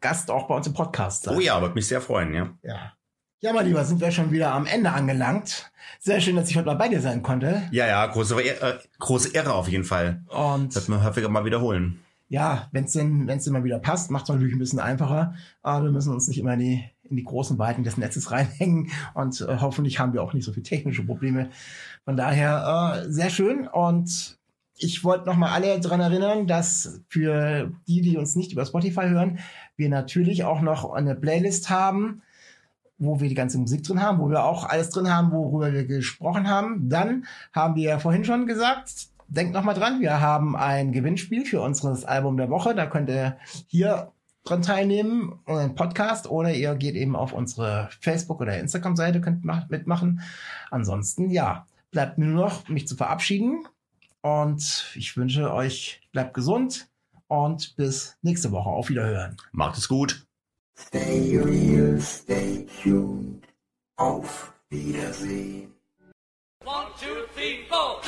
Gast 0.00 0.30
auch 0.30 0.48
bei 0.48 0.54
uns 0.56 0.66
im 0.66 0.72
Podcast 0.72 1.24
sein. 1.24 1.36
oh 1.36 1.40
ja, 1.40 1.60
würde 1.60 1.74
mich 1.74 1.86
sehr 1.86 2.00
freuen, 2.00 2.32
ja. 2.32 2.50
Ja. 2.62 2.92
Ja, 3.40 3.52
mein 3.52 3.66
Lieber, 3.66 3.84
sind 3.84 4.00
wir 4.00 4.10
schon 4.10 4.30
wieder 4.32 4.52
am 4.54 4.64
Ende 4.64 4.90
angelangt. 4.90 5.70
Sehr 6.00 6.22
schön, 6.22 6.34
dass 6.36 6.48
ich 6.48 6.56
heute 6.56 6.64
mal 6.66 6.76
bei 6.76 6.88
dir 6.88 7.02
sein 7.02 7.22
konnte. 7.22 7.64
Ja, 7.72 7.86
ja, 7.86 8.06
große, 8.06 8.40
Ehre- 8.40 8.76
äh, 8.76 8.78
große 8.98 9.34
Ehre 9.34 9.52
auf 9.52 9.68
jeden 9.68 9.84
Fall. 9.84 10.22
Und 10.28 10.74
Wird 10.74 10.88
man 10.88 11.02
häufiger 11.04 11.28
mal 11.28 11.44
wiederholen. 11.44 12.00
Ja, 12.28 12.68
wenn 12.72 12.84
es 12.84 12.92
denn, 12.92 13.26
wenn's 13.26 13.44
denn 13.44 13.52
mal 13.52 13.64
wieder 13.64 13.78
passt, 13.78 14.10
macht 14.10 14.24
es 14.24 14.28
natürlich 14.28 14.54
ein 14.54 14.58
bisschen 14.58 14.80
einfacher. 14.80 15.34
Aber 15.62 15.84
wir 15.84 15.90
müssen 15.92 16.12
uns 16.12 16.26
nicht 16.28 16.38
immer 16.38 16.54
in 16.54 16.60
die, 16.60 16.84
in 17.02 17.16
die 17.16 17.24
großen 17.24 17.58
Weiten 17.58 17.84
des 17.84 17.96
Netzes 17.96 18.30
reinhängen 18.30 18.90
und 19.14 19.40
äh, 19.40 19.58
hoffentlich 19.60 19.98
haben 19.98 20.12
wir 20.12 20.22
auch 20.22 20.32
nicht 20.32 20.44
so 20.44 20.52
viele 20.52 20.64
technische 20.64 21.04
Probleme. 21.04 21.50
Von 22.04 22.16
daher 22.16 23.04
äh, 23.04 23.10
sehr 23.10 23.30
schön 23.30 23.68
und 23.68 24.38
ich 24.76 25.04
wollte 25.04 25.26
noch 25.26 25.36
mal 25.36 25.52
alle 25.52 25.78
daran 25.78 26.00
erinnern, 26.00 26.46
dass 26.46 27.00
für 27.08 27.72
die, 27.86 28.00
die 28.00 28.16
uns 28.16 28.34
nicht 28.34 28.52
über 28.52 28.66
Spotify 28.66 29.08
hören, 29.08 29.38
wir 29.76 29.88
natürlich 29.88 30.44
auch 30.44 30.60
noch 30.62 30.92
eine 30.92 31.14
Playlist 31.14 31.70
haben, 31.70 32.22
wo 32.98 33.20
wir 33.20 33.28
die 33.28 33.36
ganze 33.36 33.58
Musik 33.58 33.84
drin 33.84 34.02
haben, 34.02 34.18
wo 34.18 34.28
wir 34.28 34.44
auch 34.44 34.68
alles 34.68 34.90
drin 34.90 35.12
haben, 35.12 35.30
worüber 35.30 35.72
wir 35.72 35.84
gesprochen 35.84 36.48
haben. 36.48 36.88
Dann 36.88 37.26
haben 37.52 37.76
wir 37.76 37.84
ja 37.84 37.98
vorhin 37.98 38.24
schon 38.24 38.46
gesagt, 38.46 39.08
denkt 39.28 39.54
noch 39.54 39.64
mal 39.64 39.74
dran, 39.74 40.00
wir 40.00 40.20
haben 40.20 40.56
ein 40.56 40.92
Gewinnspiel 40.92 41.44
für 41.44 41.60
unseres 41.60 42.04
Album 42.04 42.36
der 42.36 42.50
Woche. 42.50 42.74
Da 42.74 42.86
könnt 42.86 43.08
ihr 43.08 43.38
hier 43.66 44.12
dran 44.44 44.62
teilnehmen, 44.62 45.40
einen 45.46 45.74
Podcast, 45.74 46.28
oder 46.28 46.52
ihr 46.52 46.74
geht 46.74 46.94
eben 46.94 47.16
auf 47.16 47.32
unsere 47.32 47.88
Facebook- 48.00 48.40
oder 48.40 48.58
Instagram-Seite, 48.58 49.20
könnt 49.20 49.44
mitmachen. 49.70 50.20
Ansonsten, 50.70 51.30
ja, 51.30 51.66
bleibt 51.90 52.18
mir 52.18 52.26
nur 52.26 52.44
noch, 52.44 52.68
mich 52.68 52.86
zu 52.86 52.96
verabschieden. 52.96 53.66
Und 54.20 54.92
ich 54.94 55.16
wünsche 55.16 55.52
euch, 55.52 56.00
bleibt 56.12 56.34
gesund 56.34 56.88
und 57.28 57.76
bis 57.76 58.16
nächste 58.22 58.52
Woche. 58.52 58.70
Auf 58.70 58.88
Wiederhören. 58.88 59.36
Macht 59.52 59.78
es 59.78 59.88
gut. 59.88 60.26
Stay 60.78 61.38
real, 61.38 62.00
stay 62.00 62.66
tuned. 62.82 63.46
Auf 63.96 64.52
Wiedersehen. 64.70 65.72
One, 66.64 66.86
two, 66.98 67.26
three, 67.34 67.64
four. 67.68 68.00